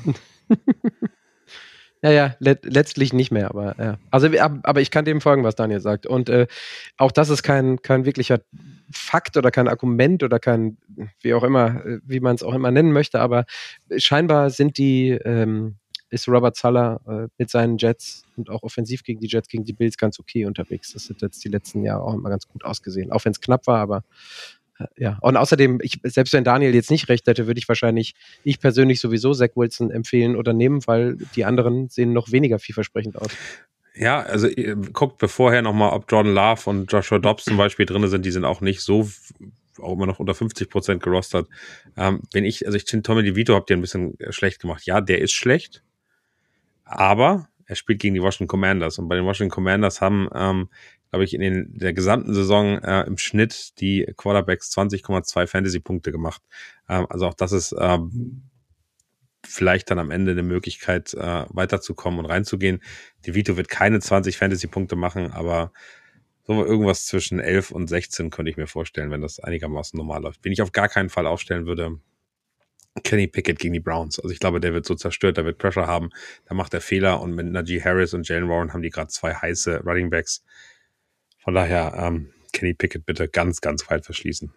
Ja, 2.02 2.10
ja, 2.12 2.36
let 2.40 2.64
letztlich 2.64 3.12
nicht 3.12 3.32
mehr, 3.32 3.50
aber 3.50 3.74
ja. 3.82 3.98
Also, 4.10 4.28
aber 4.38 4.80
ich 4.80 4.90
kann 4.90 5.04
dem 5.04 5.20
folgen, 5.20 5.44
was 5.44 5.56
Daniel 5.56 5.80
sagt. 5.80 6.06
Und 6.06 6.28
äh, 6.28 6.46
auch 6.98 7.10
das 7.10 7.30
ist 7.30 7.42
kein, 7.42 7.80
kein 7.82 8.04
wirklicher 8.04 8.40
Fakt 8.92 9.36
oder 9.36 9.50
kein 9.50 9.66
Argument 9.66 10.22
oder 10.22 10.38
kein, 10.38 10.76
wie 11.20 11.34
auch 11.34 11.42
immer, 11.42 11.84
äh, 11.84 11.98
wie 12.04 12.20
man 12.20 12.36
es 12.36 12.42
auch 12.42 12.54
immer 12.54 12.70
nennen 12.70 12.92
möchte, 12.92 13.18
aber 13.18 13.44
scheinbar 13.96 14.50
sind 14.50 14.78
die, 14.78 15.10
ähm, 15.24 15.78
ist 16.10 16.28
Robert 16.28 16.54
Zeller 16.54 17.00
äh, 17.08 17.28
mit 17.38 17.50
seinen 17.50 17.78
Jets 17.78 18.22
und 18.36 18.50
auch 18.50 18.62
offensiv 18.62 19.02
gegen 19.02 19.18
die 19.18 19.26
Jets, 19.26 19.48
gegen 19.48 19.64
die 19.64 19.72
Bills 19.72 19.96
ganz 19.96 20.20
okay 20.20 20.44
unterwegs. 20.44 20.92
Das 20.92 21.08
hat 21.08 21.22
jetzt 21.22 21.44
die 21.44 21.48
letzten 21.48 21.82
Jahre 21.82 22.02
auch 22.02 22.14
immer 22.14 22.28
ganz 22.28 22.46
gut 22.46 22.64
ausgesehen. 22.64 23.10
Auch 23.10 23.24
wenn 23.24 23.32
es 23.32 23.40
knapp 23.40 23.66
war, 23.66 23.80
aber 23.80 24.04
ja, 24.96 25.18
und 25.20 25.36
außerdem, 25.36 25.78
ich, 25.82 26.00
selbst 26.04 26.32
wenn 26.32 26.44
Daniel 26.44 26.74
jetzt 26.74 26.90
nicht 26.90 27.08
recht 27.08 27.26
hätte, 27.26 27.46
würde 27.46 27.58
ich 27.58 27.68
wahrscheinlich, 27.68 28.14
ich 28.44 28.60
persönlich 28.60 29.00
sowieso 29.00 29.32
Zach 29.32 29.50
Wilson 29.54 29.90
empfehlen 29.90 30.36
oder 30.36 30.52
nehmen, 30.52 30.86
weil 30.86 31.16
die 31.34 31.44
anderen 31.44 31.88
sehen 31.88 32.12
noch 32.12 32.32
weniger 32.32 32.58
vielversprechend 32.58 33.16
aus. 33.16 33.30
Ja, 33.94 34.20
also 34.20 34.48
guckt 34.92 35.22
vorher 35.30 35.62
nochmal, 35.62 35.92
ob 35.92 36.10
Jordan 36.10 36.34
Love 36.34 36.68
und 36.68 36.92
Joshua 36.92 37.18
Dobbs 37.18 37.44
zum 37.44 37.56
Beispiel 37.56 37.86
drin 37.86 38.06
sind. 38.08 38.26
Die 38.26 38.30
sind 38.30 38.44
auch 38.44 38.60
nicht 38.60 38.82
so, 38.82 39.08
auch 39.80 39.92
immer 39.92 40.04
noch 40.04 40.18
unter 40.18 40.34
50 40.34 40.68
Prozent 40.68 41.02
gerostert. 41.02 41.48
Ähm, 41.96 42.20
wenn 42.32 42.44
ich, 42.44 42.66
also 42.66 42.76
ich 42.76 42.84
finde, 42.84 43.04
Tommy 43.04 43.22
DeVito 43.22 43.54
habt 43.54 43.70
ihr 43.70 43.76
ein 43.76 43.80
bisschen 43.80 44.18
schlecht 44.30 44.60
gemacht. 44.60 44.84
Ja, 44.84 45.00
der 45.00 45.22
ist 45.22 45.32
schlecht, 45.32 45.82
aber 46.84 47.48
er 47.64 47.74
spielt 47.74 48.00
gegen 48.00 48.14
die 48.14 48.22
Washington 48.22 48.48
Commanders. 48.48 48.98
Und 48.98 49.08
bei 49.08 49.16
den 49.16 49.24
Washington 49.24 49.54
Commanders 49.54 50.00
haben 50.02 50.28
ähm, 50.34 50.68
glaube 51.10 51.24
ich, 51.24 51.34
in 51.34 51.40
den, 51.40 51.78
der 51.78 51.92
gesamten 51.92 52.34
Saison 52.34 52.78
äh, 52.78 53.02
im 53.02 53.18
Schnitt 53.18 53.80
die 53.80 54.06
Quarterbacks 54.16 54.70
20,2 54.76 55.46
Fantasy-Punkte 55.46 56.12
gemacht. 56.12 56.42
Ähm, 56.88 57.06
also 57.08 57.26
auch 57.26 57.34
das 57.34 57.52
ist 57.52 57.74
ähm, 57.78 58.42
vielleicht 59.44 59.90
dann 59.90 59.98
am 59.98 60.10
Ende 60.10 60.32
eine 60.32 60.42
Möglichkeit, 60.42 61.14
äh, 61.14 61.44
weiterzukommen 61.48 62.20
und 62.20 62.26
reinzugehen. 62.26 62.82
Die 63.24 63.34
Vito 63.34 63.56
wird 63.56 63.68
keine 63.68 64.00
20 64.00 64.36
Fantasy-Punkte 64.36 64.96
machen, 64.96 65.32
aber 65.32 65.72
so 66.46 66.64
irgendwas 66.64 67.06
zwischen 67.06 67.40
11 67.40 67.72
und 67.72 67.88
16 67.88 68.30
könnte 68.30 68.50
ich 68.50 68.56
mir 68.56 68.66
vorstellen, 68.68 69.10
wenn 69.10 69.20
das 69.20 69.40
einigermaßen 69.40 69.96
normal 69.96 70.22
läuft. 70.22 70.44
Wenn 70.44 70.52
ich 70.52 70.62
auf 70.62 70.72
gar 70.72 70.88
keinen 70.88 71.08
Fall 71.08 71.26
aufstellen 71.26 71.66
würde, 71.66 71.98
Kenny 73.02 73.26
Pickett 73.26 73.58
gegen 73.58 73.74
die 73.74 73.80
Browns. 73.80 74.18
Also 74.18 74.32
ich 74.32 74.38
glaube, 74.38 74.60
der 74.60 74.72
wird 74.72 74.86
so 74.86 74.94
zerstört, 74.94 75.36
der 75.36 75.44
wird 75.44 75.58
Pressure 75.58 75.86
haben, 75.86 76.10
da 76.46 76.54
macht 76.54 76.72
er 76.72 76.80
Fehler 76.80 77.20
und 77.20 77.34
mit 77.34 77.46
Najee 77.46 77.82
Harris 77.82 78.14
und 78.14 78.28
Jalen 78.28 78.48
Warren 78.48 78.72
haben 78.72 78.82
die 78.82 78.90
gerade 78.90 79.08
zwei 79.08 79.34
heiße 79.34 79.82
Running 79.84 80.10
Backs. 80.10 80.44
Von 81.46 81.54
daher, 81.54 81.94
ähm, 81.96 82.32
Kenny 82.52 82.74
Pickett 82.74 83.06
bitte 83.06 83.28
ganz, 83.28 83.60
ganz 83.60 83.88
weit 83.88 84.04
verschließen. 84.04 84.52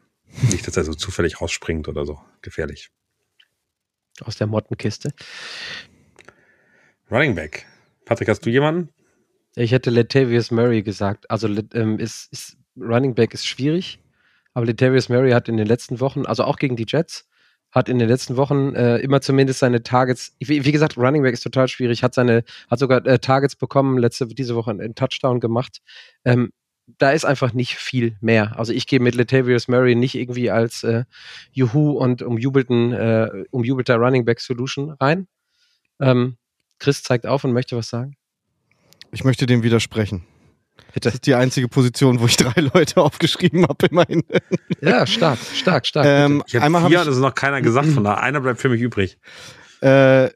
Nicht, 0.49 0.65
dass 0.65 0.75
er 0.75 0.83
so 0.83 0.95
zufällig 0.95 1.39
rausspringt 1.39 1.87
oder 1.87 2.03
so. 2.03 2.19
Gefährlich. 2.41 2.89
Aus 4.21 4.37
der 4.37 4.47
Mottenkiste. 4.47 5.11
Running 7.11 7.35
Back. 7.35 7.67
Patrick, 8.05 8.27
hast 8.27 8.43
du 8.43 8.49
jemanden? 8.49 8.89
Ich 9.55 9.71
hätte 9.71 9.91
Latavius 9.91 10.49
Murray 10.49 10.81
gesagt. 10.81 11.29
Also 11.29 11.47
ähm, 11.75 11.99
ist, 11.99 12.33
ist, 12.33 12.57
Running 12.75 13.13
Back 13.13 13.35
ist 13.35 13.45
schwierig, 13.45 13.99
aber 14.55 14.65
Latavius 14.65 15.09
Murray 15.09 15.29
hat 15.29 15.47
in 15.47 15.57
den 15.57 15.67
letzten 15.67 15.99
Wochen, 15.99 16.25
also 16.25 16.43
auch 16.43 16.57
gegen 16.57 16.75
die 16.75 16.87
Jets, 16.87 17.29
hat 17.69 17.87
in 17.87 17.99
den 17.99 18.09
letzten 18.09 18.35
Wochen 18.35 18.73
äh, 18.73 18.97
immer 18.97 19.21
zumindest 19.21 19.59
seine 19.59 19.83
Targets, 19.83 20.35
wie, 20.39 20.65
wie, 20.65 20.71
gesagt, 20.71 20.97
Running 20.97 21.21
Back 21.21 21.33
ist 21.33 21.43
total 21.43 21.67
schwierig, 21.67 22.01
hat 22.01 22.15
seine, 22.15 22.43
hat 22.67 22.79
sogar 22.79 23.05
äh, 23.05 23.19
Targets 23.19 23.55
bekommen, 23.55 23.99
letzte, 23.99 24.25
diese 24.25 24.55
Woche 24.55 24.71
einen 24.71 24.95
Touchdown 24.95 25.39
gemacht. 25.39 25.83
Ähm, 26.25 26.51
da 26.97 27.11
ist 27.11 27.25
einfach 27.25 27.53
nicht 27.53 27.75
viel 27.75 28.17
mehr. 28.21 28.57
Also 28.57 28.73
ich 28.73 28.87
gehe 28.87 28.99
mit 28.99 29.15
Latavius 29.15 29.67
Murray 29.67 29.95
nicht 29.95 30.15
irgendwie 30.15 30.49
als 30.49 30.83
äh, 30.83 31.03
Juhu 31.51 31.91
und 31.91 32.21
umjubelten, 32.21 32.93
äh, 32.93 33.45
umjubelter 33.51 33.95
Running 33.97 34.25
Back 34.25 34.39
Solution 34.39 34.91
rein. 34.91 35.27
Ähm, 35.99 36.37
Chris 36.79 37.03
zeigt 37.03 37.27
auf 37.27 37.43
und 37.43 37.53
möchte 37.53 37.75
was 37.75 37.89
sagen. 37.89 38.15
Ich 39.11 39.23
möchte 39.23 39.45
dem 39.45 39.63
widersprechen. 39.63 40.25
Bitte. 40.93 41.09
Das 41.09 41.15
ist 41.15 41.25
die 41.25 41.35
einzige 41.35 41.67
Position, 41.67 42.19
wo 42.19 42.25
ich 42.25 42.37
drei 42.37 42.61
Leute 42.73 42.97
aufgeschrieben 43.01 43.63
habe, 43.67 43.87
immerhin. 43.87 44.23
Ja, 44.81 45.05
stark, 45.05 45.39
stark, 45.53 45.85
stark. 45.85 46.05
Ähm, 46.05 46.43
ich 46.47 46.55
habe 46.55 46.69
vier, 46.69 46.81
hab 46.81 46.89
ich, 46.89 46.97
das 46.97 47.07
ist 47.07 47.19
noch 47.19 47.35
keiner 47.35 47.61
gesagt, 47.61 47.89
von 47.89 48.03
da 48.03 48.15
einer 48.15 48.39
bleibt 48.39 48.59
für 48.59 48.69
mich 48.69 48.81
übrig. 48.81 49.19
Äh, 49.81 50.29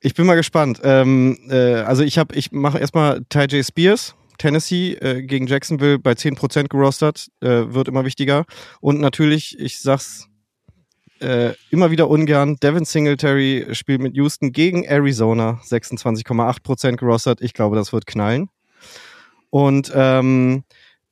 ich 0.00 0.14
bin 0.14 0.26
mal 0.26 0.34
gespannt. 0.34 0.80
Ähm, 0.82 1.38
äh, 1.48 1.74
also 1.76 2.02
ich 2.02 2.18
habe, 2.18 2.34
ich 2.34 2.52
mache 2.52 2.78
erstmal 2.78 3.24
Ty 3.28 3.44
J. 3.44 3.64
Spears 3.64 4.14
Tennessee 4.38 4.94
äh, 4.94 5.22
gegen 5.22 5.46
Jacksonville 5.46 5.98
bei 5.98 6.12
10% 6.12 6.68
gerostert, 6.68 7.28
äh, 7.40 7.48
wird 7.48 7.88
immer 7.88 8.04
wichtiger. 8.04 8.44
Und 8.80 9.00
natürlich, 9.00 9.58
ich 9.58 9.80
sag's 9.80 10.28
äh, 11.20 11.54
immer 11.70 11.90
wieder 11.90 12.08
ungern, 12.08 12.56
Devin 12.56 12.84
Singletary 12.84 13.66
spielt 13.72 14.00
mit 14.00 14.16
Houston 14.16 14.52
gegen 14.52 14.84
Arizona, 14.84 15.60
26,8% 15.64 16.96
gerostert. 16.96 17.40
Ich 17.40 17.54
glaube, 17.54 17.76
das 17.76 17.92
wird 17.92 18.06
knallen. 18.06 18.48
Und 19.50 19.92
ähm, 19.94 20.64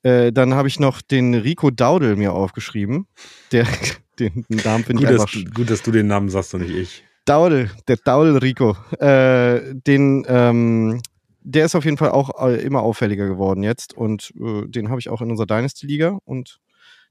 äh, 0.02 0.32
dann 0.32 0.54
habe 0.54 0.68
ich 0.68 0.80
noch 0.80 1.02
den 1.02 1.34
Rico 1.34 1.70
Daudel 1.70 2.16
mir 2.16 2.32
aufgeschrieben. 2.32 3.06
Der, 3.52 3.66
den 4.18 4.44
Namen 4.48 4.84
finde 4.84 5.02
ich 5.04 5.08
einfach... 5.08 5.30
Dass, 5.32 5.54
gut, 5.54 5.70
dass 5.70 5.82
du 5.82 5.92
den 5.92 6.06
Namen 6.06 6.28
sagst 6.28 6.54
und 6.54 6.62
nicht 6.62 6.74
ich. 6.74 7.04
Daudel, 7.24 7.70
der 7.86 7.96
Daudel 7.96 8.38
Rico. 8.38 8.76
Äh, 8.98 9.74
den 9.74 10.24
ähm, 10.26 11.00
der 11.42 11.64
ist 11.64 11.74
auf 11.74 11.84
jeden 11.84 11.96
Fall 11.96 12.10
auch 12.10 12.46
äh, 12.46 12.60
immer 12.62 12.82
auffälliger 12.82 13.26
geworden 13.26 13.62
jetzt 13.62 13.94
und 13.94 14.32
äh, 14.40 14.66
den 14.66 14.90
habe 14.90 15.00
ich 15.00 15.08
auch 15.08 15.22
in 15.22 15.30
unserer 15.30 15.46
Dynasty-Liga 15.46 16.18
und 16.24 16.60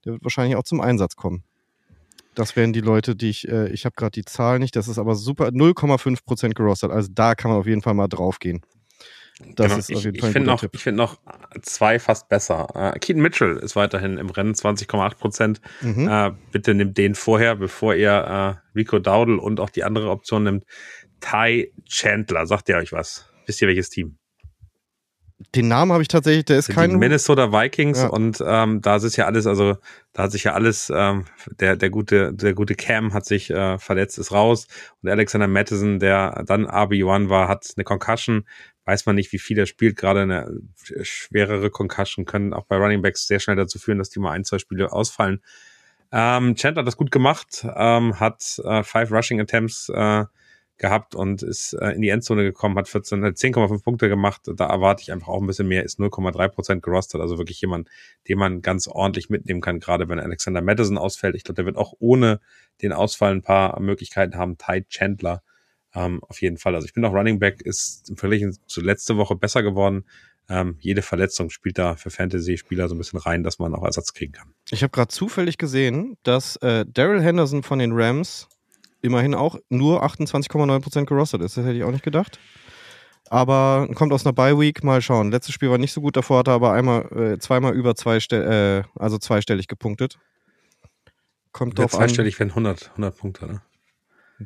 der 0.05 0.13
wird 0.13 0.23
wahrscheinlich 0.23 0.55
auch 0.55 0.63
zum 0.63 0.81
Einsatz 0.81 1.15
kommen. 1.15 1.43
Das 2.35 2.55
wären 2.55 2.71
die 2.71 2.81
Leute, 2.81 3.15
die 3.15 3.29
ich, 3.29 3.47
äh, 3.47 3.69
ich 3.69 3.85
habe 3.85 3.95
gerade 3.95 4.11
die 4.11 4.25
Zahl 4.25 4.59
nicht, 4.59 4.75
das 4.75 4.87
ist 4.87 4.99
aber 4.99 5.15
super, 5.15 5.47
0,5% 5.47 6.53
gerostet, 6.53 6.91
also 6.91 7.09
da 7.11 7.35
kann 7.35 7.51
man 7.51 7.59
auf 7.59 7.67
jeden 7.67 7.81
Fall 7.81 7.93
mal 7.93 8.07
drauf 8.07 8.39
gehen. 8.39 8.61
Das 9.55 9.67
genau. 9.67 9.79
ist 9.79 9.95
auf 9.95 10.03
jeden 10.03 10.15
ich, 10.15 10.21
Fall 10.21 10.29
ein 10.29 10.31
ich 10.31 10.39
guter 10.39 10.51
noch, 10.51 10.59
Tipp. 10.59 10.71
Ich 10.73 10.83
finde 10.83 10.97
noch 10.97 11.17
zwei 11.61 11.97
fast 11.97 12.27
besser. 12.27 12.67
Äh, 12.75 12.99
Keaton 12.99 13.21
Mitchell 13.21 13.55
ist 13.57 13.75
weiterhin 13.75 14.17
im 14.17 14.29
Rennen, 14.29 14.53
20,8% 14.53 15.59
Mhm. 15.81 16.07
Äh, 16.09 16.31
bitte 16.51 16.73
nimmt 16.73 16.97
den 16.97 17.15
vorher, 17.15 17.55
bevor 17.55 17.95
ihr 17.95 18.11
äh, 18.11 18.77
Rico 18.77 18.99
Dowdle 18.99 19.39
und 19.39 19.61
auch 19.61 19.69
die 19.69 19.85
andere 19.85 20.09
Option 20.09 20.43
nimmt. 20.43 20.65
Ty 21.21 21.73
Chandler, 21.87 22.45
sagt 22.47 22.67
ihr 22.69 22.75
euch 22.75 22.91
was? 22.91 23.29
Wisst 23.45 23.61
ihr 23.61 23.67
welches 23.67 23.89
Team? 23.89 24.18
Den 25.55 25.69
Namen 25.69 25.93
habe 25.93 26.01
ich 26.01 26.09
tatsächlich, 26.09 26.45
der 26.45 26.59
ist 26.59 26.67
die 26.67 26.73
kein. 26.73 26.97
Minnesota 26.97 27.53
Vikings 27.53 27.99
ja. 27.99 28.07
und 28.07 28.43
ähm, 28.45 28.81
da 28.81 28.97
ist 28.97 29.15
ja 29.15 29.25
alles, 29.25 29.47
also 29.47 29.77
da 30.11 30.23
hat 30.23 30.33
sich 30.33 30.43
ja 30.43 30.53
alles, 30.53 30.91
ähm, 30.93 31.25
der, 31.59 31.77
der 31.77 31.89
gute, 31.89 32.33
der 32.33 32.53
gute 32.53 32.75
Cam 32.75 33.13
hat 33.13 33.25
sich 33.25 33.49
äh, 33.49 33.77
verletzt, 33.77 34.17
ist 34.17 34.33
raus 34.33 34.67
und 35.01 35.09
Alexander 35.09 35.47
Mattison, 35.47 35.99
der 35.99 36.43
dann 36.45 36.67
RB1 36.67 37.29
war, 37.29 37.47
hat 37.47 37.71
eine 37.75 37.85
Concussion. 37.85 38.45
Weiß 38.83 39.05
man 39.05 39.15
nicht, 39.15 39.31
wie 39.31 39.39
viel 39.39 39.57
er 39.57 39.65
spielt. 39.65 39.95
Gerade 39.95 40.21
eine 40.21 40.51
schwerere 41.03 41.69
Concussion 41.69 42.25
können 42.25 42.53
auch 42.53 42.65
bei 42.65 42.75
Running 42.75 43.01
Backs 43.01 43.27
sehr 43.27 43.39
schnell 43.39 43.55
dazu 43.55 43.79
führen, 43.79 43.99
dass 43.99 44.09
die 44.09 44.19
mal 44.19 44.31
ein, 44.31 44.43
zwei 44.43 44.57
Spiele 44.57 44.91
ausfallen. 44.91 45.41
Ähm, 46.11 46.55
Chandler 46.55 46.81
hat 46.81 46.87
das 46.87 46.97
gut 46.97 47.11
gemacht, 47.11 47.65
ähm, 47.75 48.19
hat 48.19 48.59
äh, 48.65 48.83
five 48.83 49.11
Rushing 49.11 49.39
Attempts 49.39 49.89
äh, 49.89 50.25
gehabt 50.79 51.13
und 51.13 51.43
ist 51.43 51.73
äh, 51.73 51.91
in 51.91 52.01
die 52.01 52.09
Endzone 52.09 52.43
gekommen, 52.43 52.77
hat 52.77 52.87
14, 52.87 53.23
10,5 53.23 53.83
Punkte 53.83 54.09
gemacht. 54.09 54.41
Da 54.55 54.65
erwarte 54.65 55.03
ich 55.03 55.11
einfach 55.11 55.27
auch 55.27 55.41
ein 55.41 55.47
bisschen 55.47 55.67
mehr, 55.67 55.83
ist 55.83 55.99
0,3 55.99 56.47
Prozent 56.47 56.83
gerostet. 56.83 57.21
Also 57.21 57.37
wirklich 57.37 57.61
jemand, 57.61 57.89
den 58.27 58.39
man 58.39 58.61
ganz 58.61 58.87
ordentlich 58.87 59.29
mitnehmen 59.29 59.61
kann, 59.61 59.79
gerade 59.79 60.09
wenn 60.09 60.19
Alexander 60.19 60.61
Madison 60.61 60.97
ausfällt. 60.97 61.35
Ich 61.35 61.43
glaube, 61.43 61.57
der 61.57 61.65
wird 61.65 61.77
auch 61.77 61.93
ohne 61.99 62.39
den 62.81 62.93
Ausfall 62.93 63.31
ein 63.31 63.43
paar 63.43 63.79
Möglichkeiten 63.79 64.35
haben. 64.37 64.57
Ty 64.57 64.85
Chandler 64.89 65.43
ähm, 65.93 66.23
auf 66.23 66.41
jeden 66.41 66.57
Fall. 66.57 66.75
Also 66.75 66.85
ich 66.85 66.93
bin 66.93 67.03
auch 67.05 67.13
Running 67.13 67.39
Back, 67.39 67.61
ist 67.61 68.09
im 68.09 68.17
Vergleich 68.17 68.45
zu 68.67 68.81
letzte 68.81 69.17
Woche 69.17 69.35
besser 69.35 69.63
geworden. 69.63 70.05
Ähm, 70.47 70.77
jede 70.79 71.01
Verletzung 71.01 71.49
spielt 71.51 71.77
da 71.77 71.95
für 71.95 72.09
Fantasy-Spieler 72.09 72.87
so 72.87 72.95
ein 72.95 72.97
bisschen 72.97 73.19
rein, 73.19 73.43
dass 73.43 73.59
man 73.59 73.75
auch 73.75 73.83
Ersatz 73.83 74.13
kriegen 74.13 74.31
kann. 74.31 74.53
Ich 74.71 74.81
habe 74.81 74.91
gerade 74.91 75.09
zufällig 75.09 75.57
gesehen, 75.57 76.17
dass 76.23 76.55
äh, 76.57 76.85
Daryl 76.87 77.21
Henderson 77.21 77.61
von 77.61 77.79
den 77.79 77.91
Rams 77.91 78.47
immerhin 79.01 79.35
auch 79.35 79.57
nur 79.69 80.03
28,9% 80.03 81.05
gerostet 81.05 81.41
ist. 81.41 81.57
Das 81.57 81.65
hätte 81.65 81.75
ich 81.77 81.83
auch 81.83 81.91
nicht 81.91 82.03
gedacht. 82.03 82.39
Aber 83.29 83.87
kommt 83.93 84.11
aus 84.11 84.25
einer 84.25 84.33
Bye-Week, 84.33 84.83
mal 84.83 85.01
schauen. 85.01 85.31
Letztes 85.31 85.53
Spiel 85.53 85.69
war 85.69 85.77
nicht 85.77 85.93
so 85.93 86.01
gut, 86.01 86.17
davor 86.17 86.39
hat 86.39 86.47
er 86.47 86.53
aber 86.53 86.73
einmal, 86.73 87.05
äh, 87.15 87.37
zweimal 87.37 87.75
über 87.75 87.95
zwei, 87.95 88.17
äh, 88.17 88.83
also 88.95 89.19
zweistellig 89.19 89.67
gepunktet. 89.67 90.17
Kommt 91.51 91.77
drauf 91.77 91.91
zweistellig 91.91 92.39
wären 92.39 92.49
100, 92.49 92.89
100 92.91 93.17
Punkte, 93.17 93.45
ne? 93.47 93.61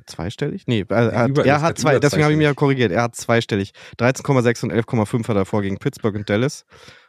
Zweistellig? 0.08 0.64
Nee, 0.68 0.86
er, 0.90 1.12
er, 1.12 1.28
Über- 1.28 1.42
hat, 1.42 1.48
er 1.48 1.62
hat 1.62 1.78
zwei, 1.78 2.00
deswegen 2.00 2.24
habe 2.24 2.34
ich 2.34 2.38
mich 2.38 2.46
ja 2.46 2.54
korrigiert. 2.54 2.92
Er 2.92 3.04
hat 3.04 3.16
zweistellig. 3.16 3.74
13,6 4.00 4.64
und 4.64 4.74
11,5 4.74 5.28
hat 5.28 5.36
er 5.36 5.46
vor 5.46 5.62
gegen 5.62 5.78
Pittsburgh 5.78 6.16
und 6.16 6.30
Dallas. 6.30 6.66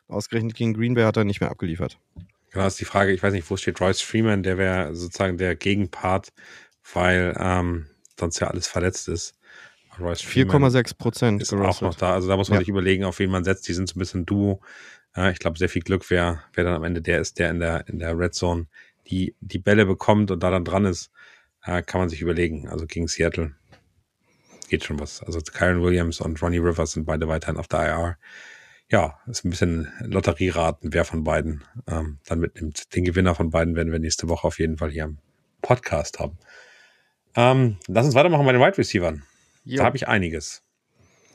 Ausgerechnet 0.07 0.55
gegen 0.55 0.75
Green 0.75 0.95
Bay 0.95 1.05
hat 1.05 1.17
er 1.17 1.25
nicht 1.25 1.41
mehr 1.41 1.51
abgeliefert. 1.51 1.99
Genau, 2.51 2.67
ist 2.67 2.79
die 2.79 2.85
Frage, 2.85 3.13
ich 3.13 3.23
weiß 3.23 3.33
nicht, 3.33 3.51
wo 3.51 3.57
steht 3.57 3.81
Royce 3.81 4.03
Freeman, 4.03 4.43
der 4.43 4.59
wäre 4.59 4.95
sozusagen 4.95 5.39
der 5.39 5.57
Gegenpart, 5.57 6.33
weil 6.93 7.37
ähm, 7.39 7.87
sonst 8.19 8.41
ja 8.41 8.49
alles 8.49 8.67
verletzt 8.67 9.09
ist. 9.09 9.35
Royce 9.99 10.23
Freeman 10.23 10.63
4,6 10.65 10.97
Prozent 10.99 11.43
ist 11.43 11.53
auch 11.53 11.81
noch 11.81 11.95
da. 11.95 12.15
Also 12.15 12.29
da 12.29 12.37
muss 12.37 12.49
man 12.49 12.57
Ja. 12.57 12.61
sich 12.61 12.69
überlegen, 12.69 13.05
auf 13.05 13.19
wen 13.21 13.31
man 13.31 13.45
setzt. 13.45 13.69
Die 13.69 13.75
sind 13.75 13.89
so 13.89 13.95
ein 13.95 14.01
bisschen 14.01 14.27
Duo. 14.27 14.61
Äh, 15.17 15.31
ich 15.33 15.39
glaube, 15.39 15.59
sehr 15.59 15.69
viel 15.69 15.83
Glück, 15.83 16.11
wer, 16.11 16.43
wer 16.53 16.65
dann 16.65 16.75
am 16.75 16.85
Ende 16.85 17.01
der 17.01 17.21
ist, 17.21 17.39
der 17.39 17.51
in 17.51 17.61
der, 17.61 17.87
in 17.89 17.99
der 18.01 18.19
Red 18.19 18.35
Zone 18.35 18.67
die, 19.07 19.35
die 19.41 19.59
Bälle 19.59 19.87
bekommt 19.87 20.31
und 20.31 20.43
da 20.43 20.51
dann 20.51 20.65
dran 20.65 20.85
ist, 20.85 21.11
äh, 21.65 21.83
kann 21.83 22.01
man 22.01 22.09
sich 22.09 22.21
überlegen. 22.23 22.69
Also 22.69 22.87
gegen 22.87 23.07
Seattle 23.07 23.55
geht 24.69 24.85
schon 24.85 24.99
was. 24.99 25.23
Also 25.23 25.41
Kyron 25.41 25.83
Williams 25.83 26.21
und 26.21 26.41
Ronnie 26.43 26.59
Rivers 26.59 26.93
sind 26.93 27.05
beide 27.05 27.29
weiterhin 27.29 27.57
auf 27.59 27.69
der 27.69 27.87
IR. 27.87 28.19
Ja, 28.91 29.19
ist 29.27 29.45
ein 29.45 29.51
bisschen 29.51 29.93
Lotterieraten, 30.01 30.93
wer 30.93 31.05
von 31.05 31.23
beiden 31.25 31.65
ähm, 31.87 32.19
dann 32.27 32.41
mitnimmt. 32.41 32.95
Den 32.95 33.05
Gewinner 33.05 33.35
von 33.35 33.51
beiden 33.51 33.77
werden 33.77 33.93
wir 33.93 33.99
nächste 33.99 34.29
Woche 34.29 34.47
auf 34.47 34.59
jeden 34.59 34.79
Fall 34.79 34.91
hier 34.91 35.05
im 35.05 35.19
Podcast 35.63 36.19
haben. 36.19 36.39
Ähm, 37.37 37.77
lass 37.87 38.07
uns 38.07 38.15
weitermachen 38.15 38.47
bei 38.47 38.53
den 38.53 38.61
Wide 38.61 38.79
Receivern. 38.79 39.23
Da 39.65 39.85
habe 39.85 39.97
ich 39.97 40.09
einiges. 40.09 40.63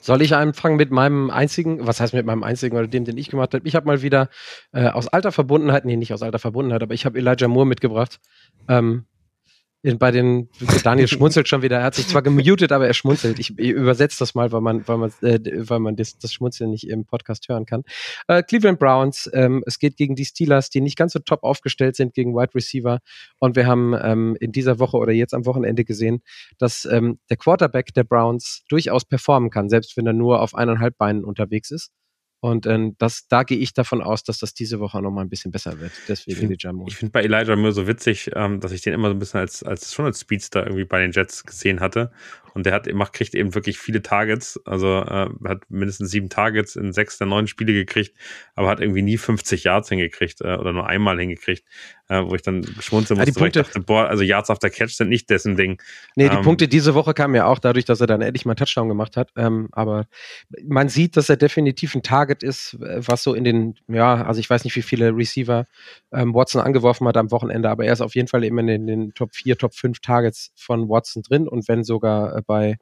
Soll 0.02 0.22
ich 0.22 0.34
anfangen 0.34 0.78
mit 0.78 0.92
meinem 0.92 1.30
einzigen, 1.30 1.86
was 1.86 2.00
heißt 2.00 2.14
mit 2.14 2.26
meinem 2.26 2.44
einzigen 2.44 2.78
oder 2.78 2.88
dem, 2.88 3.04
den 3.04 3.18
ich 3.18 3.30
gemacht 3.30 3.54
habe? 3.54 3.68
Ich 3.68 3.76
habe 3.76 3.86
mal 3.86 4.02
wieder 4.02 4.30
äh, 4.72 4.88
aus 4.88 5.08
alter 5.10 5.32
Verbundenheit, 5.32 5.84
nee, 5.84 5.98
nicht 5.98 6.14
aus 6.14 6.22
alter 6.22 6.40
Verbundenheit, 6.40 6.82
aber 6.82 6.94
ich 6.94 7.06
habe 7.06 7.18
Elijah 7.18 7.48
Moore 7.50 7.66
mitgebracht. 7.66 8.20
Ähm, 8.70 9.06
bei 9.82 10.12
den, 10.12 10.50
Daniel 10.84 11.08
schmunzelt 11.08 11.48
schon 11.48 11.62
wieder, 11.62 11.78
er 11.78 11.84
hat 11.84 11.96
sich 11.96 12.08
zwar 12.08 12.22
gemutet, 12.22 12.72
aber 12.72 12.88
er 12.88 12.94
schmunzelt. 12.94 13.40
Ich, 13.40 13.58
ich 13.58 13.70
übersetze 13.70 14.20
das 14.20 14.36
mal, 14.36 14.52
weil 14.52 14.62
man, 14.62 14.88
weil 14.88 14.98
man, 14.98 15.12
äh, 15.22 15.40
weil 15.70 15.80
man 15.80 15.96
das, 15.96 16.18
das 16.18 16.34
Schmunzeln 16.34 16.72
nicht 16.72 16.90
im 16.90 17.06
Podcast 17.06 17.48
hören 17.48 17.66
kann. 17.66 17.84
Äh, 18.28 18.44
Cleveland 18.44 18.80
Browns, 18.80 19.30
ähm, 19.34 19.64
es 19.66 19.80
geht 19.80 19.96
gegen 19.96 20.16
die 20.16 20.26
Steelers, 20.26 20.70
die 20.70 20.82
nicht 20.82 20.98
ganz 20.98 21.14
so 21.14 21.20
top 21.20 21.44
aufgestellt 21.44 21.96
sind 21.96 22.14
gegen 22.14 22.36
Wide 22.36 22.54
Receiver. 22.54 23.00
Und 23.40 23.56
wir 23.56 23.68
haben 23.68 23.96
ähm, 24.02 24.38
in 24.40 24.52
dieser 24.52 24.80
Woche 24.80 24.98
oder 24.98 25.14
jetzt 25.14 25.34
am 25.34 25.46
Wochenende 25.46 25.86
gesehen, 25.86 26.22
dass 26.58 26.86
ähm, 26.86 27.20
der 27.30 27.38
Quarterback 27.38 27.94
der 27.94 28.04
Browns 28.04 28.64
durchaus 28.68 29.06
performen 29.06 29.50
kann, 29.50 29.70
selbst 29.70 29.96
wenn 29.96 30.06
er 30.06 30.14
nur 30.14 30.42
auf 30.42 30.56
eineinhalb 30.56 30.98
Beinen 30.98 31.24
unterwegs 31.24 31.72
ist. 31.72 31.92
Und 32.42 32.66
ähm, 32.68 32.96
das, 33.00 33.28
da 33.28 33.44
gehe 33.44 33.58
ich 33.58 33.74
davon 33.74 34.02
aus, 34.02 34.24
dass 34.24 34.40
das 34.40 34.54
diese 34.54 34.80
Woche 34.80 35.02
noch 35.02 35.12
mal 35.12 35.22
ein 35.22 35.30
bisschen 35.30 35.52
besser 35.52 35.80
wird. 35.80 35.92
Deswegen 36.08 36.32
Ich 36.32 36.38
find- 36.40 36.52
Elijah 36.52 36.72
Moore. 36.74 36.90
Ich 36.90 36.96
finde 36.96 37.12
bei 37.12 37.24
Elijah 37.24 37.56
Moore 37.58 37.74
so 37.74 37.86
witzig, 37.88 38.32
ähm, 38.36 38.60
dass 38.62 38.72
ich 38.72 38.82
den 38.82 38.94
immer 38.94 39.10
so 39.10 39.14
ein 39.16 39.20
bisschen 39.20 39.42
als, 39.42 39.62
als 39.64 39.94
schon 39.94 40.06
als 40.06 40.22
Speedster 40.22 40.64
irgendwie 40.66 40.86
bei 40.86 41.02
den 41.02 41.12
Jets 41.12 41.44
gesehen 41.44 41.80
hatte. 41.82 42.12
Und 42.54 42.66
der 42.66 42.74
hat 42.74 42.92
macht, 42.94 43.14
kriegt 43.14 43.36
eben 43.36 43.54
wirklich 43.56 43.78
viele 43.80 44.02
Targets. 44.02 44.60
Also 44.66 44.88
äh, 45.02 45.30
hat 45.48 45.62
mindestens 45.70 46.12
sieben 46.12 46.30
Targets 46.30 46.76
in 46.76 46.94
sechs 46.94 47.18
der 47.18 47.28
neun 47.28 47.48
Spiele 47.48 47.74
gekriegt, 47.74 48.16
aber 48.56 48.68
hat 48.70 48.80
irgendwie 48.82 49.02
nie 49.02 49.18
50 49.18 49.64
Yards 49.64 49.90
hingekriegt 49.90 50.42
äh, 50.42 50.56
oder 50.56 50.74
nur 50.74 50.88
einmal 50.88 51.20
hingekriegt, 51.20 51.64
äh, 52.10 52.22
wo 52.24 52.36
ich 52.36 52.42
dann 52.42 52.64
schmunzeln 52.80 53.20
Ja, 53.20 53.26
die 53.26 53.32
musste, 53.32 53.42
weil 53.42 53.48
ich 53.50 53.54
Punkte- 53.54 53.64
dachte, 53.64 53.80
boah, 53.82 54.08
also 54.08 54.24
Yards 54.24 54.50
after 54.50 54.70
Catch 54.70 54.94
sind 54.96 55.10
nicht 55.10 55.30
dessen 55.30 55.56
Ding. 55.56 55.82
Nee, 56.16 56.30
die 56.30 56.36
Ähm, 56.38 56.42
Punkte 56.44 56.68
diese 56.68 56.96
Woche 56.96 57.14
kamen 57.14 57.36
ja 57.36 57.46
auch 57.46 57.60
dadurch, 57.60 57.86
dass 57.86 58.02
er 58.02 58.08
dann 58.08 58.22
endlich 58.22 58.46
mal 58.46 58.52
einen 58.52 58.58
Touchdown 58.58 58.88
gemacht 58.90 59.18
hat. 59.18 59.32
Ähm, 59.36 59.70
aber 59.72 60.08
man 60.68 60.90
sieht, 60.90 61.18
dass 61.18 61.30
er 61.30 61.38
definitiv 61.38 61.96
ein 61.96 62.04
Target 62.04 62.44
ist, 62.44 62.74
äh, 62.82 63.02
was 63.08 63.24
so 63.24 63.34
in 63.34 63.44
den, 63.44 63.76
ja, 63.88 64.24
also 64.26 64.40
ich 64.40 64.50
weiß 64.50 64.64
nicht, 64.64 64.76
wie 64.76 64.82
viele 64.82 65.16
Receiver 65.16 65.66
ähm, 66.12 66.34
Watson 66.34 66.62
angeworfen 66.62 67.08
hat 67.08 67.18
am 67.18 67.32
Wochenende, 67.32 67.70
aber 67.70 67.86
er 67.86 67.94
ist 67.94 68.02
auf 68.02 68.16
jeden 68.16 68.28
Fall 68.28 68.44
immer 68.44 68.62
in 68.62 68.88
den 68.88 69.14
Top 69.14 69.34
4, 69.36 69.58
Top 69.58 69.74
5 69.76 70.00
Targets 70.00 70.52
von 70.56 70.90
Watson 70.90 71.22
drin 71.24 71.48
und 71.48 71.68
wenn 71.68 71.84
sogar 71.84 72.36
äh, 72.40 72.44
bei, 72.46 72.78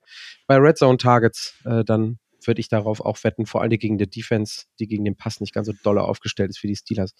bei 0.47 0.55
Red 0.57 0.77
Zone 0.77 0.97
Targets, 0.97 1.55
äh, 1.65 1.83
dann 1.83 2.19
würde 2.45 2.61
ich 2.61 2.69
darauf 2.69 3.01
auch 3.01 3.21
wetten, 3.23 3.45
vor 3.45 3.61
allem 3.61 3.77
gegen 3.77 3.97
die 3.97 4.09
Defense, 4.09 4.63
die 4.79 4.87
gegen 4.87 5.03
den 5.03 5.15
Pass 5.17 5.41
nicht 5.41 5.53
ganz 5.53 5.67
so 5.67 5.73
dolle 5.83 6.01
aufgestellt 6.03 6.49
ist 6.49 6.63
wie 6.63 6.67
die 6.67 6.75
Steelers. 6.77 7.13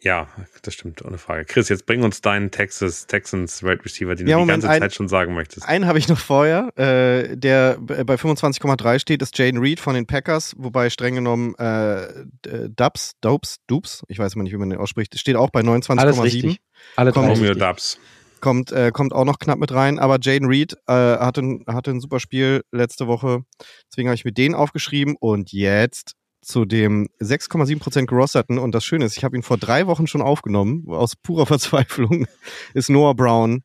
Ja, 0.00 0.28
das 0.60 0.74
stimmt, 0.74 1.02
ohne 1.02 1.16
Frage. 1.16 1.46
Chris, 1.46 1.70
jetzt 1.70 1.86
bring 1.86 2.02
uns 2.02 2.20
deinen 2.20 2.50
Texas 2.50 3.06
Texans 3.06 3.62
Wide 3.62 3.82
Receiver, 3.82 4.14
den 4.14 4.26
Ja, 4.28 4.36
du 4.36 4.40
die 4.42 4.46
Moment, 4.46 4.62
ganze 4.64 4.68
ein- 4.68 4.80
Zeit 4.82 4.94
schon 4.94 5.08
sagen 5.08 5.32
möchtest. 5.32 5.66
Einen 5.66 5.86
habe 5.86 5.98
ich 5.98 6.06
noch 6.08 6.18
vorher, 6.18 6.70
äh, 6.76 7.34
der 7.34 7.78
bei 7.80 8.18
25,3 8.18 8.98
steht, 8.98 9.22
ist 9.22 9.38
Jaden 9.38 9.58
Reed 9.58 9.80
von 9.80 9.94
den 9.94 10.06
Packers, 10.06 10.54
wobei 10.58 10.90
streng 10.90 11.14
genommen 11.14 11.54
äh, 11.54 12.26
d- 12.44 12.68
Dubs, 12.76 13.12
Dopes, 13.22 13.56
Dupes, 13.66 14.02
ich 14.08 14.18
weiß 14.18 14.34
immer 14.34 14.44
nicht, 14.44 14.52
wie 14.52 14.58
man 14.58 14.68
den 14.68 14.78
ausspricht, 14.78 15.18
steht 15.18 15.36
auch 15.36 15.48
bei 15.48 15.60
Alles 15.60 15.88
29,7. 15.88 16.20
richtig. 16.22 16.58
Alle 16.96 17.14
Romeo. 17.14 17.54
Dubs. 17.54 17.98
Kommt, 18.40 18.72
äh, 18.72 18.90
kommt 18.92 19.12
auch 19.12 19.24
noch 19.24 19.38
knapp 19.38 19.58
mit 19.58 19.72
rein, 19.72 19.98
aber 19.98 20.18
Jaden 20.20 20.48
Reed 20.48 20.74
äh, 20.86 20.92
hatte, 20.92 21.60
hatte 21.66 21.90
ein 21.90 22.00
super 22.00 22.20
Spiel 22.20 22.62
letzte 22.72 23.06
Woche, 23.06 23.42
deswegen 23.90 24.08
habe 24.08 24.14
ich 24.14 24.24
mir 24.24 24.32
den 24.32 24.54
aufgeschrieben. 24.54 25.16
Und 25.18 25.52
jetzt 25.52 26.14
zu 26.40 26.64
dem 26.64 27.08
6,7% 27.20 28.06
gerosterten. 28.06 28.58
Und 28.58 28.74
das 28.74 28.84
Schöne 28.84 29.04
ist, 29.04 29.16
ich 29.16 29.24
habe 29.24 29.36
ihn 29.36 29.42
vor 29.42 29.58
drei 29.58 29.86
Wochen 29.86 30.06
schon 30.06 30.22
aufgenommen, 30.22 30.84
aus 30.88 31.16
purer 31.16 31.46
Verzweiflung, 31.46 32.26
ist 32.74 32.90
Noah 32.90 33.14
Brown 33.14 33.62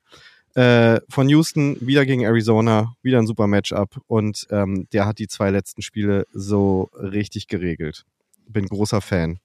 äh, 0.55 0.99
von 1.09 1.29
Houston, 1.29 1.77
wieder 1.79 2.05
gegen 2.05 2.23
Arizona, 2.23 2.95
wieder 3.01 3.19
ein 3.19 3.27
super 3.27 3.47
Matchup. 3.47 4.01
Und 4.07 4.47
ähm, 4.51 4.87
der 4.91 5.05
hat 5.05 5.19
die 5.19 5.27
zwei 5.27 5.49
letzten 5.49 5.81
Spiele 5.81 6.25
so 6.31 6.89
richtig 6.93 7.47
geregelt. 7.47 8.03
Bin 8.47 8.67
großer 8.67 9.01
Fan, 9.01 9.39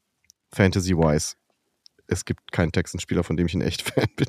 Fantasy-wise. 0.53 1.37
Es 2.07 2.25
gibt 2.25 2.53
keinen 2.53 2.73
Texans-Spieler, 2.73 3.23
von 3.23 3.37
dem 3.37 3.47
ich 3.47 3.55
ein 3.55 3.61
echt 3.61 3.83
Fan 3.91 4.09
bin, 4.17 4.29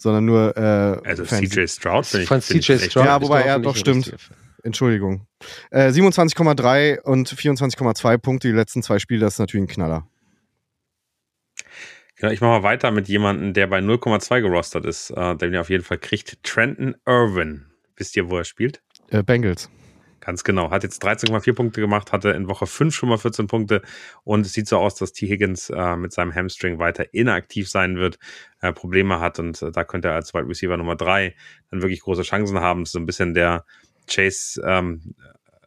sondern 0.00 0.24
nur 0.24 0.56
äh, 0.56 1.08
Also 1.08 1.24
CJ 1.24 1.66
Stroud 1.66 2.06
finde 2.06 2.22
ich. 2.22 2.28
Von 2.28 2.40
CJ 2.40 2.78
Stroud. 2.78 3.06
Ja, 3.06 3.20
wobei 3.20 3.42
er 3.42 3.58
doch 3.58 3.76
stimmt. 3.76 4.14
Entschuldigung. 4.62 5.26
Äh, 5.70 5.88
27,3 5.88 7.00
und 7.00 7.28
24,2 7.28 8.18
Punkte 8.18 8.48
die 8.48 8.54
letzten 8.54 8.82
zwei 8.82 8.98
Spiele, 8.98 9.20
das 9.20 9.34
ist 9.34 9.38
natürlich 9.38 9.64
ein 9.64 9.72
Knaller. 9.72 10.06
Ja, 12.20 12.30
ich 12.30 12.40
mache 12.40 12.50
mal 12.50 12.62
weiter 12.62 12.90
mit 12.90 13.08
jemandem, 13.08 13.54
der 13.54 13.66
bei 13.66 13.78
0,2 13.78 14.42
gerostert 14.42 14.84
ist, 14.84 15.10
äh, 15.10 15.36
den 15.36 15.54
ihr 15.54 15.60
auf 15.60 15.70
jeden 15.70 15.84
Fall 15.84 15.98
kriegt. 15.98 16.42
Trenton 16.42 16.94
Irwin. 17.06 17.66
Wisst 17.96 18.16
ihr, 18.16 18.28
wo 18.28 18.36
er 18.36 18.44
spielt? 18.44 18.82
Äh, 19.08 19.22
Bengals. 19.22 19.70
Ganz 20.20 20.44
genau. 20.44 20.70
Hat 20.70 20.82
jetzt 20.82 21.02
13,4 21.02 21.54
Punkte 21.54 21.80
gemacht, 21.80 22.12
hatte 22.12 22.30
in 22.30 22.46
Woche 22.46 22.66
5 22.66 22.94
schon 22.94 23.08
mal 23.08 23.16
14 23.16 23.46
Punkte 23.46 23.80
und 24.22 24.44
es 24.44 24.52
sieht 24.52 24.68
so 24.68 24.76
aus, 24.76 24.94
dass 24.94 25.12
T. 25.12 25.26
Higgins 25.26 25.70
äh, 25.70 25.96
mit 25.96 26.12
seinem 26.12 26.34
Hamstring 26.34 26.78
weiter 26.78 27.14
inaktiv 27.14 27.70
sein 27.70 27.96
wird, 27.96 28.18
äh, 28.60 28.72
Probleme 28.72 29.20
hat 29.20 29.38
und 29.38 29.60
äh, 29.62 29.72
da 29.72 29.82
könnte 29.84 30.08
er 30.08 30.14
als 30.14 30.34
Wide 30.34 30.46
Receiver 30.46 30.76
Nummer 30.76 30.94
3 30.94 31.34
dann 31.70 31.80
wirklich 31.80 32.02
große 32.02 32.22
Chancen 32.22 32.60
haben. 32.60 32.84
So 32.84 32.98
ein 32.98 33.06
bisschen 33.06 33.32
der 33.32 33.64
Chase, 34.08 34.62
ähm, 34.66 35.14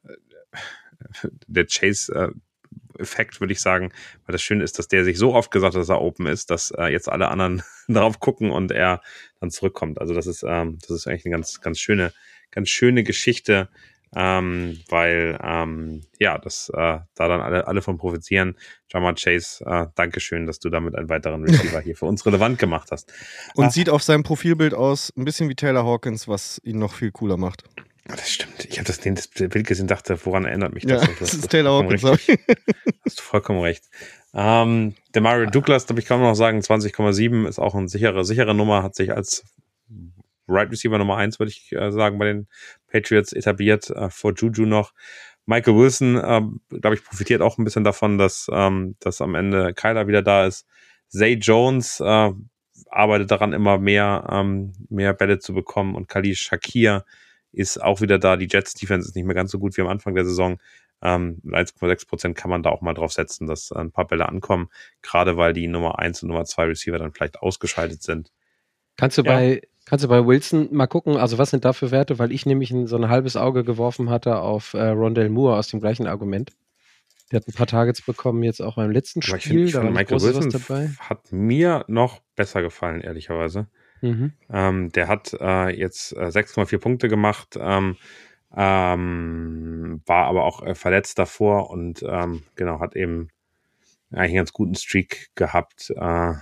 äh, 0.08 1.28
der 1.48 1.66
Chase 1.66 2.14
äh, 2.14 2.30
Effekt, 3.00 3.40
würde 3.40 3.54
ich 3.54 3.62
sagen, 3.62 3.92
weil 4.26 4.34
das 4.34 4.44
Schöne 4.44 4.64
ist, 4.64 4.78
dass 4.78 4.88
der 4.88 5.04
sich 5.04 5.18
so 5.18 5.34
oft 5.34 5.50
gesagt 5.50 5.74
hat, 5.74 5.82
dass 5.82 5.90
er 5.90 6.02
open 6.02 6.28
ist, 6.28 6.52
dass 6.52 6.70
äh, 6.72 6.92
jetzt 6.92 7.10
alle 7.10 7.30
anderen 7.30 7.64
darauf 7.88 8.20
gucken 8.20 8.52
und 8.52 8.72
er 8.72 9.02
dann 9.40 9.50
zurückkommt. 9.50 10.00
Also 10.00 10.14
das 10.14 10.28
ist, 10.28 10.44
ähm, 10.44 10.78
das 10.82 10.92
ist 10.92 11.08
eigentlich 11.08 11.26
eine 11.26 11.34
ganz, 11.34 11.60
ganz 11.62 11.80
schöne, 11.80 12.14
ganz 12.52 12.70
schöne 12.70 13.04
Geschichte, 13.04 13.70
ähm, 14.16 14.80
weil 14.90 15.38
ähm, 15.44 16.02
ja, 16.20 16.38
das 16.38 16.70
äh, 16.70 16.76
da 16.78 17.28
dann 17.28 17.42
alle, 17.42 17.68
alle 17.68 17.82
von 17.82 17.98
profitieren. 17.98 18.56
Jamar 18.92 19.16
Chase, 19.16 19.64
äh, 19.66 19.88
Dankeschön, 19.96 20.46
dass 20.46 20.60
du 20.60 20.70
damit 20.70 20.96
einen 20.96 21.10
weiteren 21.10 21.44
Receiver 21.44 21.82
hier 21.82 21.96
für 21.96 22.06
uns 22.06 22.26
relevant 22.26 22.60
gemacht 22.60 22.90
hast. 22.92 23.12
Und 23.56 23.66
Ah. 23.66 23.70
sieht 23.72 23.90
auf 23.90 24.04
seinem 24.04 24.24
Profilbild 24.24 24.74
aus 24.74 25.12
ein 25.18 25.26
bisschen 25.26 25.50
wie 25.50 25.56
Taylor 25.56 25.84
Hawkins, 25.86 26.28
was 26.28 26.62
ihn 26.64 26.78
noch 26.80 26.94
viel 26.94 27.12
cooler 27.12 27.38
macht. 27.38 27.64
Das 28.06 28.30
stimmt. 28.30 28.66
Ich 28.66 28.78
habe 28.80 28.86
das, 28.86 29.00
das 29.00 29.28
Bild 29.30 29.66
gesehen, 29.66 29.88
dachte, 29.88 30.18
woran 30.26 30.44
erinnert 30.46 30.74
mich 30.74 30.84
Ja, 30.84 30.98
das? 30.98 31.08
Und 31.08 31.22
das 31.22 31.32
du 31.32 31.38
ist 31.38 31.50
Taylor 31.50 31.82
Hawkins, 31.82 32.02
glaube 32.02 32.18
ich. 32.18 32.38
Hast 33.06 33.20
du 33.20 33.24
vollkommen 33.24 33.62
recht. 33.62 33.86
Ähm, 34.34 34.96
der 35.14 35.22
Mario 35.22 35.50
Douglas, 35.50 35.86
glaube 35.86 36.02
ich, 36.02 36.06
kann 36.06 36.20
man 36.20 36.28
noch 36.30 36.36
sagen, 36.36 36.60
20,7 36.60 37.48
ist 37.48 37.60
auch 37.60 37.76
eine 37.76 37.88
sichere, 37.88 38.26
sichere 38.26 38.54
Nummer, 38.54 38.84
hat 38.84 38.96
sich 38.96 39.14
als 39.14 39.46
Right 40.50 40.70
Receiver 40.70 40.98
Nummer 40.98 41.16
1, 41.16 41.40
würde 41.40 41.52
ich 41.52 41.72
äh, 41.72 41.92
sagen, 41.92 42.18
bei 42.20 42.26
den 42.26 42.48
Patriots 42.94 43.34
etabliert, 43.34 43.90
äh, 43.90 44.10
vor 44.10 44.34
Juju 44.34 44.66
noch. 44.66 44.94
Michael 45.46 45.76
Wilson, 45.76 46.22
ähm, 46.24 46.62
glaube 46.70 46.96
ich, 46.96 47.04
profitiert 47.04 47.42
auch 47.42 47.58
ein 47.58 47.66
bisschen 47.66 47.84
davon, 47.84 48.18
dass, 48.18 48.48
ähm, 48.54 48.96
dass 49.02 49.20
am 49.20 49.36
Ende 49.36 49.74
Kyler 49.74 50.08
wieder 50.08 50.22
da 50.22 50.46
ist. 50.46 50.66
Zay 51.10 51.34
Jones 51.34 52.00
äh, 52.00 52.32
arbeitet 52.90 53.32
daran, 53.32 53.52
immer 53.52 53.78
mehr, 53.78 54.26
ähm, 54.32 54.74
mehr 54.90 55.14
Bälle 55.14 55.40
zu 55.40 55.54
bekommen 55.54 55.96
und 55.96 56.08
Khalil 56.08 56.36
Shakir 56.36 57.04
ist 57.52 57.82
auch 57.82 58.00
wieder 58.02 58.20
da. 58.20 58.38
Die 58.38 58.48
Jets 58.50 58.74
Defense 58.74 59.10
ist 59.10 59.16
nicht 59.16 59.26
mehr 59.26 59.36
ganz 59.36 59.52
so 59.52 59.60
gut 59.60 59.76
wie 59.76 59.82
am 59.82 59.88
Anfang 59.90 60.16
der 60.16 60.26
Saison. 60.26 60.60
Ähm, 61.02 61.40
mit 61.44 61.56
1,6 61.56 62.08
Prozent 62.08 62.38
kann 62.38 62.50
man 62.50 62.64
da 62.64 62.70
auch 62.70 62.82
mal 62.82 62.94
drauf 62.94 63.12
setzen, 63.12 63.46
dass 63.46 63.72
ein 63.74 63.92
paar 63.92 64.08
Bälle 64.08 64.30
ankommen, 64.30 64.70
gerade 65.02 65.36
weil 65.36 65.52
die 65.52 65.68
Nummer 65.68 66.00
1 66.00 66.24
und 66.24 66.30
Nummer 66.30 66.46
2 66.46 66.64
Receiver 66.68 66.98
dann 66.98 67.12
vielleicht 67.12 67.40
ausgeschaltet 67.42 68.02
sind. 68.02 68.32
Kannst 68.96 69.18
du 69.18 69.24
Ja. 69.24 69.34
bei 69.34 69.62
kannst 69.94 70.06
du 70.06 70.10
bei 70.10 70.26
Wilson 70.26 70.70
mal 70.72 70.88
gucken, 70.88 71.18
also 71.18 71.38
was 71.38 71.52
sind 71.52 71.66
da 71.66 71.72
für 71.72 71.92
Werte, 71.92 72.18
weil 72.18 72.32
ich 72.32 72.48
nämlich 72.48 72.72
ein, 72.72 72.88
so 72.88 72.96
ein 72.96 73.10
halbes 73.10 73.36
Auge 73.36 73.64
geworfen 73.64 74.10
hatte 74.10 74.40
auf 74.40 74.74
äh, 74.74 74.88
Rondell 74.88 75.30
Moore 75.30 75.56
aus 75.56 75.68
dem 75.68 75.82
gleichen 75.82 76.08
Argument. 76.08 76.52
Der 77.32 77.40
hat 77.40 77.48
ein 77.48 77.54
paar 77.54 77.68
Targets 77.68 78.02
bekommen, 78.02 78.42
jetzt 78.42 78.60
auch 78.60 78.78
beim 78.78 78.90
letzten 78.90 79.22
Aber 79.22 79.38
ich 79.38 79.44
Spiel, 79.44 79.52
finde, 79.52 79.66
ich 79.68 79.74
da 79.74 79.82
finde 79.82 79.94
nicht 79.94 80.10
Michael 80.10 80.34
Wilson 80.34 80.50
dabei. 80.50 80.90
hat 80.98 81.32
mir 81.32 81.86
noch 81.88 82.22
besser 82.36 82.64
gefallen, 82.64 83.02
ehrlicherweise. 83.02 83.68
Mhm. 84.02 84.34
Ähm, 84.50 84.92
der 84.94 85.08
hat 85.08 85.38
äh, 85.40 85.70
jetzt 85.70 86.14
äh, 86.14 86.26
6,4 86.26 86.80
Punkte 86.80 87.08
gemacht, 87.08 87.56
ähm, 87.62 87.96
ähm, 88.58 90.02
war 90.08 90.26
aber 90.26 90.46
auch 90.46 90.66
äh, 90.66 90.74
verletzt 90.74 91.20
davor 91.20 91.70
und 91.70 92.02
ähm, 92.02 92.42
genau, 92.56 92.80
hat 92.80 92.96
eben 92.96 93.30
eigentlich 94.10 94.30
einen 94.30 94.38
ganz 94.38 94.54
guten 94.54 94.74
Streak 94.74 95.30
gehabt. 95.36 95.92
Äh, 95.92 96.34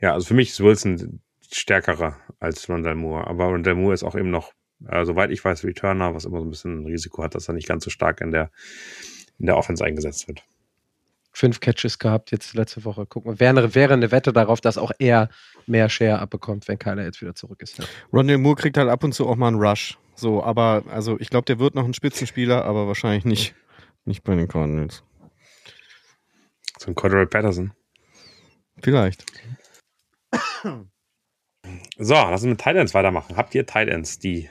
ja, 0.00 0.12
also 0.12 0.28
für 0.28 0.34
mich 0.34 0.50
ist 0.50 0.60
Wilson 0.60 1.22
stärkerer 1.58 2.18
als 2.40 2.68
Rondell 2.68 2.94
Moore, 2.94 3.26
aber 3.26 3.46
Rondell 3.46 3.74
Moore 3.74 3.94
ist 3.94 4.02
auch 4.02 4.14
eben 4.14 4.30
noch, 4.30 4.52
äh, 4.88 5.04
soweit 5.04 5.30
ich 5.30 5.44
weiß, 5.44 5.64
Returner, 5.64 6.14
was 6.14 6.24
immer 6.24 6.38
so 6.38 6.44
ein 6.44 6.50
bisschen 6.50 6.82
ein 6.82 6.86
Risiko 6.86 7.22
hat, 7.22 7.34
dass 7.34 7.48
er 7.48 7.54
nicht 7.54 7.68
ganz 7.68 7.84
so 7.84 7.90
stark 7.90 8.20
in 8.20 8.32
der, 8.32 8.50
in 9.38 9.46
der 9.46 9.56
Offense 9.56 9.84
eingesetzt 9.84 10.28
wird 10.28 10.42
fünf 11.36 11.60
Catches 11.60 11.98
gehabt 11.98 12.30
jetzt 12.32 12.54
letzte 12.54 12.84
Woche. 12.84 13.04
Gucken 13.04 13.32
wir. 13.32 13.40
Wäre, 13.40 13.74
wäre 13.74 13.92
eine 13.92 14.10
Wette 14.10 14.32
darauf, 14.32 14.62
dass 14.62 14.78
auch 14.78 14.90
er 14.98 15.28
mehr 15.66 15.90
Share 15.90 16.18
abbekommt, 16.18 16.66
wenn 16.66 16.78
Kyler 16.78 17.04
jetzt 17.04 17.20
wieder 17.20 17.34
zurück 17.34 17.60
ist. 17.60 17.78
Ja. 17.78 17.84
Rondell 18.10 18.38
Moore 18.38 18.56
kriegt 18.56 18.78
halt 18.78 18.88
ab 18.88 19.04
und 19.04 19.12
zu 19.12 19.28
auch 19.28 19.36
mal 19.36 19.48
einen 19.48 19.60
Rush. 19.60 19.98
So, 20.14 20.42
aber 20.42 20.84
also 20.88 21.20
ich 21.20 21.28
glaube, 21.28 21.44
der 21.44 21.58
wird 21.58 21.74
noch 21.74 21.84
ein 21.84 21.92
Spitzenspieler, 21.92 22.64
aber 22.64 22.86
wahrscheinlich 22.86 23.26
nicht, 23.26 23.54
nicht 24.06 24.24
bei 24.24 24.34
den 24.34 24.48
Cardinals. 24.48 25.04
So 26.78 26.88
ein 26.88 26.94
Cordero 26.94 27.26
Patterson. 27.26 27.72
Vielleicht. 28.82 29.26
So, 31.98 32.14
lass 32.14 32.42
uns 32.42 32.50
mit 32.50 32.60
Titans 32.60 32.94
weitermachen. 32.94 33.36
Habt 33.36 33.54
ihr 33.54 33.66
Titans, 33.66 34.18
die 34.18 34.48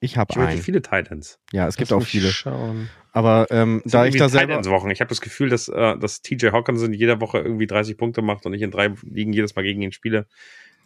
ich 0.00 0.18
habe 0.18 0.38
einen. 0.38 0.60
viele 0.60 0.82
Titans. 0.82 1.38
Ja, 1.52 1.66
es 1.66 1.76
gibt 1.76 1.92
auch 1.92 2.02
viele. 2.02 2.28
Schauen. 2.28 2.90
Aber 3.12 3.46
ähm, 3.50 3.80
da 3.84 4.04
ich 4.04 4.16
da 4.16 4.28
selber 4.28 4.62
Wochen. 4.66 4.90
Ich 4.90 5.00
habe 5.00 5.08
das 5.08 5.20
Gefühl, 5.20 5.48
dass, 5.48 5.68
äh, 5.68 5.96
dass 5.96 6.20
TJ 6.20 6.48
Hawkinson 6.48 6.92
jede 6.92 7.20
Woche 7.20 7.38
irgendwie 7.38 7.66
30 7.66 7.96
Punkte 7.96 8.20
macht 8.20 8.44
und 8.44 8.52
ich 8.52 8.62
in 8.62 8.70
drei 8.70 8.92
Ligen 9.02 9.32
jedes 9.32 9.54
Mal 9.54 9.62
gegen 9.62 9.80
ihn 9.80 9.92
spiele 9.92 10.26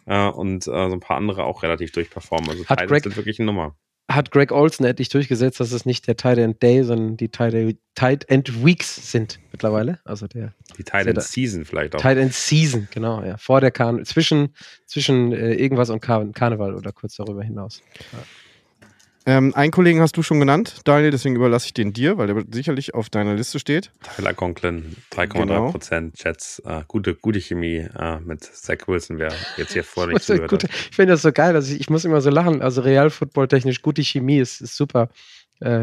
äh, 0.05 0.27
und 0.27 0.67
äh, 0.67 0.89
so 0.89 0.93
ein 0.93 0.99
paar 0.99 1.17
andere 1.17 1.43
auch 1.43 1.63
relativ 1.63 1.91
durchperformen. 1.91 2.49
Also 2.49 2.65
hat 2.67 2.87
Greg, 2.87 3.03
sind 3.03 3.17
wirklich 3.17 3.39
eine 3.39 3.47
Nummer. 3.47 3.75
Hat 4.09 4.31
Greg 4.31 4.51
Olson 4.51 4.85
endlich 4.85 5.09
durchgesetzt, 5.09 5.59
dass 5.59 5.71
es 5.71 5.85
nicht 5.85 6.07
der 6.07 6.17
Tight 6.17 6.39
End 6.39 6.61
Day, 6.63 6.83
sondern 6.83 7.15
die 7.15 7.29
Tight, 7.29 7.53
Tight 7.93 8.27
End 8.27 8.65
Weeks 8.65 9.11
sind 9.11 9.39
mittlerweile. 9.51 9.99
Also 10.03 10.27
der 10.27 10.53
die 10.77 10.83
Tight 10.83 11.05
End 11.07 11.21
Season 11.21 11.63
vielleicht 11.63 11.95
auch. 11.95 12.01
Tight 12.01 12.17
End 12.17 12.33
Season, 12.33 12.87
genau, 12.91 13.23
ja. 13.23 13.37
Vor 13.37 13.61
der 13.61 13.71
Karneval, 13.71 14.05
zwischen, 14.05 14.55
zwischen 14.87 15.31
äh, 15.31 15.53
irgendwas 15.53 15.89
und 15.89 16.01
Karneval 16.01 16.73
oder 16.73 16.91
kurz 16.91 17.15
darüber 17.15 17.43
hinaus. 17.43 17.83
Ja. 18.11 18.19
Ähm, 19.25 19.53
einen 19.53 19.71
Kollegen 19.71 20.01
hast 20.01 20.15
du 20.15 20.23
schon 20.23 20.39
genannt, 20.39 20.81
Daniel, 20.85 21.11
deswegen 21.11 21.35
überlasse 21.35 21.65
ich 21.67 21.73
den 21.73 21.91
dir, 21.91 22.17
weil 22.17 22.27
der 22.27 22.43
sicherlich 22.51 22.93
auf 22.93 23.09
deiner 23.09 23.35
Liste 23.35 23.59
steht. 23.59 23.91
Tyler 24.15 24.33
Conklin, 24.33 24.95
3,3 25.11 25.27
genau. 25.33 25.71
Prozent, 25.71 26.15
Chats, 26.15 26.59
äh, 26.65 26.83
gute, 26.87 27.15
gute 27.15 27.39
Chemie 27.39 27.87
äh, 27.99 28.19
mit 28.21 28.43
Zach 28.43 28.87
Wilson, 28.87 29.19
wer 29.19 29.33
jetzt 29.57 29.73
hier 29.73 29.83
vor 29.83 30.07
mich 30.07 30.23
zuhört. 30.23 30.63
Ich 30.63 30.95
finde 30.95 31.13
das 31.13 31.21
so 31.21 31.31
geil, 31.31 31.53
also 31.55 31.73
ich, 31.73 31.81
ich, 31.81 31.89
muss 31.89 32.05
immer 32.05 32.21
so 32.21 32.29
lachen, 32.29 32.61
also 32.61 32.81
real 32.81 33.09
Football 33.09 33.49
technisch, 33.49 33.81
gute 33.81 34.03
Chemie 34.03 34.39
ist, 34.39 34.61
ist 34.61 34.75
super. 34.75 35.09
Äh, 35.59 35.81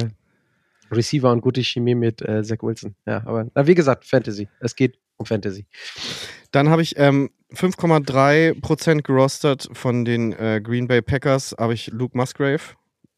Receiver 0.91 1.31
und 1.31 1.41
gute 1.41 1.63
Chemie 1.63 1.95
mit 1.95 2.23
äh, 2.23 2.43
Zach 2.43 2.63
Wilson. 2.63 2.95
Ja, 3.07 3.19
aber 3.27 3.49
na, 3.55 3.67
wie 3.67 3.75
gesagt, 3.75 4.05
Fantasy. 4.05 4.49
Es 4.61 4.77
geht 4.77 4.99
um 5.17 5.27
Fantasy. 5.27 5.67
Dann 6.53 6.71
habe 6.71 6.81
ich 6.81 6.95
ähm, 6.97 7.31
5,3% 7.53 9.03
gerostet 9.03 9.69
von 9.73 10.05
den 10.05 10.33
äh, 10.33 10.61
Green 10.63 10.87
Bay 10.87 11.03
Packers, 11.03 11.55
habe 11.59 11.75
ich 11.75 11.89
Luke 11.89 12.17
Musgrave 12.17 12.61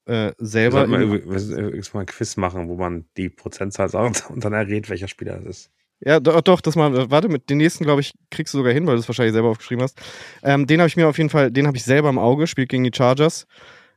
äh, 0.09 0.33
selber. 0.39 0.87
Sollten 0.87 0.93
wir 0.93 0.99
mal, 0.99 1.83
mal 1.93 2.01
ein 2.01 2.07
Quiz 2.07 2.37
machen, 2.37 2.69
wo 2.69 2.77
man 2.77 3.05
die 3.17 3.29
Prozentzahl 3.29 3.89
sagt 3.89 4.25
und 4.31 4.45
dann 4.45 4.53
errät, 4.53 4.89
welcher 4.89 5.09
Spieler 5.09 5.39
es 5.39 5.45
ist. 5.45 5.71
Ja, 6.01 6.21
doch, 6.21 6.41
doch, 6.43 6.61
das 6.61 6.77
mal, 6.77 7.11
warte, 7.11 7.29
mit 7.29 7.51
den 7.51 7.59
nächsten, 7.59 7.85
glaube 7.85 8.01
ich, 8.01 8.13
kriegst 8.31 8.55
du 8.55 8.59
sogar 8.59 8.73
hin, 8.73 8.87
weil 8.87 8.95
du 8.95 9.01
es 9.01 9.09
wahrscheinlich 9.09 9.33
selber 9.33 9.49
aufgeschrieben 9.49 9.83
hast. 9.83 10.01
Ähm, 10.45 10.67
den 10.67 10.81
habe 10.81 10.89
ich 10.89 10.97
mir 10.97 11.09
auf 11.09 11.19
jeden 11.19 11.29
Fall, 11.29 11.51
den 11.51 11.67
habe 11.67 11.77
ich 11.77 11.85
selber 11.85 12.09
im 12.09 12.19
Auge, 12.19 12.47
spielt 12.47 12.69
gegen 12.69 12.85
die 12.85 12.93
Chargers. 12.95 13.47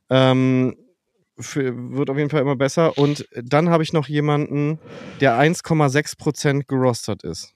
Ähm, 0.10 0.76
für, 1.40 1.74
wird 1.96 2.10
auf 2.10 2.18
jeden 2.18 2.30
Fall 2.30 2.42
immer 2.42 2.56
besser. 2.56 2.98
Und 2.98 3.28
dann 3.36 3.70
habe 3.70 3.84
ich 3.84 3.94
noch 3.94 4.08
jemanden, 4.08 4.80
der 5.20 5.40
1,6% 5.40 6.64
gerostert 6.68 7.24
ist. 7.24 7.54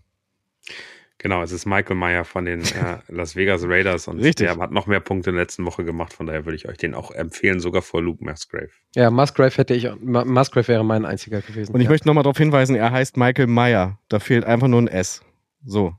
Genau, 1.18 1.42
es 1.42 1.52
ist 1.52 1.66
Michael 1.66 1.96
Meyer 1.96 2.26
von 2.26 2.46
den 2.46 2.62
äh, 2.62 2.98
Las 3.08 3.36
Vegas 3.36 3.64
Raiders 3.66 4.08
und 4.08 4.20
Richtig. 4.20 4.48
der 4.48 4.58
hat 4.58 4.72
noch 4.72 4.86
mehr 4.86 5.00
Punkte 5.00 5.30
in 5.30 5.36
der 5.36 5.44
letzten 5.44 5.66
Woche 5.66 5.86
gemacht, 5.86 6.14
von 6.14 6.28
daher 6.28 6.46
würde 6.46 6.58
ich 6.58 6.68
euch 6.68 6.78
den 6.78 6.94
auch 6.94 7.12
empfehlen, 7.12 7.60
sogar 7.60 7.82
vor 7.82 8.02
Luke 8.02 8.24
Musgrave. 8.24 8.70
Ja, 8.96 9.10
Musgrave 9.10 9.56
hätte 9.56 9.74
ich, 9.74 9.90
Musgrave 10.02 10.68
wäre 10.68 10.84
mein 10.84 11.06
einziger 11.06 11.42
gewesen. 11.42 11.74
Und 11.74 11.80
ich 11.80 11.86
ja. 11.86 11.92
möchte 11.92 12.08
nochmal 12.08 12.24
darauf 12.24 12.38
hinweisen, 12.38 12.76
er 12.76 12.92
heißt 12.92 13.18
Michael 13.18 13.48
Meyer. 13.48 13.98
Da 14.10 14.20
fehlt 14.20 14.44
einfach 14.44 14.68
nur 14.68 14.82
ein 14.82 14.88
S. 14.88 15.22
So. 15.64 15.94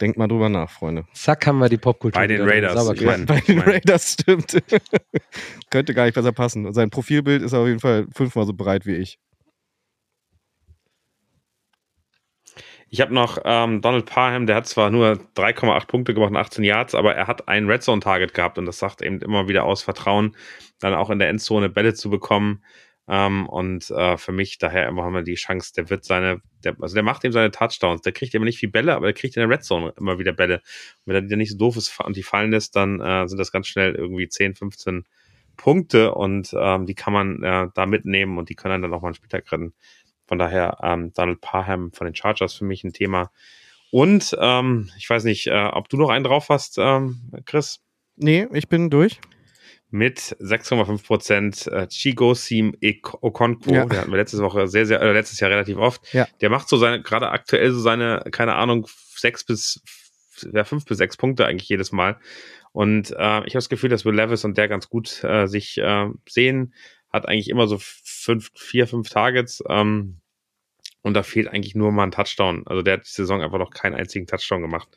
Denkt 0.00 0.18
mal 0.18 0.26
drüber 0.26 0.48
nach, 0.48 0.70
Freunde. 0.70 1.04
Zack, 1.12 1.46
haben 1.46 1.58
wir 1.58 1.68
die 1.68 1.76
Popkultur. 1.76 2.20
Bei 2.20 2.26
den 2.26 2.42
Raiders. 2.42 2.90
Ich 2.94 3.02
mein, 3.02 3.24
bei 3.24 3.40
den 3.40 3.60
Raiders 3.60 4.14
stimmt. 4.14 4.60
Könnte 5.70 5.94
gar 5.94 6.06
nicht 6.06 6.14
besser 6.14 6.32
passen. 6.32 6.66
Und 6.66 6.74
sein 6.74 6.90
Profilbild 6.90 7.42
ist 7.42 7.54
auf 7.54 7.68
jeden 7.68 7.78
Fall 7.78 8.06
fünfmal 8.12 8.44
so 8.44 8.52
breit 8.52 8.84
wie 8.84 8.96
ich. 8.96 9.20
Ich 12.94 13.00
habe 13.00 13.14
noch 13.14 13.38
ähm, 13.46 13.80
Donald 13.80 14.04
Parham, 14.04 14.46
der 14.46 14.54
hat 14.54 14.66
zwar 14.66 14.90
nur 14.90 15.18
3,8 15.34 15.86
Punkte 15.86 16.12
gemacht 16.12 16.28
in 16.28 16.36
18 16.36 16.62
Yards, 16.62 16.94
aber 16.94 17.14
er 17.14 17.26
hat 17.26 17.48
ein 17.48 17.66
Red 17.66 17.82
Zone 17.82 18.02
Target 18.02 18.34
gehabt 18.34 18.58
und 18.58 18.66
das 18.66 18.78
sagt 18.78 19.00
eben 19.00 19.18
immer 19.22 19.48
wieder 19.48 19.64
aus 19.64 19.82
Vertrauen, 19.82 20.36
dann 20.78 20.92
auch 20.92 21.08
in 21.08 21.18
der 21.18 21.30
Endzone 21.30 21.70
Bälle 21.70 21.94
zu 21.94 22.10
bekommen. 22.10 22.62
Ähm, 23.08 23.48
und 23.48 23.90
äh, 23.90 24.18
für 24.18 24.32
mich 24.32 24.58
daher 24.58 24.88
immer 24.88 25.04
haben 25.04 25.14
wir 25.14 25.22
die 25.22 25.36
Chance, 25.36 25.72
der 25.74 25.88
wird 25.88 26.04
seine, 26.04 26.42
der, 26.64 26.76
also 26.82 26.94
der 26.94 27.02
macht 27.02 27.24
eben 27.24 27.32
seine 27.32 27.50
Touchdowns. 27.50 28.02
Der 28.02 28.12
kriegt 28.12 28.34
immer 28.34 28.44
nicht 28.44 28.58
viel 28.58 28.70
Bälle, 28.70 28.94
aber 28.94 29.06
der 29.06 29.14
kriegt 29.14 29.38
in 29.38 29.40
der 29.40 29.48
Red 29.48 29.64
Zone 29.64 29.94
immer 29.98 30.18
wieder 30.18 30.34
Bälle. 30.34 30.56
Und 30.56 30.62
wenn 31.06 31.16
er 31.16 31.22
die 31.22 31.36
nicht 31.36 31.52
so 31.52 31.56
doof 31.56 31.78
ist 31.78 31.98
und 31.98 32.14
die 32.14 32.22
fallen 32.22 32.50
lässt, 32.50 32.76
dann 32.76 33.00
äh, 33.00 33.26
sind 33.26 33.38
das 33.38 33.52
ganz 33.52 33.68
schnell 33.68 33.94
irgendwie 33.94 34.28
10, 34.28 34.54
15 34.54 35.04
Punkte 35.56 36.14
und 36.14 36.54
ähm, 36.58 36.84
die 36.84 36.94
kann 36.94 37.12
man 37.14 37.42
äh, 37.42 37.68
da 37.74 37.86
mitnehmen 37.86 38.36
und 38.36 38.50
die 38.50 38.54
können 38.54 38.82
dann 38.82 38.92
auch 38.92 39.00
mal 39.00 39.08
einen 39.08 39.14
Spieltag 39.14 39.50
retten. 39.50 39.72
Von 40.32 40.38
daher 40.38 40.78
ähm, 40.82 41.12
Donald 41.12 41.42
Parham 41.42 41.92
von 41.92 42.06
den 42.06 42.14
Chargers 42.14 42.54
für 42.54 42.64
mich 42.64 42.84
ein 42.84 42.94
Thema. 42.94 43.30
Und 43.90 44.34
ähm, 44.40 44.88
ich 44.96 45.10
weiß 45.10 45.24
nicht, 45.24 45.46
äh, 45.48 45.68
ob 45.70 45.90
du 45.90 45.98
noch 45.98 46.08
einen 46.08 46.24
drauf 46.24 46.48
hast, 46.48 46.78
ähm, 46.78 47.30
Chris? 47.44 47.82
Nee, 48.16 48.48
ich 48.54 48.66
bin 48.70 48.88
durch. 48.88 49.20
Mit 49.90 50.18
6,5 50.18 51.04
Prozent 51.04 51.66
äh, 51.66 51.86
Chigo 51.86 52.32
Sim 52.32 52.74
Okonkwo, 53.20 53.74
ja. 53.74 53.84
der 53.84 54.00
hatten 54.00 54.10
wir 54.10 54.16
letzte 54.16 54.38
Woche 54.38 54.68
sehr, 54.68 54.86
sehr, 54.86 55.02
äh, 55.02 55.12
letztes 55.12 55.38
Jahr 55.38 55.50
relativ 55.50 55.76
oft. 55.76 56.00
Ja. 56.14 56.26
Der 56.40 56.48
macht 56.48 56.66
so 56.70 56.78
seine, 56.78 57.02
gerade 57.02 57.28
aktuell 57.28 57.70
so 57.70 57.80
seine, 57.80 58.24
keine 58.30 58.54
Ahnung, 58.54 58.86
sechs 59.14 59.44
bis, 59.44 59.82
ja, 60.50 60.64
fünf 60.64 60.86
bis 60.86 60.96
sechs 60.96 61.18
Punkte 61.18 61.44
eigentlich 61.44 61.68
jedes 61.68 61.92
Mal. 61.92 62.16
Und 62.72 63.10
äh, 63.10 63.14
ich 63.14 63.18
habe 63.18 63.52
das 63.52 63.68
Gefühl, 63.68 63.90
dass 63.90 64.06
Will 64.06 64.14
Levis 64.14 64.46
und 64.46 64.56
der 64.56 64.68
ganz 64.68 64.88
gut 64.88 65.22
äh, 65.24 65.46
sich 65.46 65.76
äh, 65.76 66.08
sehen. 66.26 66.72
Hat 67.12 67.28
eigentlich 67.28 67.50
immer 67.50 67.66
so 67.66 67.76
fünf, 67.78 68.50
vier, 68.54 68.86
fünf 68.86 69.10
Targets. 69.10 69.62
Ähm, 69.68 70.21
und 71.02 71.14
da 71.14 71.22
fehlt 71.22 71.48
eigentlich 71.48 71.74
nur 71.74 71.92
mal 71.92 72.04
ein 72.04 72.10
Touchdown. 72.10 72.62
Also 72.66 72.82
der 72.82 72.94
hat 72.94 73.06
die 73.06 73.10
Saison 73.10 73.42
einfach 73.42 73.58
noch 73.58 73.70
keinen 73.70 73.94
einzigen 73.94 74.26
Touchdown 74.26 74.62
gemacht. 74.62 74.88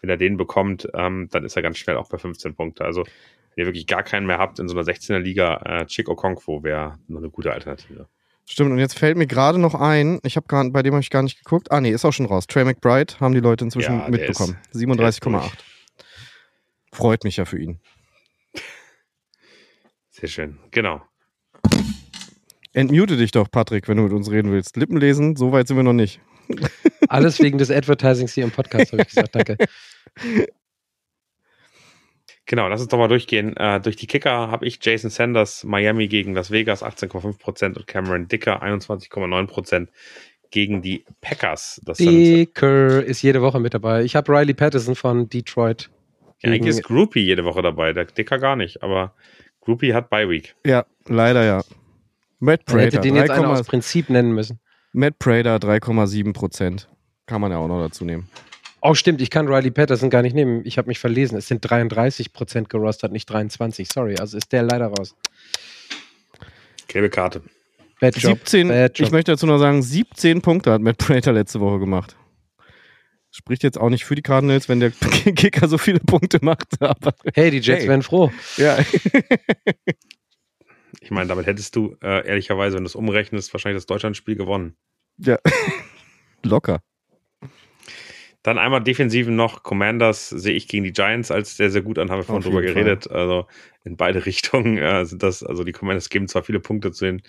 Wenn 0.00 0.10
er 0.10 0.16
den 0.16 0.36
bekommt, 0.36 0.88
ähm, 0.94 1.28
dann 1.30 1.44
ist 1.44 1.56
er 1.56 1.62
ganz 1.62 1.78
schnell 1.78 1.96
auch 1.96 2.08
bei 2.08 2.18
15 2.18 2.54
Punkte. 2.54 2.84
Also 2.84 3.02
wenn 3.02 3.62
ihr 3.62 3.66
wirklich 3.66 3.86
gar 3.86 4.02
keinen 4.02 4.26
mehr 4.26 4.38
habt 4.38 4.58
in 4.58 4.68
so 4.68 4.76
einer 4.76 4.84
16er 4.84 5.18
Liga, 5.18 5.56
äh, 5.64 5.86
Chick 5.86 6.08
Okonkwo 6.08 6.62
wäre 6.62 6.98
noch 7.08 7.18
eine 7.18 7.30
gute 7.30 7.52
Alternative. 7.52 8.08
Stimmt, 8.44 8.72
und 8.72 8.78
jetzt 8.78 8.98
fällt 8.98 9.16
mir 9.16 9.26
gerade 9.26 9.58
noch 9.58 9.74
ein, 9.74 10.18
ich 10.24 10.36
habe 10.36 10.70
bei 10.70 10.82
dem 10.82 10.94
habe 10.94 11.02
ich 11.02 11.10
gar 11.10 11.22
nicht 11.22 11.38
geguckt. 11.44 11.70
Ah, 11.70 11.80
nee, 11.80 11.90
ist 11.90 12.04
auch 12.04 12.12
schon 12.12 12.26
raus. 12.26 12.46
Trey 12.46 12.64
McBride 12.64 13.14
haben 13.20 13.34
die 13.34 13.40
Leute 13.40 13.64
inzwischen 13.64 14.00
ja, 14.00 14.08
mitbekommen. 14.08 14.56
37,8. 14.74 15.50
Freut 16.92 17.24
mich 17.24 17.36
ja 17.36 17.44
für 17.44 17.58
ihn. 17.58 17.80
Sehr 20.10 20.28
schön, 20.28 20.58
genau. 20.70 21.02
Entmute 22.74 23.16
dich 23.16 23.30
doch, 23.32 23.50
Patrick, 23.50 23.88
wenn 23.88 23.98
du 23.98 24.04
mit 24.04 24.12
uns 24.12 24.30
reden 24.30 24.50
willst. 24.50 24.76
Lippen 24.76 24.96
lesen, 24.96 25.36
so 25.36 25.52
weit 25.52 25.68
sind 25.68 25.76
wir 25.76 25.82
noch 25.82 25.92
nicht. 25.92 26.20
Alles 27.08 27.40
wegen 27.40 27.58
des 27.58 27.70
Advertisings 27.70 28.32
hier 28.32 28.44
im 28.44 28.50
Podcast, 28.50 28.92
habe 28.92 29.02
ich 29.02 29.08
gesagt. 29.08 29.34
Danke. 29.34 29.56
Genau, 32.46 32.68
lass 32.68 32.80
uns 32.80 32.88
doch 32.88 32.98
mal 32.98 33.08
durchgehen. 33.08 33.56
Äh, 33.56 33.80
durch 33.80 33.96
die 33.96 34.06
Kicker 34.06 34.50
habe 34.50 34.66
ich 34.66 34.78
Jason 34.82 35.10
Sanders, 35.10 35.64
Miami 35.64 36.08
gegen 36.08 36.34
Las 36.34 36.50
Vegas 36.50 36.82
18,5% 36.82 37.76
und 37.76 37.86
Cameron 37.86 38.28
Dicker 38.28 38.62
21,9% 38.62 39.88
gegen 40.50 40.82
die 40.82 41.04
Packers. 41.20 41.80
Das 41.84 41.98
Dicker 41.98 43.02
ist 43.02 43.22
jede 43.22 43.42
Woche 43.42 43.60
mit 43.60 43.74
dabei. 43.74 44.02
Ich 44.02 44.16
habe 44.16 44.32
Riley 44.32 44.54
Patterson 44.54 44.94
von 44.94 45.28
Detroit. 45.28 45.90
Ja, 46.42 46.50
eigentlich 46.50 46.76
ist 46.76 46.82
Groupie 46.82 47.20
jede 47.20 47.44
Woche 47.44 47.62
dabei, 47.62 47.92
der 47.92 48.06
Dicker 48.06 48.38
gar 48.38 48.56
nicht, 48.56 48.82
aber 48.82 49.14
Groupie 49.60 49.94
hat 49.94 50.10
Bye 50.10 50.28
Week. 50.28 50.54
Ja, 50.66 50.84
leider 51.06 51.44
ja. 51.44 51.62
Matt 52.42 52.64
Prater. 52.64 52.82
hätte 52.82 53.00
den 53.00 53.14
jetzt 53.14 53.30
einer 53.30 53.48
aus 53.50 53.62
Prinzip 53.66 54.10
nennen 54.10 54.32
müssen. 54.32 54.58
Matt 54.92 55.18
Prater 55.20 55.56
3,7 55.56 56.32
Prozent. 56.32 56.88
Kann 57.26 57.40
man 57.40 57.52
ja 57.52 57.58
auch 57.58 57.68
noch 57.68 57.80
dazu 57.80 58.04
nehmen. 58.04 58.28
Oh, 58.80 58.94
stimmt, 58.94 59.20
ich 59.20 59.30
kann 59.30 59.46
Riley 59.46 59.70
Patterson 59.70 60.10
gar 60.10 60.22
nicht 60.22 60.34
nehmen. 60.34 60.62
Ich 60.64 60.76
habe 60.76 60.88
mich 60.88 60.98
verlesen. 60.98 61.38
Es 61.38 61.46
sind 61.46 61.60
33 61.60 62.32
Prozent 62.32 62.68
gerostet, 62.68 63.12
nicht 63.12 63.26
23. 63.30 63.88
Sorry, 63.88 64.16
also 64.18 64.36
ist 64.36 64.50
der 64.50 64.64
leider 64.64 64.88
raus. 64.88 65.14
Gelbe 66.88 67.08
Karte. 67.10 67.42
Bad 68.00 68.16
Job. 68.16 68.38
17, 68.38 68.66
Bad 68.68 68.98
Job. 68.98 69.06
Ich 69.06 69.12
möchte 69.12 69.30
dazu 69.30 69.46
noch 69.46 69.58
sagen, 69.58 69.80
17 69.80 70.42
Punkte 70.42 70.72
hat 70.72 70.82
Matt 70.82 70.98
Prater 70.98 71.32
letzte 71.32 71.60
Woche 71.60 71.78
gemacht. 71.78 72.16
Spricht 73.30 73.62
jetzt 73.62 73.78
auch 73.78 73.88
nicht 73.88 74.04
für 74.04 74.16
die 74.16 74.22
Cardinals, 74.22 74.68
wenn 74.68 74.80
der 74.80 74.90
Kicker 75.36 75.68
so 75.68 75.78
viele 75.78 76.00
Punkte 76.00 76.40
macht. 76.42 76.82
Aber 76.82 77.14
hey, 77.34 77.52
die 77.52 77.58
Jets 77.60 77.82
Hey. 77.82 77.88
wären 77.88 78.02
froh. 78.02 78.32
ja. 78.56 78.78
Ich 81.00 81.10
meine, 81.10 81.28
damit 81.28 81.46
hättest 81.46 81.74
du 81.76 81.96
äh, 82.02 82.26
ehrlicherweise, 82.26 82.76
wenn 82.76 82.84
du 82.84 82.88
es 82.88 82.94
umrechnest, 82.94 83.52
wahrscheinlich 83.54 83.78
das 83.78 83.86
Deutschlandspiel 83.86 84.36
gewonnen. 84.36 84.76
ja. 85.18 85.38
Locker. 86.42 86.82
Dann 88.42 88.58
einmal 88.58 88.82
Defensiven 88.82 89.36
noch. 89.36 89.62
Commanders 89.62 90.28
sehe 90.28 90.54
ich 90.54 90.66
gegen 90.66 90.82
die 90.82 90.92
Giants 90.92 91.30
als 91.30 91.56
sehr, 91.56 91.70
sehr 91.70 91.82
gut 91.82 91.98
an, 91.98 92.10
haben 92.10 92.18
wir 92.18 92.24
vorhin 92.24 92.42
drüber 92.42 92.60
jeden 92.60 92.74
geredet. 92.74 93.08
Also 93.08 93.46
in 93.84 93.96
beide 93.96 94.26
Richtungen 94.26 94.78
äh, 94.78 95.04
sind 95.06 95.22
das, 95.22 95.44
also 95.44 95.62
die 95.62 95.72
Commanders 95.72 96.08
geben 96.08 96.26
zwar 96.26 96.42
viele 96.42 96.58
Punkte 96.58 96.90
zu 96.90 97.04
den, 97.04 97.22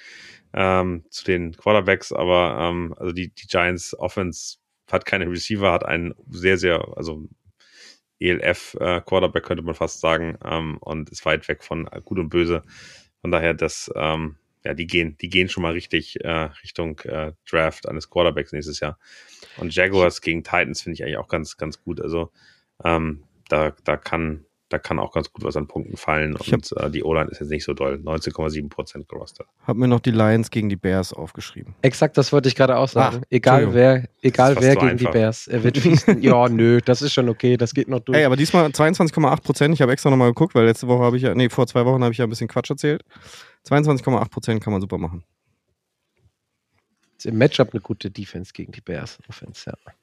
ähm, 0.54 1.04
zu 1.10 1.24
den 1.24 1.56
Quarterbacks, 1.56 2.12
aber 2.12 2.58
ähm, 2.60 2.96
also 2.98 3.12
die, 3.12 3.30
die 3.30 3.48
Giants 3.48 3.98
Offense 3.98 4.58
hat 4.92 5.06
keine 5.06 5.30
Receiver, 5.30 5.72
hat 5.72 5.86
einen 5.86 6.16
sehr, 6.30 6.58
sehr, 6.58 6.84
also 6.96 7.28
ELF 8.20 8.76
äh, 8.80 9.02
Quarterback 9.02 9.44
könnte 9.44 9.64
man 9.64 9.76
fast 9.76 10.00
sagen, 10.00 10.38
ähm, 10.44 10.78
und 10.80 11.10
ist 11.10 11.26
weit 11.26 11.48
weg 11.48 11.64
von 11.64 11.86
gut 12.06 12.18
und 12.18 12.30
böse. 12.30 12.64
Von 13.24 13.32
daher, 13.32 13.54
das, 13.54 13.90
ähm, 13.96 14.36
ja, 14.66 14.74
die 14.74 14.86
gehen, 14.86 15.18
die 15.22 15.30
gehen 15.30 15.48
schon 15.48 15.64
mal 15.64 15.72
richtig 15.72 16.22
äh, 16.26 16.50
Richtung 16.62 17.00
äh, 17.06 17.32
Draft 17.50 17.88
eines 17.88 18.10
Quarterbacks 18.10 18.52
nächstes 18.52 18.82
Jahr. 18.82 19.00
Und 19.56 19.74
Jaguars 19.74 20.20
gegen 20.20 20.44
Titans 20.44 20.82
finde 20.82 20.96
ich 20.96 21.04
eigentlich 21.04 21.18
auch 21.18 21.30
ganz, 21.30 21.56
ganz 21.56 21.82
gut. 21.82 22.02
Also 22.02 22.32
ähm, 22.84 23.24
da, 23.48 23.74
da 23.86 23.96
kann, 23.96 24.46
da 24.74 24.80
kann 24.80 24.98
auch 24.98 25.12
ganz 25.14 25.32
gut 25.32 25.44
was 25.46 25.56
an 25.56 25.68
Punkten 25.68 25.96
fallen. 25.98 26.36
Ich 26.42 26.52
hab- 26.52 26.62
Und 26.72 26.78
äh, 26.82 26.90
die 26.90 27.04
O-Line 27.04 27.30
ist 27.30 27.40
jetzt 27.40 27.50
nicht 27.52 27.64
so 27.64 27.74
doll. 27.74 28.02
19,7 28.04 28.70
Prozent 28.70 29.08
gerostet. 29.08 29.46
Hab 29.68 29.78
mir 29.78 29.88
noch 29.88 30.00
die 30.00 30.10
Lions 30.10 30.50
gegen 30.50 30.68
die 30.68 30.76
Bears 30.76 31.14
aufgeschrieben. 31.14 31.76
Exakt, 31.84 32.18
das 32.18 32.34
wollte 32.34 32.50
ich 32.50 32.56
gerade 32.56 32.76
auch 32.78 32.88
sagen. 32.90 33.18
Ach, 33.22 33.28
egal 33.30 33.74
wer, 33.74 34.10
egal 34.24 34.56
wer 34.60 34.74
so 34.74 34.80
gegen 34.80 34.98
die 34.98 35.06
einfach. 35.06 35.12
Bears. 35.12 35.48
Er 35.48 35.64
wird 35.64 35.78
ja, 36.24 36.50
nö, 36.50 36.82
das 36.84 37.04
ist 37.04 37.14
schon 37.14 37.30
okay, 37.30 37.56
das 37.56 37.74
geht 37.76 37.88
noch 37.88 38.00
durch. 38.00 38.18
Ey, 38.18 38.26
aber 38.26 38.36
diesmal 38.36 38.66
22,8 38.66 39.42
Prozent. 39.44 39.74
Ich 39.76 39.82
habe 39.82 39.92
extra 39.92 40.10
nochmal 40.10 40.30
geguckt, 40.30 40.56
weil 40.56 40.66
letzte 40.66 40.88
Woche 40.88 41.04
habe 41.04 41.18
ich 41.18 41.24
ja, 41.24 41.36
nee, 41.36 41.50
vor 41.50 41.68
zwei 41.68 41.86
Wochen 41.86 42.02
habe 42.04 42.12
ich 42.12 42.18
ja 42.18 42.26
ein 42.26 42.30
bisschen 42.30 42.48
Quatsch 42.48 42.72
erzählt. 42.72 43.04
22,8 43.68 44.30
Prozent 44.30 44.64
kann 44.64 44.74
man 44.74 44.82
super 44.82 44.98
machen. 44.98 45.24
ist 47.18 47.28
im 47.28 47.38
Matchup 47.38 47.72
eine 47.74 47.82
gute 47.82 48.10
Defense 48.10 48.52
gegen 48.54 48.72
die 48.72 48.82
Bears. 48.82 49.20
Offense, 49.30 49.70
ja. 49.70 49.94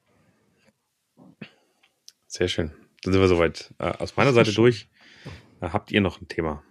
Sehr 2.27 2.47
schön. 2.47 2.71
Dann 3.03 3.13
sind 3.13 3.21
wir 3.21 3.27
soweit 3.27 3.73
äh, 3.79 3.85
aus 3.97 4.15
meiner 4.15 4.33
Seite 4.33 4.53
durch. 4.53 4.87
Äh, 5.61 5.69
habt 5.69 5.91
ihr 5.91 6.01
noch 6.01 6.21
ein 6.21 6.27
Thema? 6.27 6.63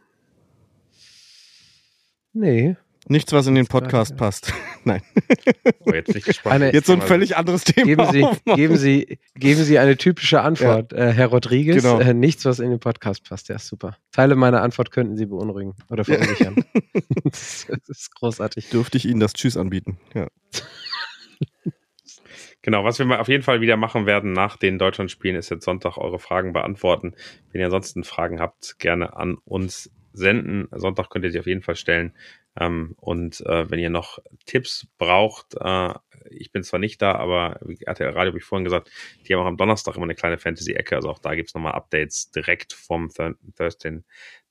Nee. 2.33 2.77
Nichts, 3.09 3.33
was 3.33 3.47
in 3.47 3.55
den 3.55 3.67
Podcast 3.67 4.13
ja. 4.13 4.17
passt. 4.19 4.53
Nein. 4.85 5.03
Oh, 5.81 5.93
jetzt. 5.93 6.47
Eine- 6.47 6.73
Jetzt 6.73 6.87
so 6.87 6.93
ein 6.93 7.03
völlig 7.03 7.37
anderes 7.37 7.65
Thema. 7.65 7.87
Geben 7.87 8.13
Sie, 8.13 8.25
aufmachen. 8.25 8.57
geben, 8.57 8.77
Sie, 8.77 9.19
geben 9.35 9.65
Sie 9.65 9.79
eine 9.79 9.97
typische 9.97 10.43
Antwort, 10.43 10.93
äh, 10.93 11.13
Herr 11.13 11.29
Rodriguez. 11.29 11.83
Genau. 11.83 11.99
Äh, 11.99 12.15
nichts, 12.15 12.45
was 12.45 12.61
in 12.61 12.71
den 12.71 12.79
Podcast 12.79 13.25
passt. 13.25 13.49
Ja, 13.49 13.59
super. 13.59 13.97
Teile 14.13 14.37
meiner 14.37 14.63
Antwort 14.63 14.91
könnten 14.93 15.17
Sie 15.17 15.27
beunruhigen 15.27 15.75
oder 15.89 16.05
verunsichern. 16.05 16.63
das, 17.25 17.67
das 17.69 17.89
ist 17.89 18.15
großartig. 18.15 18.69
Dürfte 18.69 18.99
ich 18.99 19.07
Ihnen 19.07 19.19
das 19.19 19.33
Tschüss 19.33 19.57
anbieten. 19.57 19.99
Ja. 20.15 20.29
Genau, 22.63 22.85
was 22.85 22.99
wir 22.99 23.07
mal 23.07 23.19
auf 23.21 23.29
jeden 23.29 23.43
Fall 23.43 23.63
wieder 23.63 23.77
machen 23.77 24.05
werden 24.05 24.33
nach 24.33 24.57
den 24.57 24.79
Deutschlandspielen, 24.79 25.37
ist 25.37 25.51
jetzt 25.51 25.65
Sonntag 25.65 25.97
eure 25.97 26.19
Fragen 26.19 26.53
beantworten. 26.53 27.15
Wenn 27.51 27.61
ihr 27.61 27.67
ansonsten 27.67 28.05
Fragen 28.05 28.39
habt, 28.41 28.79
gerne 28.79 29.17
an 29.17 29.39
uns 29.45 29.91
senden. 30.13 30.69
Sonntag 30.73 31.09
könnt 31.09 31.25
ihr 31.25 31.31
sie 31.31 31.41
auf 31.41 31.47
jeden 31.47 31.63
Fall 31.63 31.77
stellen. 31.77 32.15
Ähm, 32.59 32.95
und 32.99 33.41
äh, 33.47 33.71
wenn 33.71 33.79
ihr 33.79 33.91
noch 33.91 34.19
Tipps 34.45 34.89
braucht, 34.99 35.55
äh, 35.59 35.95
ich 36.29 36.53
bin 36.53 36.63
zwar 36.63 36.81
nicht 36.81 37.01
da, 37.01 37.15
aber 37.15 37.59
wie 37.65 37.83
RTL 37.83 38.11
Radio 38.11 38.29
habe 38.31 38.39
ich 38.39 38.45
vorhin 38.45 38.65
gesagt, 38.65 38.91
die 39.27 39.35
haben 39.35 39.41
auch 39.43 39.47
am 39.47 39.57
Donnerstag 39.57 39.97
immer 39.97 40.05
eine 40.05 40.15
kleine 40.15 40.37
Fantasy-Ecke. 40.37 40.97
Also 40.97 41.09
auch 41.09 41.19
da 41.19 41.35
gibt's 41.35 41.55
nochmal 41.55 41.73
Updates 41.73 42.31
direkt 42.31 42.73
vom 42.73 43.09
Thur 43.09 43.37
Thursday 43.57 44.01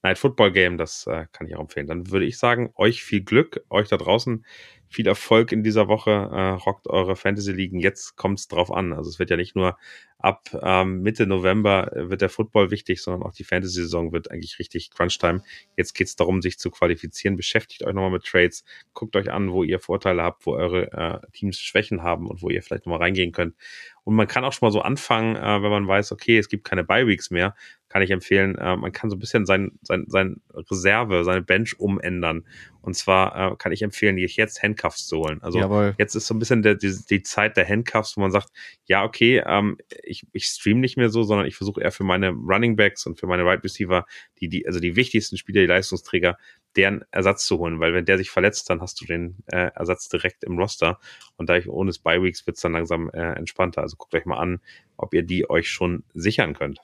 Night 0.01 0.17
Football 0.17 0.51
Game. 0.51 0.77
Das 0.77 1.05
äh, 1.07 1.25
kann 1.31 1.47
ich 1.47 1.55
auch 1.55 1.61
empfehlen. 1.61 1.87
Dann 1.87 2.09
würde 2.09 2.25
ich 2.25 2.37
sagen, 2.37 2.71
euch 2.75 3.03
viel 3.03 3.21
Glück, 3.21 3.63
euch 3.69 3.89
da 3.89 3.97
draußen 3.97 4.45
viel 4.89 5.07
Erfolg 5.07 5.51
in 5.51 5.63
dieser 5.63 5.87
Woche. 5.87 6.11
Äh, 6.11 6.49
rockt 6.51 6.87
eure 6.87 7.15
Fantasy-Ligen. 7.15 7.79
Jetzt 7.79 8.15
kommt's 8.15 8.47
drauf 8.47 8.71
an. 8.71 8.91
Also 8.91 9.09
es 9.09 9.19
wird 9.19 9.29
ja 9.29 9.37
nicht 9.37 9.55
nur 9.55 9.77
ab 10.17 10.49
ähm, 10.61 11.01
Mitte 11.01 11.25
November 11.27 11.95
äh, 11.95 12.09
wird 12.09 12.21
der 12.21 12.29
Football 12.29 12.71
wichtig, 12.71 13.01
sondern 13.01 13.23
auch 13.23 13.33
die 13.33 13.43
Fantasy-Saison 13.43 14.11
wird 14.11 14.31
eigentlich 14.31 14.59
richtig 14.59 14.89
Crunch-Time. 14.91 15.41
Jetzt 15.77 15.93
geht's 15.93 16.15
darum, 16.15 16.41
sich 16.41 16.59
zu 16.59 16.71
qualifizieren. 16.71 17.37
Beschäftigt 17.37 17.83
euch 17.83 17.93
nochmal 17.93 18.11
mit 18.11 18.25
Trades. 18.25 18.65
Guckt 18.93 19.15
euch 19.15 19.31
an, 19.31 19.51
wo 19.51 19.63
ihr 19.63 19.79
Vorteile 19.79 20.23
habt, 20.23 20.45
wo 20.45 20.53
eure 20.53 20.91
äh, 20.91 21.31
Teams 21.31 21.59
Schwächen 21.59 22.03
haben 22.03 22.27
und 22.27 22.41
wo 22.41 22.49
ihr 22.49 22.61
vielleicht 22.61 22.85
nochmal 22.85 22.99
reingehen 22.99 23.31
könnt. 23.31 23.55
Und 24.03 24.15
man 24.15 24.27
kann 24.27 24.43
auch 24.43 24.53
schon 24.53 24.67
mal 24.67 24.71
so 24.71 24.81
anfangen, 24.81 25.35
äh, 25.35 25.61
wenn 25.61 25.71
man 25.71 25.87
weiß, 25.87 26.11
okay, 26.11 26.37
es 26.37 26.49
gibt 26.49 26.65
keine 26.65 26.83
Bye-Weeks 26.83 27.29
mehr, 27.29 27.55
kann 27.89 28.03
ich 28.03 28.11
empfehlen, 28.11 28.55
äh, 28.55 28.77
man 28.77 28.91
kann 28.91 29.09
so 29.09 29.15
ein 29.15 29.19
bisschen 29.19 29.45
sein, 29.45 29.71
sein, 29.81 30.05
sein 30.07 30.41
Reserve, 30.53 31.23
seine 31.23 31.41
Bench 31.41 31.79
umändern. 31.79 32.45
Und 32.81 32.95
zwar 32.95 33.53
äh, 33.53 33.55
kann 33.57 33.71
ich 33.71 33.81
empfehlen, 33.81 34.17
jetzt 34.17 34.63
Handcuffs 34.63 35.07
zu 35.07 35.17
holen. 35.17 35.41
Also 35.41 35.59
Jawohl. 35.59 35.95
jetzt 35.97 36.15
ist 36.15 36.27
so 36.27 36.33
ein 36.33 36.39
bisschen 36.39 36.61
der, 36.61 36.75
die, 36.75 36.95
die 37.09 37.23
Zeit 37.23 37.57
der 37.57 37.67
Handcuffs, 37.67 38.15
wo 38.15 38.21
man 38.21 38.31
sagt, 38.31 38.49
ja, 38.85 39.03
okay, 39.03 39.43
ähm, 39.45 39.77
ich, 40.03 40.25
ich 40.31 40.45
stream 40.45 40.79
nicht 40.79 40.97
mehr 40.97 41.09
so, 41.09 41.23
sondern 41.23 41.47
ich 41.47 41.55
versuche 41.55 41.81
eher 41.81 41.91
für 41.91 42.03
meine 42.03 42.29
Running 42.29 42.75
Backs 42.75 43.05
und 43.05 43.19
für 43.19 43.27
meine 43.27 43.43
Wide 43.45 43.63
Receiver, 43.63 44.05
die, 44.39 44.47
die, 44.47 44.65
also 44.65 44.79
die 44.79 44.95
wichtigsten 44.95 45.37
Spieler, 45.37 45.61
die 45.61 45.67
Leistungsträger, 45.67 46.37
deren 46.75 47.03
Ersatz 47.11 47.45
zu 47.45 47.57
holen, 47.57 47.79
weil 47.79 47.93
wenn 47.93 48.05
der 48.05 48.17
sich 48.17 48.29
verletzt, 48.29 48.69
dann 48.69 48.81
hast 48.81 49.01
du 49.01 49.05
den 49.05 49.37
äh, 49.47 49.71
Ersatz 49.73 50.07
direkt 50.07 50.43
im 50.43 50.57
Roster 50.57 50.99
und 51.35 51.49
da 51.49 51.57
ich 51.57 51.67
ohne 51.67 51.91
Bye 52.03 52.21
Weeks 52.21 52.45
wird's 52.45 52.61
dann 52.61 52.73
langsam 52.73 53.09
äh, 53.09 53.33
entspannter. 53.33 53.81
Also 53.81 53.97
guckt 53.97 54.13
euch 54.13 54.25
mal 54.25 54.37
an, 54.37 54.61
ob 54.95 55.13
ihr 55.13 55.23
die 55.23 55.49
euch 55.49 55.69
schon 55.69 56.03
sichern 56.13 56.53
könnt. 56.53 56.79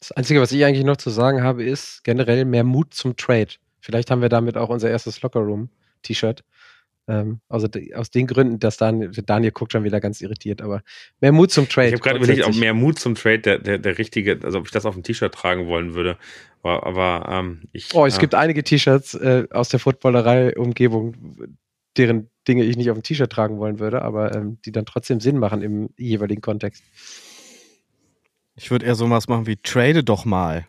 Das 0.00 0.12
Einzige, 0.12 0.40
was 0.40 0.50
ich 0.50 0.64
eigentlich 0.64 0.84
noch 0.84 0.96
zu 0.96 1.10
sagen 1.10 1.42
habe, 1.42 1.62
ist 1.62 2.02
generell 2.04 2.44
mehr 2.46 2.64
Mut 2.64 2.94
zum 2.94 3.16
Trade. 3.16 3.50
Vielleicht 3.80 4.10
haben 4.10 4.22
wir 4.22 4.30
damit 4.30 4.56
auch 4.56 4.70
unser 4.70 4.90
erstes 4.90 5.20
Lockerroom-T-Shirt. 5.22 6.42
Ähm, 7.06 7.40
also 7.48 7.68
aus 7.94 8.10
den 8.10 8.26
Gründen, 8.26 8.58
dass 8.58 8.76
Daniel, 8.76 9.10
Daniel 9.10 9.52
guckt 9.52 9.72
schon 9.72 9.84
wieder 9.84 10.00
ganz 10.00 10.20
irritiert, 10.20 10.62
aber 10.62 10.82
mehr 11.20 11.32
Mut 11.32 11.50
zum 11.50 11.68
Trade. 11.68 11.88
Ich 11.88 11.94
habe 11.94 12.02
gerade 12.02 12.18
überlegt, 12.18 12.46
ob 12.46 12.54
mehr 12.56 12.74
Mut 12.74 12.98
zum 12.98 13.14
Trade 13.14 13.40
der, 13.40 13.58
der, 13.58 13.78
der 13.78 13.98
richtige, 13.98 14.38
also 14.42 14.58
ob 14.58 14.66
ich 14.66 14.72
das 14.72 14.86
auf 14.86 14.96
ein 14.96 15.02
T-Shirt 15.02 15.34
tragen 15.34 15.66
wollen 15.66 15.94
würde. 15.94 16.16
Aber, 16.62 16.86
aber 16.86 17.28
ähm, 17.30 17.62
ich. 17.72 17.94
Oh, 17.94 18.06
es 18.06 18.16
äh, 18.16 18.20
gibt 18.20 18.34
einige 18.34 18.62
T-Shirts 18.62 19.14
äh, 19.14 19.46
aus 19.50 19.68
der 19.68 19.80
Footballerei-Umgebung, 19.80 21.14
deren 21.96 22.30
Dinge 22.46 22.64
ich 22.64 22.76
nicht 22.76 22.90
auf 22.90 22.98
dem 22.98 23.02
T-Shirt 23.02 23.30
tragen 23.30 23.58
wollen 23.58 23.80
würde, 23.80 24.02
aber 24.02 24.34
ähm, 24.34 24.58
die 24.64 24.72
dann 24.72 24.86
trotzdem 24.86 25.20
Sinn 25.20 25.38
machen 25.38 25.62
im 25.62 25.90
jeweiligen 25.98 26.40
Kontext. 26.40 26.84
Ich 28.60 28.70
würde 28.70 28.84
eher 28.84 28.94
sowas 28.94 29.26
machen 29.26 29.46
wie 29.46 29.56
trade 29.56 30.04
doch 30.04 30.24
mal. 30.26 30.66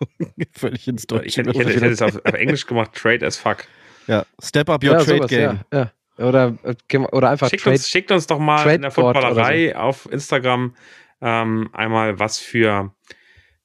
Völlig 0.52 0.88
ins 0.88 1.02
Ich 1.02 1.06
Deutsche. 1.06 1.40
hätte, 1.40 1.50
ich 1.50 1.58
hätte, 1.58 1.70
ich 1.70 1.76
hätte 1.76 1.86
es 1.86 2.02
auf, 2.02 2.16
auf 2.24 2.34
Englisch 2.34 2.66
gemacht, 2.66 2.90
Trade 2.94 3.24
as 3.24 3.36
fuck. 3.36 3.64
ja, 4.08 4.26
step 4.42 4.68
up 4.68 4.82
your 4.82 4.92
ja, 4.92 4.98
trade 4.98 5.16
sowas, 5.18 5.30
game. 5.30 5.60
ja, 5.72 5.90
ja. 6.18 6.26
Oder, 6.26 6.58
äh, 6.64 6.98
oder 6.98 7.30
einfach 7.30 7.48
Schickt 7.48 7.62
Trade. 7.62 7.76
uns, 7.76 7.88
schickt 7.88 8.10
uns 8.10 8.26
doch 8.26 8.38
mal 8.40 8.68
in 8.74 8.82
der 8.82 8.90
Footballerei 8.90 9.76
auf 9.76 10.08
Instagram 10.10 10.74
ähm, 11.20 11.70
einmal, 11.72 12.18
was 12.18 12.38
für, 12.38 12.92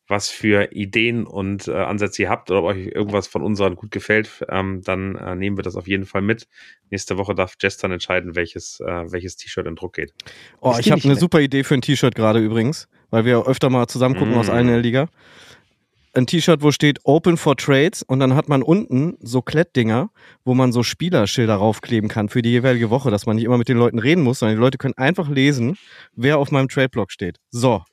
was 0.08 0.30
für 0.30 0.72
Ideen 0.74 1.26
und 1.26 1.68
äh, 1.68 1.72
Ansätze 1.74 2.22
ihr 2.24 2.30
habt 2.30 2.52
oder 2.52 2.60
ob 2.60 2.66
euch 2.66 2.88
irgendwas 2.88 3.28
von 3.28 3.42
unseren 3.42 3.76
gut 3.76 3.92
gefällt. 3.92 4.46
Ähm, 4.50 4.82
dann 4.84 5.16
äh, 5.16 5.36
nehmen 5.36 5.58
wir 5.58 5.64
das 5.64 5.76
auf 5.76 5.88
jeden 5.88 6.06
Fall 6.06 6.22
mit. 6.22 6.48
Nächste 6.92 7.18
Woche 7.18 7.34
darf 7.36 7.56
Jess 7.60 7.78
dann 7.78 7.92
entscheiden, 7.92 8.36
welches, 8.36 8.80
äh, 8.82 9.12
welches 9.12 9.36
T-Shirt 9.38 9.66
in 9.66 9.76
Druck 9.76 9.94
geht. 9.96 10.14
Oh, 10.60 10.76
ich 10.80 10.92
habe 10.92 11.02
eine 11.04 11.16
super 11.16 11.40
Idee 11.40 11.64
für 11.64 11.74
ein 11.74 11.82
T-Shirt 11.82 12.16
gerade 12.16 12.40
übrigens, 12.40 12.88
weil 13.12 13.26
wir 13.26 13.46
öfter 13.48 13.70
mal 13.70 13.88
zusammen 13.88 14.16
gucken 14.16 14.34
Mm. 14.34 14.38
aus 14.40 14.50
einer 14.50 14.80
Liga. 14.80 15.08
Ein 16.14 16.28
T-Shirt, 16.28 16.62
wo 16.62 16.72
steht 16.72 17.00
Open 17.06 17.38
for 17.38 17.56
Trades 17.56 18.04
und 18.04 18.20
dann 18.20 18.36
hat 18.36 18.50
man 18.50 18.64
unten 18.64 19.16
so 19.22 19.42
Klettdinger, 19.42 20.10
wo 20.44 20.54
man 20.54 20.74
so 20.74 20.84
Spielerschilder 20.84 21.56
raufkleben 21.56 22.10
kann 22.10 22.28
für 22.28 22.42
die 22.42 22.50
jeweilige 22.50 22.90
Woche, 22.90 23.12
dass 23.12 23.26
man 23.26 23.38
nicht 23.38 23.46
immer 23.46 23.58
mit 23.58 23.70
den 23.70 23.78
Leuten 23.78 23.98
reden 23.98 24.22
muss, 24.24 24.40
sondern 24.40 24.58
die 24.58 24.62
Leute 24.62 24.78
können 24.78 24.98
einfach 24.98 25.30
lesen, 25.30 25.78
wer 26.16 26.38
auf 26.38 26.52
meinem 26.52 26.68
Trade-Block 26.68 27.12
steht. 27.12 27.38
So. 27.52 27.84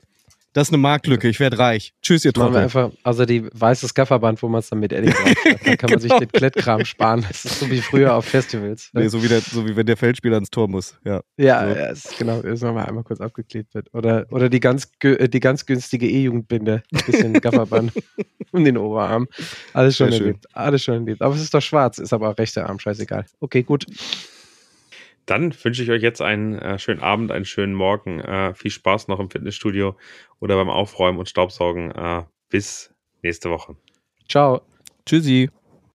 Das 0.54 0.68
ist 0.68 0.72
eine 0.72 0.80
Marktlücke. 0.80 1.28
Ich 1.28 1.40
werde 1.40 1.58
reich. 1.58 1.92
Tschüss, 2.02 2.24
ihr 2.24 2.32
Trottel. 2.32 2.56
einfach, 2.56 2.90
also 3.02 3.26
die 3.26 3.44
weiße 3.52 3.86
Skafferband, 3.86 4.42
wo 4.42 4.48
man 4.48 4.60
es 4.60 4.70
dann 4.70 4.80
mit 4.80 4.92
Edding 4.92 5.12
draufschreibt. 5.12 5.66
Da 5.66 5.76
kann 5.76 5.90
man 5.90 5.98
sich 6.00 6.08
Genau. 6.08 6.20
den 6.20 6.32
Klettkram 6.32 6.84
sparen. 6.86 7.24
Das 7.28 7.44
ist 7.44 7.60
so 7.60 7.70
wie 7.70 7.80
früher 7.82 8.14
auf 8.14 8.24
Festivals. 8.24 8.88
Nee, 8.94 9.08
so, 9.08 9.22
wie 9.22 9.28
der, 9.28 9.40
so 9.42 9.66
wie 9.68 9.76
wenn 9.76 9.84
der 9.86 9.96
Feldspieler 9.98 10.38
ins 10.38 10.50
Tor 10.50 10.66
muss. 10.66 10.96
Ja. 11.04 11.20
Ja, 11.36 11.60
So. 11.68 11.78
ja 11.78 11.86
ist, 11.90 12.18
genau, 12.18 12.40
ist 12.40 12.62
nochmal 12.62 12.86
einmal 12.86 13.04
kurz 13.04 13.20
abgeklebt 13.20 13.74
wird. 13.74 13.92
Oder, 13.94 14.26
oder 14.30 14.48
die, 14.48 14.58
ganz, 14.60 14.90
äh, 15.02 15.28
die 15.28 15.40
ganz 15.40 15.66
günstige 15.66 16.08
E-Jugendbinde. 16.08 16.82
Ein 16.92 17.00
bisschen 17.06 17.32
Gafferband 17.40 17.92
um 18.52 18.64
den 18.64 18.78
Oberarm. 18.78 19.28
Alles 19.74 19.96
schon 19.98 20.08
Sehr 20.10 20.16
schön. 20.18 20.26
erlebt. 20.28 20.46
Alles 20.54 20.82
schon 20.82 20.94
erlebt. 20.94 21.20
Aber 21.22 21.34
es 21.34 21.42
ist 21.42 21.52
doch 21.52 21.62
schwarz, 21.62 21.98
ist 21.98 22.12
aber 22.14 22.30
auch 22.30 22.38
rechter 22.38 22.66
Arm, 22.68 22.78
scheißegal. 22.78 23.26
Okay, 23.40 23.62
gut. 23.62 23.84
Dann 25.28 25.54
wünsche 25.62 25.82
ich 25.82 25.90
euch 25.90 26.00
jetzt 26.00 26.22
einen 26.22 26.54
äh, 26.58 26.78
schönen 26.78 27.00
Abend, 27.00 27.30
einen 27.30 27.44
schönen 27.44 27.74
Morgen. 27.74 28.18
Äh, 28.20 28.54
viel 28.54 28.70
Spaß 28.70 29.08
noch 29.08 29.20
im 29.20 29.28
Fitnessstudio 29.28 29.94
oder 30.40 30.56
beim 30.56 30.70
Aufräumen 30.70 31.18
und 31.18 31.28
Staubsaugen. 31.28 31.90
Äh, 31.90 32.24
bis 32.48 32.94
nächste 33.22 33.50
Woche. 33.50 33.76
Ciao. 34.26 34.62
Tschüssi. 35.04 35.50